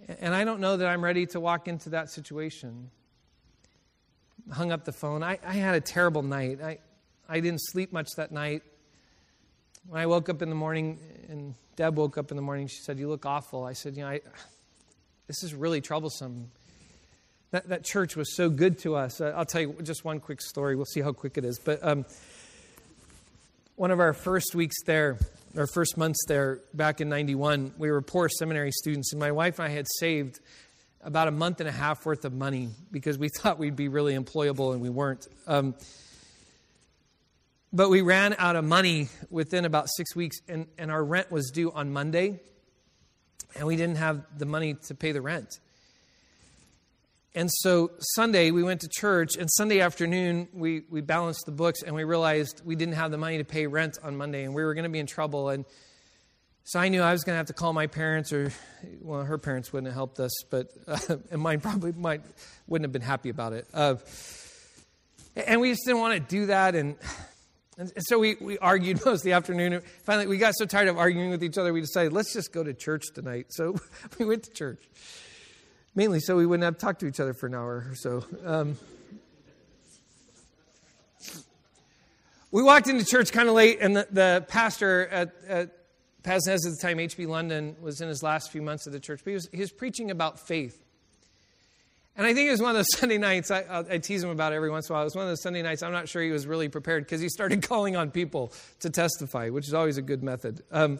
And, 0.07 0.17
and 0.19 0.35
I 0.35 0.43
don't 0.43 0.59
know 0.59 0.77
that 0.77 0.87
I'm 0.87 1.03
ready 1.03 1.25
to 1.27 1.39
walk 1.39 1.67
into 1.67 1.89
that 1.91 2.11
situation 2.11 2.91
hung 4.51 4.71
up 4.71 4.85
the 4.85 4.91
phone. 4.91 5.23
I, 5.23 5.39
I 5.45 5.53
had 5.53 5.75
a 5.75 5.81
terrible 5.81 6.23
night. 6.23 6.59
I, 6.61 6.79
I 7.27 7.39
didn't 7.39 7.61
sleep 7.61 7.91
much 7.93 8.07
that 8.17 8.31
night. 8.31 8.63
When 9.87 10.01
I 10.01 10.05
woke 10.05 10.29
up 10.29 10.41
in 10.41 10.49
the 10.49 10.55
morning, 10.55 10.99
and 11.29 11.55
Deb 11.75 11.97
woke 11.97 12.17
up 12.17 12.31
in 12.31 12.37
the 12.37 12.43
morning, 12.43 12.67
she 12.67 12.81
said, 12.81 12.99
You 12.99 13.09
look 13.09 13.25
awful. 13.25 13.63
I 13.63 13.73
said, 13.73 13.95
You 13.95 14.03
know, 14.03 14.09
I, 14.09 14.21
this 15.27 15.43
is 15.43 15.53
really 15.53 15.81
troublesome. 15.81 16.51
That, 17.51 17.69
that 17.69 17.83
church 17.83 18.15
was 18.15 18.35
so 18.35 18.49
good 18.49 18.77
to 18.79 18.95
us. 18.95 19.21
I'll 19.21 19.45
tell 19.45 19.61
you 19.61 19.75
just 19.81 20.05
one 20.05 20.19
quick 20.19 20.39
story. 20.39 20.75
We'll 20.75 20.85
see 20.85 21.01
how 21.01 21.13
quick 21.13 21.37
it 21.37 21.45
is. 21.45 21.57
But 21.57 21.83
um, 21.83 22.05
one 23.75 23.89
of 23.89 23.99
our 23.99 24.13
first 24.13 24.53
weeks 24.53 24.75
there, 24.85 25.17
our 25.57 25.65
first 25.65 25.97
months 25.97 26.19
there 26.27 26.59
back 26.75 27.01
in 27.01 27.09
91, 27.09 27.73
we 27.77 27.89
were 27.89 28.01
poor 28.01 28.29
seminary 28.29 28.71
students, 28.71 29.13
and 29.13 29.19
my 29.19 29.31
wife 29.31 29.57
and 29.57 29.67
I 29.67 29.71
had 29.71 29.87
saved 29.97 30.39
about 31.01 31.27
a 31.27 31.31
month 31.31 31.59
and 31.59 31.67
a 31.67 31.71
half 31.71 32.05
worth 32.05 32.23
of 32.23 32.33
money 32.33 32.69
because 32.91 33.17
we 33.17 33.29
thought 33.35 33.57
we'd 33.57 33.75
be 33.75 33.87
really 33.87 34.15
employable 34.15 34.73
and 34.73 34.81
we 34.81 34.89
weren't. 34.89 35.27
Um, 35.47 35.73
but 37.73 37.89
we 37.89 38.01
ran 38.01 38.35
out 38.37 38.55
of 38.55 38.63
money 38.63 39.09
within 39.31 39.65
about 39.65 39.87
six 39.89 40.15
weeks, 40.15 40.37
and, 40.47 40.67
and 40.77 40.91
our 40.91 41.03
rent 41.03 41.31
was 41.31 41.49
due 41.49 41.71
on 41.71 41.91
Monday, 41.91 42.39
and 43.55 43.65
we 43.65 43.75
didn't 43.75 43.97
have 43.97 44.23
the 44.37 44.45
money 44.45 44.75
to 44.87 44.93
pay 44.93 45.13
the 45.13 45.21
rent. 45.21 45.59
And 47.35 47.49
so 47.51 47.91
Sunday, 48.15 48.49
we 48.49 48.63
went 48.63 48.81
to 48.81 48.89
church, 48.89 49.37
and 49.37 49.47
Sunday 49.51 49.81
afternoon, 49.81 50.47
we, 50.51 50.83
we 50.89 51.01
balanced 51.01 51.45
the 51.45 51.51
books, 51.51 51.83
and 51.83 51.95
we 51.95 52.03
realized 52.03 52.61
we 52.65 52.75
didn't 52.75 52.95
have 52.95 53.11
the 53.11 53.17
money 53.17 53.37
to 53.37 53.43
pay 53.43 53.67
rent 53.67 53.99
on 54.01 54.17
Monday, 54.17 54.43
and 54.43 54.55
we 54.55 54.63
were 54.63 54.73
going 54.73 54.83
to 54.83 54.89
be 54.89 54.99
in 54.99 55.05
trouble. 55.05 55.49
And 55.49 55.63
so 56.63 56.79
I 56.79 56.89
knew 56.89 57.01
I 57.01 57.11
was 57.11 57.23
going 57.23 57.33
to 57.33 57.37
have 57.37 57.47
to 57.47 57.53
call 57.53 57.73
my 57.73 57.87
parents, 57.87 58.33
or 58.33 58.51
well, 59.01 59.23
her 59.23 59.37
parents 59.37 59.71
wouldn't 59.71 59.87
have 59.87 59.95
helped 59.95 60.19
us, 60.19 60.31
but 60.51 60.71
uh, 60.87 60.97
and 61.31 61.41
mine 61.41 61.61
probably 61.61 61.91
might 61.91 62.21
wouldn't 62.67 62.85
have 62.85 62.91
been 62.91 63.01
happy 63.01 63.29
about 63.29 63.53
it. 63.53 63.67
Uh, 63.73 63.95
and 65.35 65.61
we 65.61 65.71
just 65.71 65.81
didn't 65.85 65.99
want 65.99 66.13
to 66.13 66.19
do 66.19 66.47
that, 66.47 66.75
and, 66.75 66.95
and 67.77 67.91
so 67.99 68.19
we, 68.19 68.35
we 68.41 68.57
argued 68.57 68.97
most 69.05 69.19
of 69.19 69.23
the 69.23 69.33
afternoon. 69.33 69.81
Finally, 70.03 70.27
we 70.27 70.37
got 70.37 70.53
so 70.55 70.65
tired 70.65 70.87
of 70.87 70.97
arguing 70.97 71.29
with 71.29 71.43
each 71.43 71.57
other, 71.57 71.73
we 71.73 71.81
decided 71.81 72.11
let's 72.11 72.33
just 72.33 72.51
go 72.51 72.63
to 72.63 72.73
church 72.73 73.05
tonight. 73.13 73.47
So 73.49 73.75
we 74.19 74.25
went 74.25 74.43
to 74.43 74.51
church, 74.51 74.81
mainly 75.95 76.19
so 76.19 76.35
we 76.35 76.45
wouldn't 76.45 76.63
have 76.63 76.75
to 76.75 76.79
talk 76.79 76.99
to 76.99 77.07
each 77.07 77.19
other 77.19 77.33
for 77.33 77.47
an 77.47 77.55
hour 77.55 77.85
or 77.89 77.95
so. 77.95 78.25
Um, 78.45 78.77
we 82.51 82.63
walked 82.63 82.87
into 82.87 83.05
church 83.05 83.31
kind 83.31 83.47
of 83.47 83.55
late, 83.55 83.77
and 83.79 83.95
the, 83.95 84.07
the 84.11 84.45
pastor 84.47 85.07
at, 85.07 85.33
at 85.47 85.71
Pasnes 86.23 86.65
at 86.65 86.71
the 86.71 86.79
time, 86.81 86.99
H.B. 86.99 87.27
London, 87.27 87.75
was 87.79 88.01
in 88.01 88.07
his 88.07 88.23
last 88.23 88.51
few 88.51 88.61
months 88.61 88.87
of 88.87 88.93
the 88.93 88.99
church, 88.99 89.21
but 89.23 89.31
he 89.31 89.35
was, 89.35 89.49
he 89.51 89.59
was 89.59 89.71
preaching 89.71 90.09
about 90.09 90.39
faith. 90.39 90.83
And 92.17 92.25
I 92.27 92.33
think 92.33 92.47
it 92.47 92.51
was 92.51 92.61
one 92.61 92.71
of 92.71 92.75
those 92.75 92.91
Sunday 92.97 93.17
nights, 93.17 93.51
I, 93.51 93.85
I, 93.89 93.97
tease 93.99 94.23
him 94.23 94.29
about 94.29 94.51
it 94.51 94.55
every 94.55 94.69
once 94.69 94.89
in 94.89 94.93
a 94.93 94.95
while. 94.95 95.03
It 95.03 95.05
was 95.05 95.15
one 95.15 95.25
of 95.25 95.29
those 95.29 95.41
Sunday 95.41 95.61
nights, 95.61 95.83
I'm 95.83 95.91
not 95.91 96.09
sure 96.09 96.21
he 96.21 96.31
was 96.31 96.47
really 96.47 96.69
prepared 96.69 97.05
because 97.05 97.21
he 97.21 97.29
started 97.29 97.61
calling 97.67 97.95
on 97.95 98.11
people 98.11 98.51
to 98.81 98.89
testify, 98.89 99.49
which 99.49 99.67
is 99.67 99.73
always 99.73 99.97
a 99.97 100.01
good 100.01 100.23
method. 100.23 100.63
Um, 100.71 100.99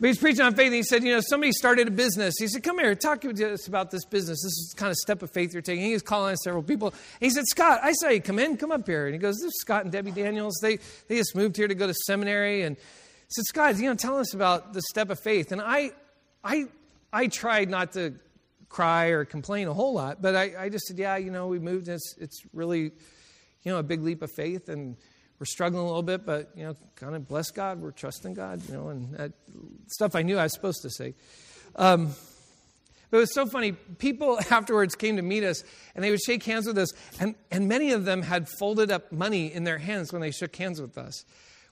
but 0.00 0.06
he's 0.06 0.18
preaching 0.18 0.42
on 0.42 0.54
faith, 0.54 0.66
and 0.66 0.74
he 0.76 0.82
said, 0.82 1.02
You 1.02 1.14
know, 1.14 1.20
somebody 1.20 1.52
started 1.52 1.88
a 1.88 1.90
business. 1.90 2.34
He 2.38 2.46
said, 2.46 2.62
Come 2.62 2.78
here, 2.78 2.94
talk 2.94 3.20
to 3.22 3.52
us 3.52 3.66
about 3.66 3.90
this 3.90 4.04
business. 4.04 4.42
This 4.42 4.52
is 4.52 4.74
kind 4.76 4.90
of 4.90 4.96
step 4.96 5.22
of 5.22 5.30
faith 5.32 5.52
you're 5.52 5.62
taking. 5.62 5.84
He 5.84 5.92
was 5.92 6.02
calling 6.02 6.30
on 6.30 6.36
several 6.36 6.62
people. 6.62 6.94
He 7.18 7.30
said, 7.30 7.44
Scott, 7.46 7.80
I 7.82 7.92
saw 7.92 8.08
you 8.08 8.20
come 8.20 8.38
in, 8.38 8.56
come 8.56 8.70
up 8.70 8.86
here. 8.86 9.06
And 9.06 9.14
he 9.14 9.18
goes, 9.18 9.36
This 9.36 9.46
is 9.46 9.60
Scott 9.60 9.82
and 9.82 9.92
Debbie 9.92 10.12
Daniels. 10.12 10.58
They, 10.62 10.78
they 11.08 11.16
just 11.16 11.34
moved 11.34 11.56
here 11.56 11.66
to 11.66 11.74
go 11.74 11.86
to 11.86 11.94
seminary. 12.06 12.62
And 12.62 12.76
he 12.76 12.82
said, 13.30 13.44
Scott, 13.46 13.76
you 13.78 13.88
know, 13.88 13.94
tell 13.94 14.18
us 14.18 14.34
about 14.34 14.72
the 14.72 14.82
step 14.82 15.10
of 15.10 15.18
faith. 15.20 15.50
And 15.50 15.60
I, 15.60 15.90
I, 16.44 16.66
I 17.12 17.26
tried 17.26 17.68
not 17.68 17.92
to 17.92 18.14
cry 18.68 19.06
or 19.06 19.24
complain 19.24 19.66
a 19.66 19.74
whole 19.74 19.94
lot, 19.94 20.22
but 20.22 20.36
I, 20.36 20.52
I 20.58 20.68
just 20.68 20.86
said, 20.86 20.98
yeah, 20.98 21.16
you 21.16 21.30
know, 21.30 21.48
we 21.48 21.58
moved. 21.58 21.88
It's, 21.88 22.14
it's 22.18 22.42
really, 22.52 22.82
you 23.62 23.72
know, 23.72 23.78
a 23.78 23.82
big 23.82 24.02
leap 24.02 24.22
of 24.22 24.30
faith 24.30 24.68
and 24.68 24.96
we're 25.38 25.46
struggling 25.46 25.82
a 25.82 25.86
little 25.86 26.02
bit, 26.02 26.26
but, 26.26 26.50
you 26.56 26.64
know, 26.64 26.74
kind 26.96 27.14
of 27.14 27.28
bless 27.28 27.50
God. 27.50 27.80
We're 27.80 27.92
trusting 27.92 28.34
God, 28.34 28.60
you 28.68 28.74
know, 28.74 28.88
and 28.88 29.14
that 29.14 29.32
stuff 29.86 30.14
I 30.14 30.22
knew 30.22 30.36
I 30.36 30.44
was 30.44 30.52
supposed 30.52 30.82
to 30.82 30.90
say. 30.90 31.14
Um, 31.76 32.14
but 33.10 33.18
it 33.18 33.20
was 33.20 33.34
so 33.34 33.46
funny. 33.46 33.72
People 33.72 34.38
afterwards 34.50 34.94
came 34.94 35.16
to 35.16 35.22
meet 35.22 35.44
us 35.44 35.62
and 35.94 36.04
they 36.04 36.10
would 36.10 36.20
shake 36.20 36.42
hands 36.42 36.66
with 36.66 36.76
us, 36.76 36.90
and, 37.20 37.34
and 37.50 37.68
many 37.68 37.92
of 37.92 38.04
them 38.04 38.22
had 38.22 38.48
folded 38.58 38.90
up 38.90 39.12
money 39.12 39.52
in 39.52 39.64
their 39.64 39.78
hands 39.78 40.12
when 40.12 40.20
they 40.20 40.32
shook 40.32 40.54
hands 40.56 40.80
with 40.80 40.98
us, 40.98 41.24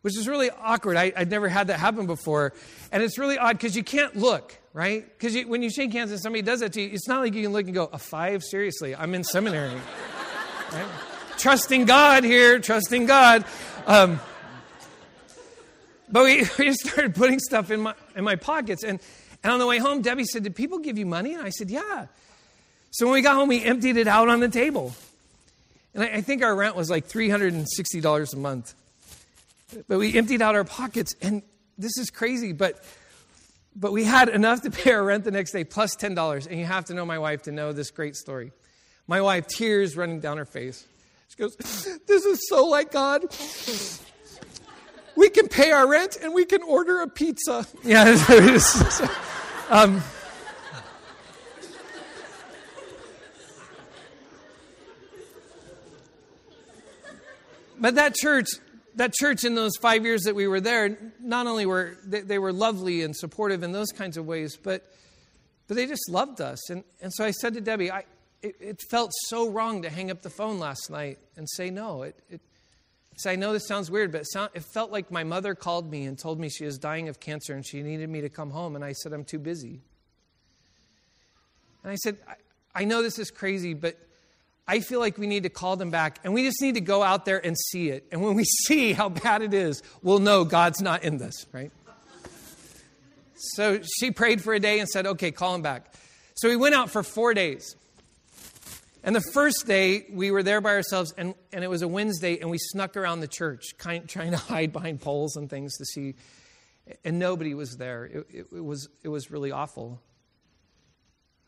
which 0.03 0.17
is 0.17 0.29
really 0.29 0.51
awkward. 0.51 0.97
I, 0.97 1.13
would 1.19 1.31
never 1.31 1.49
had 1.49 1.67
that 1.67 1.81
happen 1.81 2.07
before. 2.07 2.53
And 2.93 3.03
it's 3.03 3.19
really 3.19 3.37
odd 3.37 3.59
because 3.59 3.77
you 3.77 3.83
can't 3.83 4.15
look, 4.15 4.57
right? 4.73 5.05
Because 5.19 5.45
when 5.47 5.63
you 5.63 5.71
shake 5.71 5.93
hands 5.93 6.13
and 6.13 6.21
somebody 6.21 6.43
does 6.43 6.61
that 6.61 6.73
to 6.75 6.81
you, 6.81 6.91
it's 6.93 7.09
not 7.09 7.21
like 7.21 7.35
you 7.35 7.43
can 7.43 7.53
look 7.53 7.67
and 7.67 7.75
go, 7.75 7.91
a 7.93 7.99
five? 7.99 8.45
Seriously, 8.45 8.95
I'm 8.95 9.13
in 9.15 9.25
seminary. 9.25 9.75
right? 10.73 10.87
Trusting 11.39 11.85
God 11.85 12.25
here, 12.25 12.59
trusting 12.59 13.07
God. 13.07 13.45
Um, 13.87 14.21
but 16.11 16.25
we, 16.25 16.45
we 16.59 16.73
started 16.73 17.15
putting 17.15 17.39
stuff 17.39 17.71
in 17.71 17.81
my, 17.81 17.95
in 18.15 18.25
my 18.25 18.37
pockets. 18.37 18.85
And 18.85 19.01
and 19.47 19.53
on 19.53 19.61
the 19.61 19.67
way 19.67 19.79
home, 19.79 20.03
Debbie 20.03 20.25
said, 20.25 20.43
Did 20.43 20.57
people 20.57 20.81
give 20.81 20.99
you 20.99 21.07
money? 21.07 21.35
And 21.35 21.43
I 21.43 21.51
said, 21.51 21.71
Yeah. 21.71 22.07
So 22.91 23.07
when 23.07 23.15
we 23.15 23.23
got 23.23 23.35
home, 23.35 23.49
we 23.49 23.63
emptied 23.63 23.97
it 23.97 24.09
out 24.09 24.29
on 24.29 24.41
the 24.41 24.49
table. 24.49 24.93
And 25.95 26.03
I, 26.03 26.07
I 26.15 26.21
think 26.21 26.43
our 26.43 26.53
rent 26.55 26.75
was 26.75 26.91
like 26.91 27.09
$360 27.09 28.33
a 28.33 28.37
month. 28.37 28.75
But 29.87 29.99
we 29.99 30.17
emptied 30.17 30.43
out 30.43 30.57
our 30.57 30.65
pockets, 30.65 31.15
and 31.23 31.43
this 31.79 31.97
is 31.97 32.11
crazy, 32.11 32.53
but 32.53 32.83
but 33.79 33.93
we 33.93 34.03
had 34.03 34.31
enough 34.31 34.63
to 34.63 34.71
pay 34.71 34.91
our 34.93 35.05
rent 35.05 35.23
the 35.23 35.31
next 35.31 35.53
day 35.53 35.63
plus 35.63 35.95
$10 35.95 36.47
and 36.47 36.59
you 36.59 36.65
have 36.65 36.87
to 36.87 36.95
know 36.95 37.05
my 37.05 37.19
wife 37.19 37.43
to 37.43 37.53
know 37.53 37.73
this 37.75 37.91
great 37.91 38.17
story 38.17 38.53
my 39.07 39.21
wife 39.21 39.47
tears 39.47 39.99
running 39.99 40.19
down 40.19 40.39
her 40.39 40.47
face 40.47 40.87
she 41.29 41.37
goes 41.37 41.57
this 42.07 42.25
is 42.25 42.49
so 42.49 42.67
like 42.67 42.93
god 42.93 43.23
we 45.17 45.31
can 45.31 45.49
pay 45.49 45.73
our 45.73 45.89
rent 45.89 46.19
and 46.23 46.35
we 46.35 46.45
can 46.45 46.63
order 46.63 47.01
a 47.01 47.09
pizza 47.09 47.67
yeah 47.85 48.17
um, 49.71 50.03
but 57.79 57.97
that 57.97 58.15
church, 58.15 58.49
that 58.95 59.13
church 59.13 59.45
in 59.45 59.55
those 59.55 59.77
five 59.81 60.05
years 60.05 60.23
that 60.23 60.35
we 60.35 60.47
were 60.47 60.61
there, 60.61 60.97
not 61.21 61.47
only 61.47 61.67
were 61.67 61.97
they, 62.05 62.21
they, 62.21 62.39
were 62.39 62.53
lovely 62.53 63.03
and 63.03 63.17
supportive 63.17 63.63
in 63.63 63.73
those 63.73 63.89
kinds 63.89 64.17
of 64.17 64.27
ways, 64.27 64.57
but 64.57 64.91
but 65.67 65.77
they 65.77 65.87
just 65.87 66.09
loved 66.09 66.41
us. 66.41 66.71
And 66.71 66.85
and 67.01 67.13
so 67.13 67.25
I 67.25 67.33
said 67.33 67.55
to 67.55 67.61
Debbie, 67.61 67.91
I 67.91 68.05
it, 68.43 68.57
it 68.61 68.83
felt 68.91 69.13
so 69.27 69.51
wrong 69.51 69.83
to 69.83 69.91
hang 69.91 70.11
up 70.11 70.23
the 70.23 70.31
phone 70.31 70.59
last 70.59 70.91
night 70.91 71.19
and 71.37 71.49
say 71.49 71.71
no. 71.71 72.03
It, 72.03 72.17
it 72.31 72.41
so 73.19 73.31
I 73.31 73.37
know 73.37 73.55
this 73.55 73.67
sounds 73.67 73.91
weird, 73.91 74.13
but 74.13 74.23
it, 74.23 74.27
sound, 74.31 74.51
it 74.55 74.63
felt 74.75 74.93
like 74.93 75.11
my 75.11 75.25
mother 75.25 75.55
called 75.55 75.91
me 75.91 76.05
and 76.05 76.19
told 76.19 76.39
me 76.39 76.51
she 76.51 76.67
was 76.67 76.77
dying 76.77 77.09
of 77.09 77.19
cancer 77.19 77.55
and 77.55 77.67
she 77.67 77.83
needed 77.83 78.11
me 78.11 78.21
to 78.21 78.29
come 78.29 78.51
home, 78.51 78.77
and 78.77 78.85
I 78.85 78.93
said 78.93 79.15
I'm 79.15 79.25
too 79.25 79.39
busy. 79.39 79.81
And 81.83 81.93
I 81.93 81.95
said, 81.95 82.19
I, 82.29 82.83
I 82.83 82.85
know 82.85 83.03
this 83.03 83.19
is 83.19 83.31
crazy, 83.31 83.73
but 83.73 83.97
I 84.69 84.81
feel 84.81 85.01
like 85.01 85.17
we 85.17 85.27
need 85.27 85.45
to 85.45 85.49
call 85.49 85.77
them 85.77 85.91
back 85.91 86.19
and 86.25 86.35
we 86.35 86.45
just 86.45 86.61
need 86.61 86.75
to 86.75 86.81
go 86.81 87.03
out 87.03 87.25
there 87.25 87.45
and 87.45 87.57
see 87.57 87.89
it. 87.89 88.05
And 88.11 88.21
when 88.21 88.35
we 88.35 88.45
see 88.67 88.93
how 88.93 89.09
bad 89.09 89.43
it 89.43 89.55
is, 89.55 89.83
we'll 90.03 90.19
know 90.19 90.45
God's 90.45 90.81
not 90.81 91.05
in 91.05 91.19
this, 91.19 91.47
right? 91.53 91.71
So 93.37 93.81
she 94.01 94.11
prayed 94.11 94.43
for 94.43 94.55
a 94.55 94.61
day 94.61 94.81
and 94.81 94.89
said, 94.89 95.07
okay, 95.07 95.31
call 95.31 95.55
him 95.55 95.63
back. 95.63 95.95
So 96.35 96.49
we 96.49 96.57
went 96.57 96.75
out 96.75 96.91
for 96.91 97.03
four 97.03 97.33
days. 97.33 97.77
And 99.07 99.15
the 99.15 99.23
first 99.33 99.69
day, 99.69 100.05
we 100.11 100.33
were 100.33 100.43
there 100.43 100.61
by 100.61 100.71
ourselves, 100.71 101.15
and, 101.17 101.37
and 101.53 101.63
it 101.63 101.69
was 101.69 101.83
a 101.83 101.87
Wednesday, 101.87 102.41
and 102.41 102.51
we 102.51 102.59
snuck 102.59 102.97
around 102.97 103.21
the 103.21 103.29
church, 103.29 103.79
kind, 103.79 104.09
trying 104.09 104.33
to 104.33 104.37
hide 104.53 104.73
behind 104.73 105.01
poles 105.01 105.37
and 105.37 105.49
things 105.49 105.77
to 105.77 105.85
see. 105.85 106.17
And 107.05 107.21
nobody 107.21 107.55
was 107.55 107.77
there. 107.77 108.05
It, 108.05 108.27
it, 108.29 108.47
it 108.57 108.65
was, 108.65 108.89
it 109.05 109.09
was 109.09 109.31
really 109.31 109.53
awful. 109.53 110.03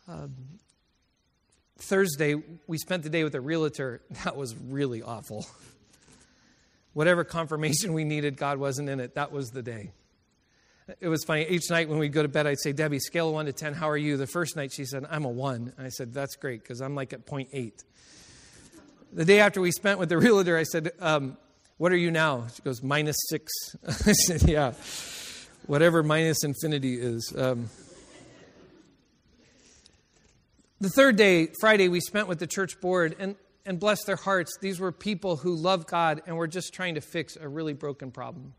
Um, 0.07 0.37
Thursday, 1.79 2.37
we 2.69 2.79
spent 2.79 3.03
the 3.03 3.11
day 3.11 3.25
with 3.25 3.35
a 3.35 3.41
realtor. 3.41 4.03
That 4.25 4.37
was 4.37 4.55
really 4.57 5.03
awful. 5.03 5.45
Whatever 6.93 7.25
confirmation 7.25 7.93
we 7.93 8.05
needed, 8.05 8.37
God 8.37 8.59
wasn't 8.59 8.89
in 8.89 9.01
it. 9.01 9.17
That 9.17 9.33
was 9.33 9.49
the 9.49 9.63
day. 9.63 9.91
It 11.01 11.09
was 11.09 11.23
funny. 11.25 11.45
Each 11.47 11.71
night 11.71 11.89
when 11.89 11.99
we'd 11.99 12.13
go 12.13 12.23
to 12.23 12.29
bed, 12.29 12.47
I'd 12.47 12.61
say, 12.61 12.73
Debbie, 12.73 12.99
scale 12.99 13.33
1 13.33 13.47
to 13.47 13.53
10, 13.53 13.75
how 13.75 13.91
are 13.91 13.97
you? 13.97 14.17
The 14.17 14.27
first 14.27 14.57
night 14.57 14.73
she 14.73 14.87
said, 14.87 15.05
I'm 15.11 15.25
a 15.27 15.29
1. 15.29 15.75
And 15.77 15.87
I 15.87 15.91
said, 15.91 16.15
That's 16.15 16.37
great 16.37 16.63
because 16.63 16.81
I'm 16.81 16.95
like 16.95 17.13
at 17.13 17.27
0.8. 17.27 17.73
The 19.13 19.25
day 19.25 19.41
after 19.41 19.61
we 19.61 19.71
spent 19.71 19.99
with 19.99 20.09
the 20.09 20.19
realtor, 20.19 20.57
I 20.57 20.63
said, 20.63 20.93
um, 21.01 21.37
What 21.77 21.93
are 21.93 21.97
you 21.97 22.11
now? 22.11 22.47
She 22.55 22.63
goes, 22.63 22.83
Minus 22.83 23.17
6. 23.29 23.53
I 24.07 24.13
said, 24.13 24.43
Yeah, 24.49 24.73
whatever 25.67 26.03
minus 26.03 26.43
infinity 26.43 26.95
is. 26.95 27.35
Um, 27.37 27.69
the 30.81 30.89
third 30.89 31.17
day, 31.17 31.51
Friday, 31.61 31.89
we 31.89 32.01
spent 32.01 32.29
with 32.29 32.39
the 32.39 32.47
church 32.47 32.81
board 32.81 33.15
and, 33.19 33.37
and 33.67 33.79
bless 33.79 34.05
their 34.05 34.17
hearts. 34.17 34.57
These 34.63 34.81
were 34.81 34.93
people 34.93 35.37
who 35.37 35.55
love 35.55 35.87
God 35.87 36.23
and 36.27 36.37
were 36.37 36.47
just 36.47 36.73
trying 36.73 36.95
to 36.95 37.03
fix 37.03 37.37
a 37.37 37.47
really 37.47 37.75
broken 37.75 38.11
problem. 38.11 38.55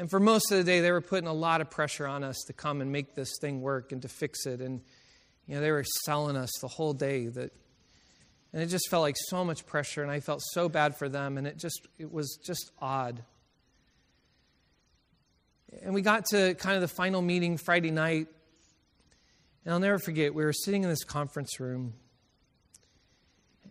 And 0.00 0.08
for 0.08 0.18
most 0.18 0.50
of 0.50 0.56
the 0.56 0.64
day, 0.64 0.80
they 0.80 0.92
were 0.92 1.02
putting 1.02 1.28
a 1.28 1.32
lot 1.34 1.60
of 1.60 1.68
pressure 1.68 2.06
on 2.06 2.24
us 2.24 2.38
to 2.46 2.54
come 2.54 2.80
and 2.80 2.90
make 2.90 3.14
this 3.14 3.36
thing 3.38 3.60
work 3.60 3.92
and 3.92 4.00
to 4.00 4.08
fix 4.08 4.46
it. 4.46 4.62
And, 4.62 4.80
you 5.46 5.54
know, 5.54 5.60
they 5.60 5.70
were 5.70 5.84
selling 6.06 6.38
us 6.38 6.48
the 6.62 6.68
whole 6.68 6.94
day 6.94 7.26
that, 7.26 7.52
and 8.54 8.62
it 8.62 8.68
just 8.68 8.88
felt 8.88 9.02
like 9.02 9.16
so 9.18 9.44
much 9.44 9.66
pressure. 9.66 10.02
And 10.02 10.10
I 10.10 10.20
felt 10.20 10.40
so 10.54 10.70
bad 10.70 10.96
for 10.96 11.10
them. 11.10 11.36
And 11.36 11.46
it 11.46 11.58
just, 11.58 11.86
it 11.98 12.10
was 12.10 12.38
just 12.42 12.70
odd. 12.78 13.22
And 15.82 15.92
we 15.92 16.00
got 16.00 16.24
to 16.30 16.54
kind 16.54 16.76
of 16.76 16.80
the 16.80 16.88
final 16.88 17.20
meeting 17.20 17.58
Friday 17.58 17.90
night. 17.90 18.28
And 19.66 19.74
I'll 19.74 19.80
never 19.80 19.98
forget, 19.98 20.34
we 20.34 20.46
were 20.46 20.54
sitting 20.54 20.82
in 20.82 20.88
this 20.88 21.04
conference 21.04 21.60
room. 21.60 21.92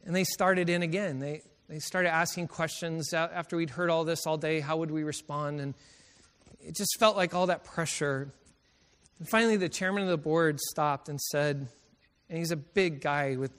And 0.06 0.16
they 0.16 0.26
started 0.26 0.70
in 0.70 0.84
again. 0.84 1.18
They, 1.18 1.42
they 1.68 1.80
started 1.80 2.14
asking 2.14 2.50
questions 2.50 3.16
after 3.16 3.58
we'd 3.58 3.72
heard 3.72 3.90
all 3.90 4.04
this 4.04 4.28
all 4.28 4.38
day. 4.38 4.60
How 4.60 4.78
would 4.78 4.92
we 4.92 5.02
respond? 5.02 5.60
And 5.60 5.74
it 6.60 6.76
just 6.76 6.97
felt 7.00 7.16
like 7.16 7.34
all 7.34 7.47
that 7.47 7.64
pressure. 7.64 8.32
And 9.20 9.30
finally, 9.30 9.58
the 9.58 9.70
chairman 9.70 10.04
of 10.04 10.10
the 10.10 10.18
board 10.18 10.60
stopped 10.60 11.10
and 11.10 11.20
said, 11.20 11.68
and 12.30 12.38
he's 12.38 12.52
a 12.52 12.56
big 12.56 13.02
guy 13.02 13.36
with, 13.36 13.52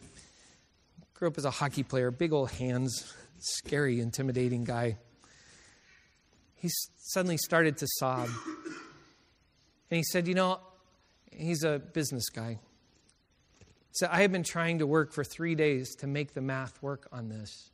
grew 1.15 1.29
up 1.29 1.37
as 1.39 1.45
a 1.45 1.51
hockey 1.51 1.83
player, 1.83 2.11
big 2.11 2.33
old 2.33 2.51
hands, 2.53 3.13
scary, 3.41 4.01
intimidating 4.01 4.65
guy. 4.65 4.97
He 6.55 6.69
suddenly 6.99 7.37
started 7.39 7.79
to 7.79 7.87
sob. 7.99 8.29
And 9.91 9.97
he 9.97 10.03
said, 10.05 10.29
You 10.29 10.35
know, 10.35 10.61
he's 11.33 11.65
a 11.65 11.79
business 11.79 12.29
guy. 12.29 12.59
He 13.59 13.95
said, 13.95 14.11
I 14.13 14.23
have 14.23 14.31
been 14.31 14.45
trying 14.45 14.79
to 14.79 14.87
work 14.87 15.13
for 15.13 15.25
three 15.25 15.55
days 15.55 15.95
to 15.97 16.07
make 16.07 16.33
the 16.33 16.41
math 16.41 16.81
work 16.83 17.09
on 17.11 17.29
this, 17.29 17.71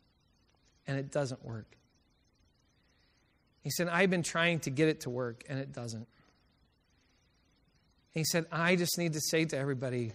and 0.86 0.98
it 0.98 1.12
doesn't 1.12 1.44
work. 1.44 1.76
He 3.66 3.70
said, 3.70 3.88
I've 3.88 4.10
been 4.10 4.22
trying 4.22 4.60
to 4.60 4.70
get 4.70 4.86
it 4.86 5.00
to 5.00 5.10
work, 5.10 5.42
and 5.48 5.58
it 5.58 5.72
doesn't. 5.72 6.06
He 8.12 8.22
said, 8.22 8.46
I 8.52 8.76
just 8.76 8.96
need 8.96 9.14
to 9.14 9.20
say 9.20 9.44
to 9.44 9.58
everybody, 9.58 10.12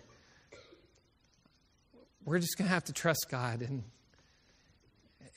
we're 2.24 2.40
just 2.40 2.58
going 2.58 2.70
to 2.70 2.74
have 2.74 2.86
to 2.86 2.94
trust 2.94 3.28
God. 3.30 3.60
And, 3.60 3.84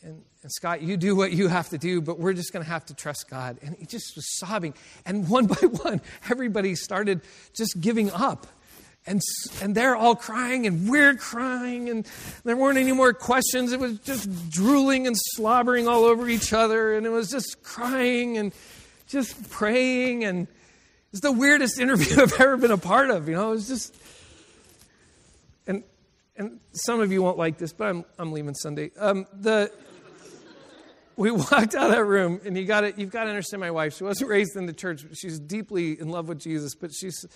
and, 0.04 0.22
and, 0.44 0.52
Scott, 0.52 0.80
you 0.80 0.96
do 0.96 1.16
what 1.16 1.32
you 1.32 1.48
have 1.48 1.70
to 1.70 1.78
do, 1.78 2.00
but 2.00 2.20
we're 2.20 2.34
just 2.34 2.52
going 2.52 2.64
to 2.64 2.70
have 2.70 2.86
to 2.86 2.94
trust 2.94 3.28
God. 3.28 3.58
And 3.62 3.74
he 3.80 3.84
just 3.84 4.14
was 4.14 4.38
sobbing. 4.38 4.74
And 5.04 5.28
one 5.28 5.46
by 5.48 5.66
one, 5.66 6.00
everybody 6.30 6.76
started 6.76 7.20
just 7.52 7.80
giving 7.80 8.12
up. 8.12 8.46
And, 9.06 9.20
and 9.60 9.74
they're 9.74 9.94
all 9.94 10.16
crying, 10.16 10.66
and 10.66 10.88
we're 10.88 11.14
crying, 11.14 11.90
and 11.90 12.08
there 12.42 12.56
weren't 12.56 12.78
any 12.78 12.92
more 12.92 13.12
questions. 13.12 13.72
It 13.72 13.78
was 13.78 13.98
just 13.98 14.50
drooling 14.50 15.06
and 15.06 15.14
slobbering 15.34 15.86
all 15.86 16.04
over 16.04 16.26
each 16.26 16.54
other, 16.54 16.94
and 16.94 17.04
it 17.04 17.10
was 17.10 17.30
just 17.30 17.62
crying 17.62 18.38
and 18.38 18.54
just 19.06 19.50
praying. 19.50 20.24
And 20.24 20.46
it's 21.12 21.20
the 21.20 21.32
weirdest 21.32 21.78
interview 21.80 22.22
I've 22.22 22.40
ever 22.40 22.56
been 22.56 22.70
a 22.70 22.78
part 22.78 23.10
of. 23.10 23.28
You 23.28 23.34
know, 23.34 23.48
it 23.48 23.54
was 23.54 23.68
just. 23.68 23.94
And, 25.66 25.82
and 26.36 26.60
some 26.72 27.00
of 27.00 27.12
you 27.12 27.22
won't 27.22 27.36
like 27.36 27.58
this, 27.58 27.74
but 27.74 27.88
I'm, 27.88 28.04
I'm 28.18 28.32
leaving 28.32 28.54
Sunday. 28.54 28.90
Um, 28.98 29.26
the, 29.34 29.70
we 31.16 31.30
walked 31.30 31.74
out 31.74 31.74
of 31.74 31.90
that 31.90 32.04
room, 32.04 32.40
and 32.44 32.56
you 32.56 32.64
got 32.64 32.84
it. 32.84 32.98
you've 32.98 33.10
got 33.10 33.24
to 33.24 33.30
understand 33.30 33.60
my 33.60 33.70
wife. 33.70 33.96
She 33.96 34.04
wasn't 34.04 34.30
raised 34.30 34.56
in 34.56 34.64
the 34.64 34.72
church. 34.72 35.04
She's 35.12 35.38
deeply 35.38 36.00
in 36.00 36.08
love 36.08 36.28
with 36.28 36.40
Jesus, 36.40 36.74
but 36.74 36.90
she's 36.92 37.26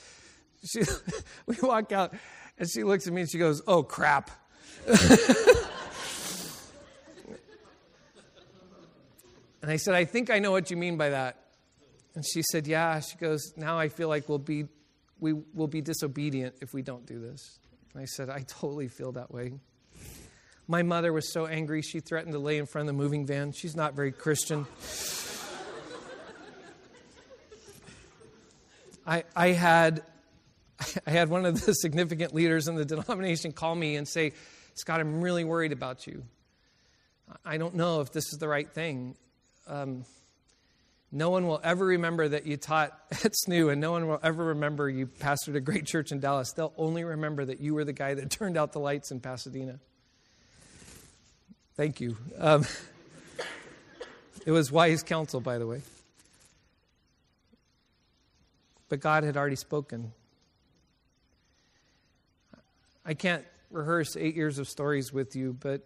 she, 0.64 0.82
we 1.46 1.56
walk 1.62 1.92
out 1.92 2.14
and 2.58 2.68
she 2.70 2.84
looks 2.84 3.06
at 3.06 3.12
me 3.12 3.22
and 3.22 3.30
she 3.30 3.38
goes, 3.38 3.62
Oh, 3.66 3.82
crap. 3.82 4.30
and 4.86 4.98
I 9.62 9.76
said, 9.76 9.94
I 9.94 10.04
think 10.04 10.30
I 10.30 10.38
know 10.38 10.50
what 10.50 10.70
you 10.70 10.76
mean 10.76 10.96
by 10.96 11.10
that. 11.10 11.36
And 12.14 12.24
she 12.24 12.42
said, 12.50 12.66
Yeah. 12.66 13.00
She 13.00 13.16
goes, 13.16 13.52
Now 13.56 13.78
I 13.78 13.88
feel 13.88 14.08
like 14.08 14.28
we'll 14.28 14.38
be 14.38 14.66
we 15.20 15.32
will 15.32 15.66
be 15.66 15.80
disobedient 15.80 16.56
if 16.60 16.72
we 16.72 16.82
don't 16.82 17.06
do 17.06 17.18
this. 17.18 17.58
And 17.92 18.02
I 18.02 18.06
said, 18.06 18.30
I 18.30 18.44
totally 18.46 18.88
feel 18.88 19.12
that 19.12 19.32
way. 19.32 19.54
My 20.68 20.82
mother 20.82 21.12
was 21.12 21.32
so 21.32 21.46
angry, 21.46 21.80
she 21.82 22.00
threatened 22.00 22.34
to 22.34 22.38
lay 22.38 22.58
in 22.58 22.66
front 22.66 22.88
of 22.88 22.94
the 22.94 23.02
moving 23.02 23.26
van. 23.26 23.52
She's 23.52 23.74
not 23.74 23.94
very 23.94 24.12
Christian. 24.12 24.66
I, 29.06 29.24
I, 29.34 29.48
had, 29.48 30.02
I 31.06 31.10
had 31.10 31.28
one 31.28 31.44
of 31.44 31.64
the 31.64 31.74
significant 31.74 32.34
leaders 32.34 32.68
in 32.68 32.76
the 32.76 32.84
denomination 32.84 33.52
call 33.52 33.74
me 33.74 33.96
and 33.96 34.06
say, 34.06 34.32
Scott, 34.74 35.00
I'm 35.00 35.20
really 35.20 35.44
worried 35.44 35.72
about 35.72 36.06
you. 36.06 36.24
I 37.44 37.58
don't 37.58 37.74
know 37.74 38.00
if 38.00 38.12
this 38.12 38.32
is 38.32 38.38
the 38.38 38.48
right 38.48 38.68
thing. 38.68 39.16
Um, 39.66 40.04
no 41.10 41.30
one 41.30 41.46
will 41.46 41.60
ever 41.64 41.86
remember 41.86 42.28
that 42.28 42.46
you 42.46 42.56
taught 42.56 42.98
at 43.10 43.32
SNU, 43.32 43.72
and 43.72 43.80
no 43.80 43.92
one 43.92 44.06
will 44.06 44.20
ever 44.22 44.46
remember 44.46 44.88
you 44.88 45.06
pastored 45.06 45.56
a 45.56 45.60
great 45.60 45.86
church 45.86 46.12
in 46.12 46.20
Dallas. 46.20 46.52
They'll 46.52 46.74
only 46.76 47.04
remember 47.04 47.44
that 47.44 47.60
you 47.60 47.74
were 47.74 47.84
the 47.84 47.92
guy 47.92 48.14
that 48.14 48.30
turned 48.38 48.56
out 48.56 48.72
the 48.72 48.80
lights 48.80 49.10
in 49.10 49.20
Pasadena. 49.20 49.78
Thank 51.76 52.00
you. 52.00 52.16
Um, 52.38 52.64
it 54.44 54.50
was 54.50 54.72
wise 54.72 55.02
counsel, 55.02 55.40
by 55.40 55.58
the 55.58 55.66
way. 55.66 55.82
But 58.88 59.00
God 59.00 59.22
had 59.22 59.36
already 59.36 59.56
spoken. 59.56 60.12
I 63.08 63.14
can't 63.14 63.44
rehearse 63.70 64.18
eight 64.18 64.36
years 64.36 64.58
of 64.58 64.68
stories 64.68 65.14
with 65.14 65.34
you, 65.34 65.56
but 65.58 65.80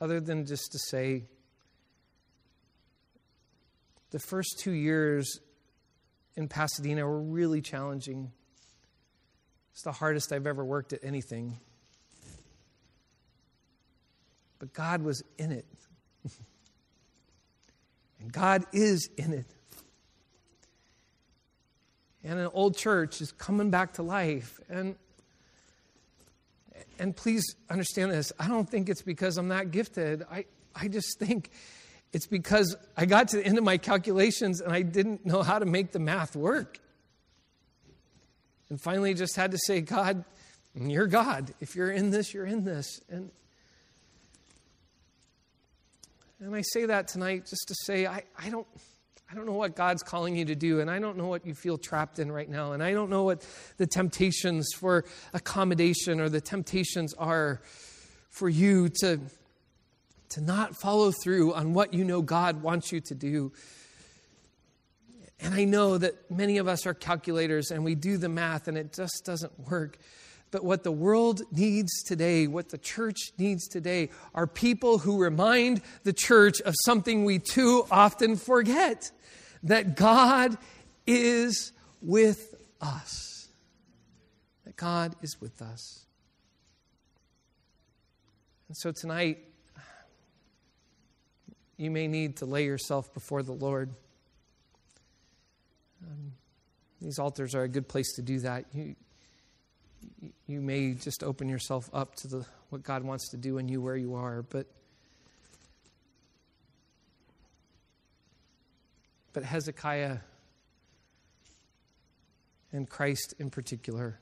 other 0.00 0.18
than 0.18 0.46
just 0.46 0.72
to 0.72 0.80
say, 0.80 1.22
the 4.10 4.18
first 4.18 4.58
two 4.58 4.72
years 4.72 5.38
in 6.34 6.48
Pasadena 6.48 7.06
were 7.06 7.22
really 7.22 7.60
challenging. 7.62 8.32
It's 9.74 9.82
the 9.82 9.92
hardest 9.92 10.32
I've 10.32 10.48
ever 10.48 10.64
worked 10.64 10.92
at 10.92 11.04
anything. 11.04 11.56
But 14.58 14.72
God 14.72 15.02
was 15.02 15.22
in 15.38 15.52
it. 15.52 15.66
and 18.20 18.32
God 18.32 18.64
is 18.72 19.08
in 19.16 19.34
it. 19.34 19.46
And 22.24 22.40
an 22.40 22.50
old 22.52 22.76
church 22.76 23.20
is 23.20 23.30
coming 23.30 23.70
back 23.70 23.92
to 23.94 24.02
life. 24.02 24.58
And 24.68 24.96
and 26.98 27.16
please 27.16 27.44
understand 27.70 28.12
this. 28.12 28.32
I 28.38 28.48
don't 28.48 28.68
think 28.68 28.88
it's 28.88 29.02
because 29.02 29.36
I'm 29.38 29.48
not 29.48 29.70
gifted. 29.70 30.24
I, 30.30 30.44
I 30.74 30.88
just 30.88 31.18
think 31.18 31.50
it's 32.12 32.26
because 32.26 32.76
I 32.96 33.06
got 33.06 33.28
to 33.28 33.36
the 33.36 33.46
end 33.46 33.58
of 33.58 33.64
my 33.64 33.78
calculations 33.78 34.60
and 34.60 34.72
I 34.72 34.82
didn't 34.82 35.26
know 35.26 35.42
how 35.42 35.58
to 35.58 35.66
make 35.66 35.92
the 35.92 35.98
math 35.98 36.36
work. 36.36 36.78
And 38.68 38.80
finally 38.80 39.14
just 39.14 39.36
had 39.36 39.52
to 39.52 39.58
say, 39.58 39.80
God, 39.80 40.24
you're 40.74 41.06
God. 41.06 41.54
If 41.60 41.76
you're 41.76 41.90
in 41.90 42.10
this, 42.10 42.34
you're 42.34 42.46
in 42.46 42.64
this. 42.64 43.00
And 43.08 43.30
and 46.40 46.54
I 46.54 46.62
say 46.62 46.86
that 46.86 47.08
tonight 47.08 47.46
just 47.46 47.68
to 47.68 47.74
say, 47.84 48.06
I, 48.06 48.22
I, 48.38 48.50
don't, 48.50 48.66
I 49.30 49.34
don't 49.34 49.46
know 49.46 49.52
what 49.52 49.74
God's 49.74 50.04
calling 50.04 50.36
you 50.36 50.44
to 50.44 50.54
do, 50.54 50.80
and 50.80 50.88
I 50.88 51.00
don't 51.00 51.16
know 51.16 51.26
what 51.26 51.44
you 51.44 51.54
feel 51.54 51.78
trapped 51.78 52.20
in 52.20 52.30
right 52.30 52.48
now, 52.48 52.72
and 52.72 52.82
I 52.82 52.92
don't 52.92 53.10
know 53.10 53.24
what 53.24 53.44
the 53.76 53.86
temptations 53.86 54.68
for 54.76 55.04
accommodation 55.34 56.20
or 56.20 56.28
the 56.28 56.40
temptations 56.40 57.12
are 57.14 57.60
for 58.30 58.48
you 58.48 58.88
to, 59.00 59.18
to 60.28 60.40
not 60.40 60.76
follow 60.76 61.10
through 61.10 61.54
on 61.54 61.74
what 61.74 61.92
you 61.92 62.04
know 62.04 62.22
God 62.22 62.62
wants 62.62 62.92
you 62.92 63.00
to 63.00 63.14
do. 63.14 63.52
And 65.40 65.54
I 65.54 65.64
know 65.64 65.98
that 65.98 66.30
many 66.30 66.58
of 66.58 66.68
us 66.68 66.86
are 66.86 66.94
calculators 66.94 67.70
and 67.70 67.84
we 67.84 67.94
do 67.94 68.16
the 68.16 68.28
math 68.28 68.68
and 68.68 68.78
it 68.78 68.92
just 68.92 69.24
doesn't 69.24 69.68
work. 69.70 69.98
But 70.50 70.64
what 70.64 70.84
the 70.84 70.92
world 70.92 71.42
needs 71.50 72.02
today, 72.04 72.46
what 72.46 72.68
the 72.68 72.78
church 72.78 73.32
needs 73.36 73.66
today, 73.66 74.10
are 74.34 74.46
people 74.46 74.98
who 74.98 75.18
remind 75.18 75.82
the 76.04 76.12
church 76.12 76.60
of 76.60 76.74
something 76.84 77.24
we 77.24 77.38
too 77.38 77.86
often 77.90 78.36
forget 78.36 79.10
that 79.62 79.96
God 79.96 80.56
is 81.06 81.72
with 82.02 82.54
us. 82.80 83.48
That 84.64 84.76
God 84.76 85.14
is 85.22 85.40
with 85.40 85.62
us. 85.62 86.04
And 88.68 88.76
so 88.76 88.92
tonight, 88.92 89.38
you 91.76 91.90
may 91.90 92.08
need 92.08 92.36
to 92.38 92.46
lay 92.46 92.64
yourself 92.64 93.12
before 93.14 93.42
the 93.42 93.52
Lord. 93.52 93.90
Um, 96.02 96.32
these 97.00 97.18
altars 97.18 97.54
are 97.54 97.62
a 97.62 97.68
good 97.68 97.88
place 97.88 98.14
to 98.14 98.22
do 98.22 98.40
that. 98.40 98.64
You, 98.72 98.96
you 100.46 100.60
may 100.60 100.94
just 100.94 101.22
open 101.22 101.48
yourself 101.48 101.90
up 101.92 102.14
to 102.16 102.28
the, 102.28 102.46
what 102.70 102.82
God 102.82 103.04
wants 103.04 103.28
to 103.30 103.36
do 103.36 103.58
in 103.58 103.68
you 103.68 103.80
where 103.80 103.96
you 103.96 104.14
are, 104.14 104.42
but 104.42 104.66
but 109.36 109.44
Hezekiah 109.44 110.16
and 112.72 112.88
Christ 112.88 113.34
in 113.38 113.50
particular 113.50 114.18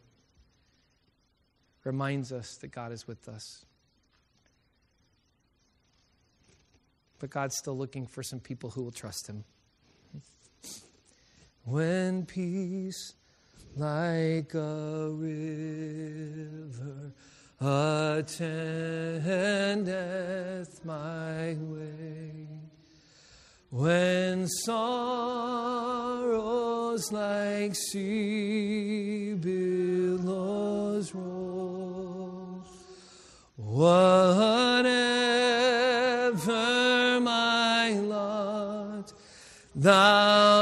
reminds 1.85 2.33
us 2.33 2.57
that 2.63 2.73
God 2.73 2.91
is 2.91 3.07
with 3.07 3.29
us. 3.29 3.65
But 7.21 7.31
God's 7.31 7.57
still 7.57 7.79
looking 7.79 8.09
for 8.09 8.25
some 8.25 8.41
people 8.41 8.71
who 8.71 8.83
will 8.83 8.91
trust 8.91 9.29
him. 9.29 9.45
When 11.63 12.27
peace 12.27 13.15
like 13.77 14.53
a 14.53 15.11
river 15.13 17.13
attendeth 17.61 18.35
my 20.85 21.57
way. 21.61 22.49
When 23.77 24.47
sorrows 24.47 25.51
like 27.11 27.75
sea 27.75 29.35
billows 29.35 31.13
roll, 31.13 32.63
whatever 33.57 34.85
my 37.21 37.99
lot, 37.99 39.13
thou 39.75 40.54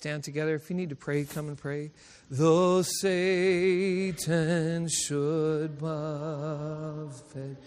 stand 0.00 0.24
together. 0.24 0.54
If 0.54 0.70
you 0.70 0.76
need 0.76 0.88
to 0.88 0.96
pray, 0.96 1.24
come 1.24 1.48
and 1.48 1.58
pray. 1.58 1.90
Though 2.30 2.80
Satan 2.80 4.88
should 4.88 5.78
buffet, 5.78 7.58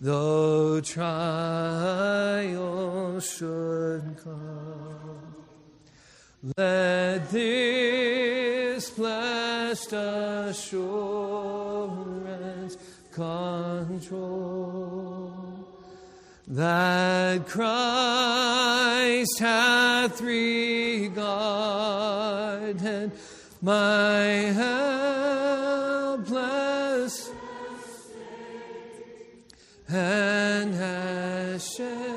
though 0.00 0.80
trial 0.80 1.60
should 3.20 4.16
come. 4.24 5.34
Let 6.56 7.30
this 7.30 8.88
blessed 8.88 9.92
assurance 9.92 10.72
control 13.12 15.51
that 16.52 17.46
Christ 17.46 19.38
hath 19.38 20.20
regarded. 20.20 21.22
My 23.62 24.26
helpless 26.12 27.30
and 29.88 30.74
has 30.74 31.66
shed 31.74 32.11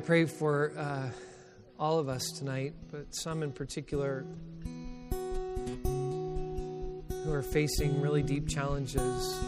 I 0.00 0.02
pray 0.02 0.24
for 0.24 0.72
uh, 0.78 1.10
all 1.78 1.98
of 1.98 2.08
us 2.08 2.26
tonight, 2.38 2.72
but 2.90 3.14
some 3.14 3.42
in 3.42 3.52
particular 3.52 4.24
who 7.12 7.30
are 7.30 7.42
facing 7.42 8.00
really 8.00 8.22
deep 8.22 8.48
challenges, 8.48 9.38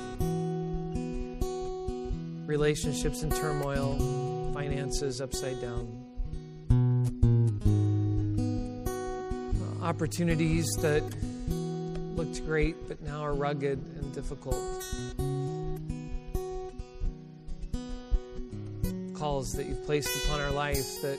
relationships 2.46 3.22
in 3.22 3.30
turmoil, 3.30 4.53
finances 4.53 5.22
upside 5.22 5.59
down, 5.62 5.88
opportunities 9.80 10.66
that 10.82 11.03
looked 12.14 12.44
great 12.44 12.76
but 12.88 13.00
now 13.00 13.22
are 13.22 13.32
rugged 13.32 13.78
and 13.96 14.14
difficult. 14.14 14.59
Calls 19.43 19.55
that 19.55 19.66
you've 19.66 19.84
placed 19.86 20.24
upon 20.24 20.40
our 20.40 20.53
life 20.53 21.03
that 21.03 21.18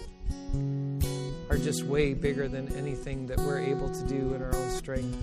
are 1.50 1.58
just 1.58 1.84
way 1.84 2.14
bigger 2.14 2.48
than 2.48 2.74
anything 2.78 3.28
that 3.28 3.38
we're 3.38 3.60
able 3.60 3.90
to 3.90 4.04
do 4.08 4.34
in 4.34 4.42
our 4.42 4.56
own 4.56 4.70
strength. 4.70 5.18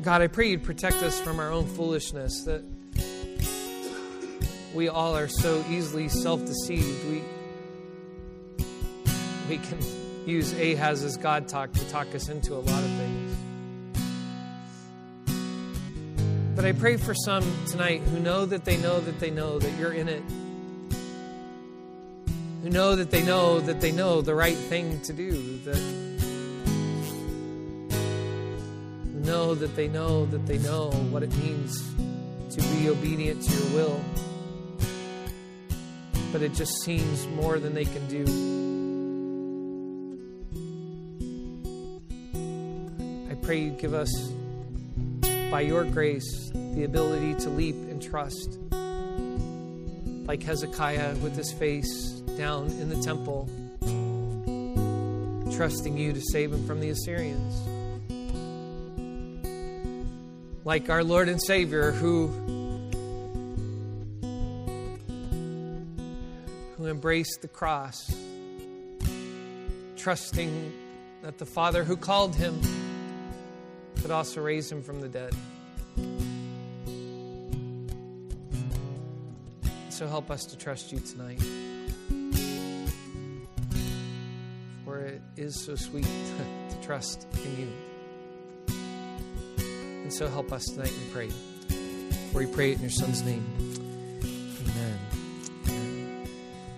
God, 0.00 0.22
I 0.22 0.28
pray 0.28 0.50
you'd 0.50 0.62
protect 0.62 1.02
us 1.02 1.18
from 1.18 1.40
our 1.40 1.50
own 1.50 1.66
foolishness, 1.66 2.44
that 2.44 2.62
we 4.72 4.88
all 4.88 5.16
are 5.16 5.26
so 5.26 5.64
easily 5.68 6.08
self 6.08 6.46
deceived. 6.46 7.04
We, 7.08 7.24
we 9.48 9.58
can 9.58 9.78
use 10.24 10.52
Ahaz's 10.52 11.16
God 11.16 11.48
talk 11.48 11.72
to 11.72 11.90
talk 11.90 12.14
us 12.14 12.28
into 12.28 12.54
a 12.54 12.62
lot 12.62 12.84
of 12.84 12.90
things. 12.90 13.07
But 16.58 16.64
I 16.64 16.72
pray 16.72 16.96
for 16.96 17.14
some 17.14 17.44
tonight 17.66 18.00
who 18.00 18.18
know 18.18 18.44
that 18.44 18.64
they 18.64 18.78
know 18.78 18.98
that 18.98 19.20
they 19.20 19.30
know 19.30 19.60
that 19.60 19.78
you're 19.78 19.92
in 19.92 20.08
it, 20.08 20.24
who 22.64 22.70
know 22.70 22.96
that 22.96 23.12
they 23.12 23.22
know 23.22 23.60
that 23.60 23.80
they 23.80 23.92
know 23.92 24.22
the 24.22 24.34
right 24.34 24.56
thing 24.56 25.00
to 25.02 25.12
do, 25.12 25.58
that 25.58 25.80
know 29.24 29.54
that 29.54 29.76
they 29.76 29.86
know 29.86 30.26
that 30.26 30.46
they 30.46 30.58
know 30.58 30.90
what 31.12 31.22
it 31.22 31.32
means 31.36 31.80
to 32.50 32.60
be 32.72 32.88
obedient 32.88 33.40
to 33.40 33.52
your 33.54 33.76
will. 33.76 34.00
But 36.32 36.42
it 36.42 36.54
just 36.54 36.82
seems 36.82 37.24
more 37.28 37.60
than 37.60 37.72
they 37.72 37.84
can 37.84 38.04
do. 38.08 38.24
I 43.30 43.34
pray 43.46 43.60
you 43.60 43.70
give 43.70 43.94
us, 43.94 44.10
by 45.50 45.62
your 45.62 45.84
grace, 45.84 46.50
the 46.74 46.84
ability 46.84 47.34
to 47.36 47.50
leap 47.50 47.74
and 47.74 48.02
trust. 48.02 48.58
Like 50.26 50.42
Hezekiah 50.42 51.16
with 51.16 51.36
his 51.36 51.52
face 51.52 52.20
down 52.36 52.66
in 52.66 52.88
the 52.88 53.00
temple, 53.02 53.48
trusting 55.56 55.96
you 55.96 56.12
to 56.12 56.20
save 56.20 56.52
him 56.52 56.66
from 56.66 56.80
the 56.80 56.90
Assyrians 56.90 57.54
like 60.68 60.90
our 60.90 61.02
Lord 61.02 61.30
and 61.30 61.42
Savior 61.42 61.92
who 61.92 62.26
who 66.76 66.86
embraced 66.86 67.40
the 67.40 67.48
cross 67.48 68.14
trusting 69.96 70.70
that 71.22 71.38
the 71.38 71.46
Father 71.46 71.84
who 71.84 71.96
called 71.96 72.36
him 72.36 72.60
could 74.02 74.10
also 74.10 74.40
raise 74.40 74.70
him 74.70 74.82
from 74.82 75.00
the 75.00 75.08
dead. 75.08 75.34
So 79.90 80.06
help 80.06 80.30
us 80.30 80.44
to 80.46 80.56
trust 80.56 80.92
you 80.92 81.00
tonight. 81.00 81.42
For 84.84 85.00
it 85.00 85.20
is 85.36 85.60
so 85.60 85.74
sweet 85.74 86.04
to 86.70 86.76
trust 86.82 87.26
in 87.44 87.58
you. 87.58 87.72
And 90.08 90.12
so 90.12 90.28
help 90.28 90.52
us 90.52 90.64
tonight, 90.66 90.92
we 90.92 91.12
pray. 91.12 91.30
For 92.32 92.38
we 92.38 92.46
pray 92.46 92.70
it 92.70 92.76
in 92.76 92.82
your 92.82 92.90
Son's 92.90 93.22
name. 93.22 93.44
Amen. 94.62 96.28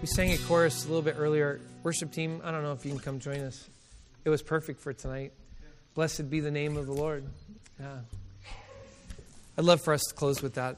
We 0.00 0.06
sang 0.06 0.32
a 0.32 0.38
chorus 0.38 0.84
a 0.84 0.88
little 0.88 1.02
bit 1.02 1.16
earlier. 1.18 1.60
Worship 1.82 2.10
team, 2.12 2.40
I 2.42 2.50
don't 2.50 2.62
know 2.62 2.72
if 2.72 2.84
you 2.86 2.92
can 2.92 3.00
come 3.00 3.20
join 3.20 3.40
us. 3.40 3.68
It 4.24 4.30
was 4.30 4.42
perfect 4.42 4.80
for 4.80 4.92
tonight. 4.92 5.32
Blessed 5.94 6.30
be 6.30 6.40
the 6.40 6.50
name 6.50 6.76
of 6.76 6.86
the 6.86 6.92
Lord. 6.92 7.24
Yeah. 7.78 7.98
I'd 9.58 9.64
love 9.64 9.80
for 9.82 9.92
us 9.92 10.02
to 10.08 10.14
close 10.14 10.40
with 10.40 10.54
that. 10.54 10.76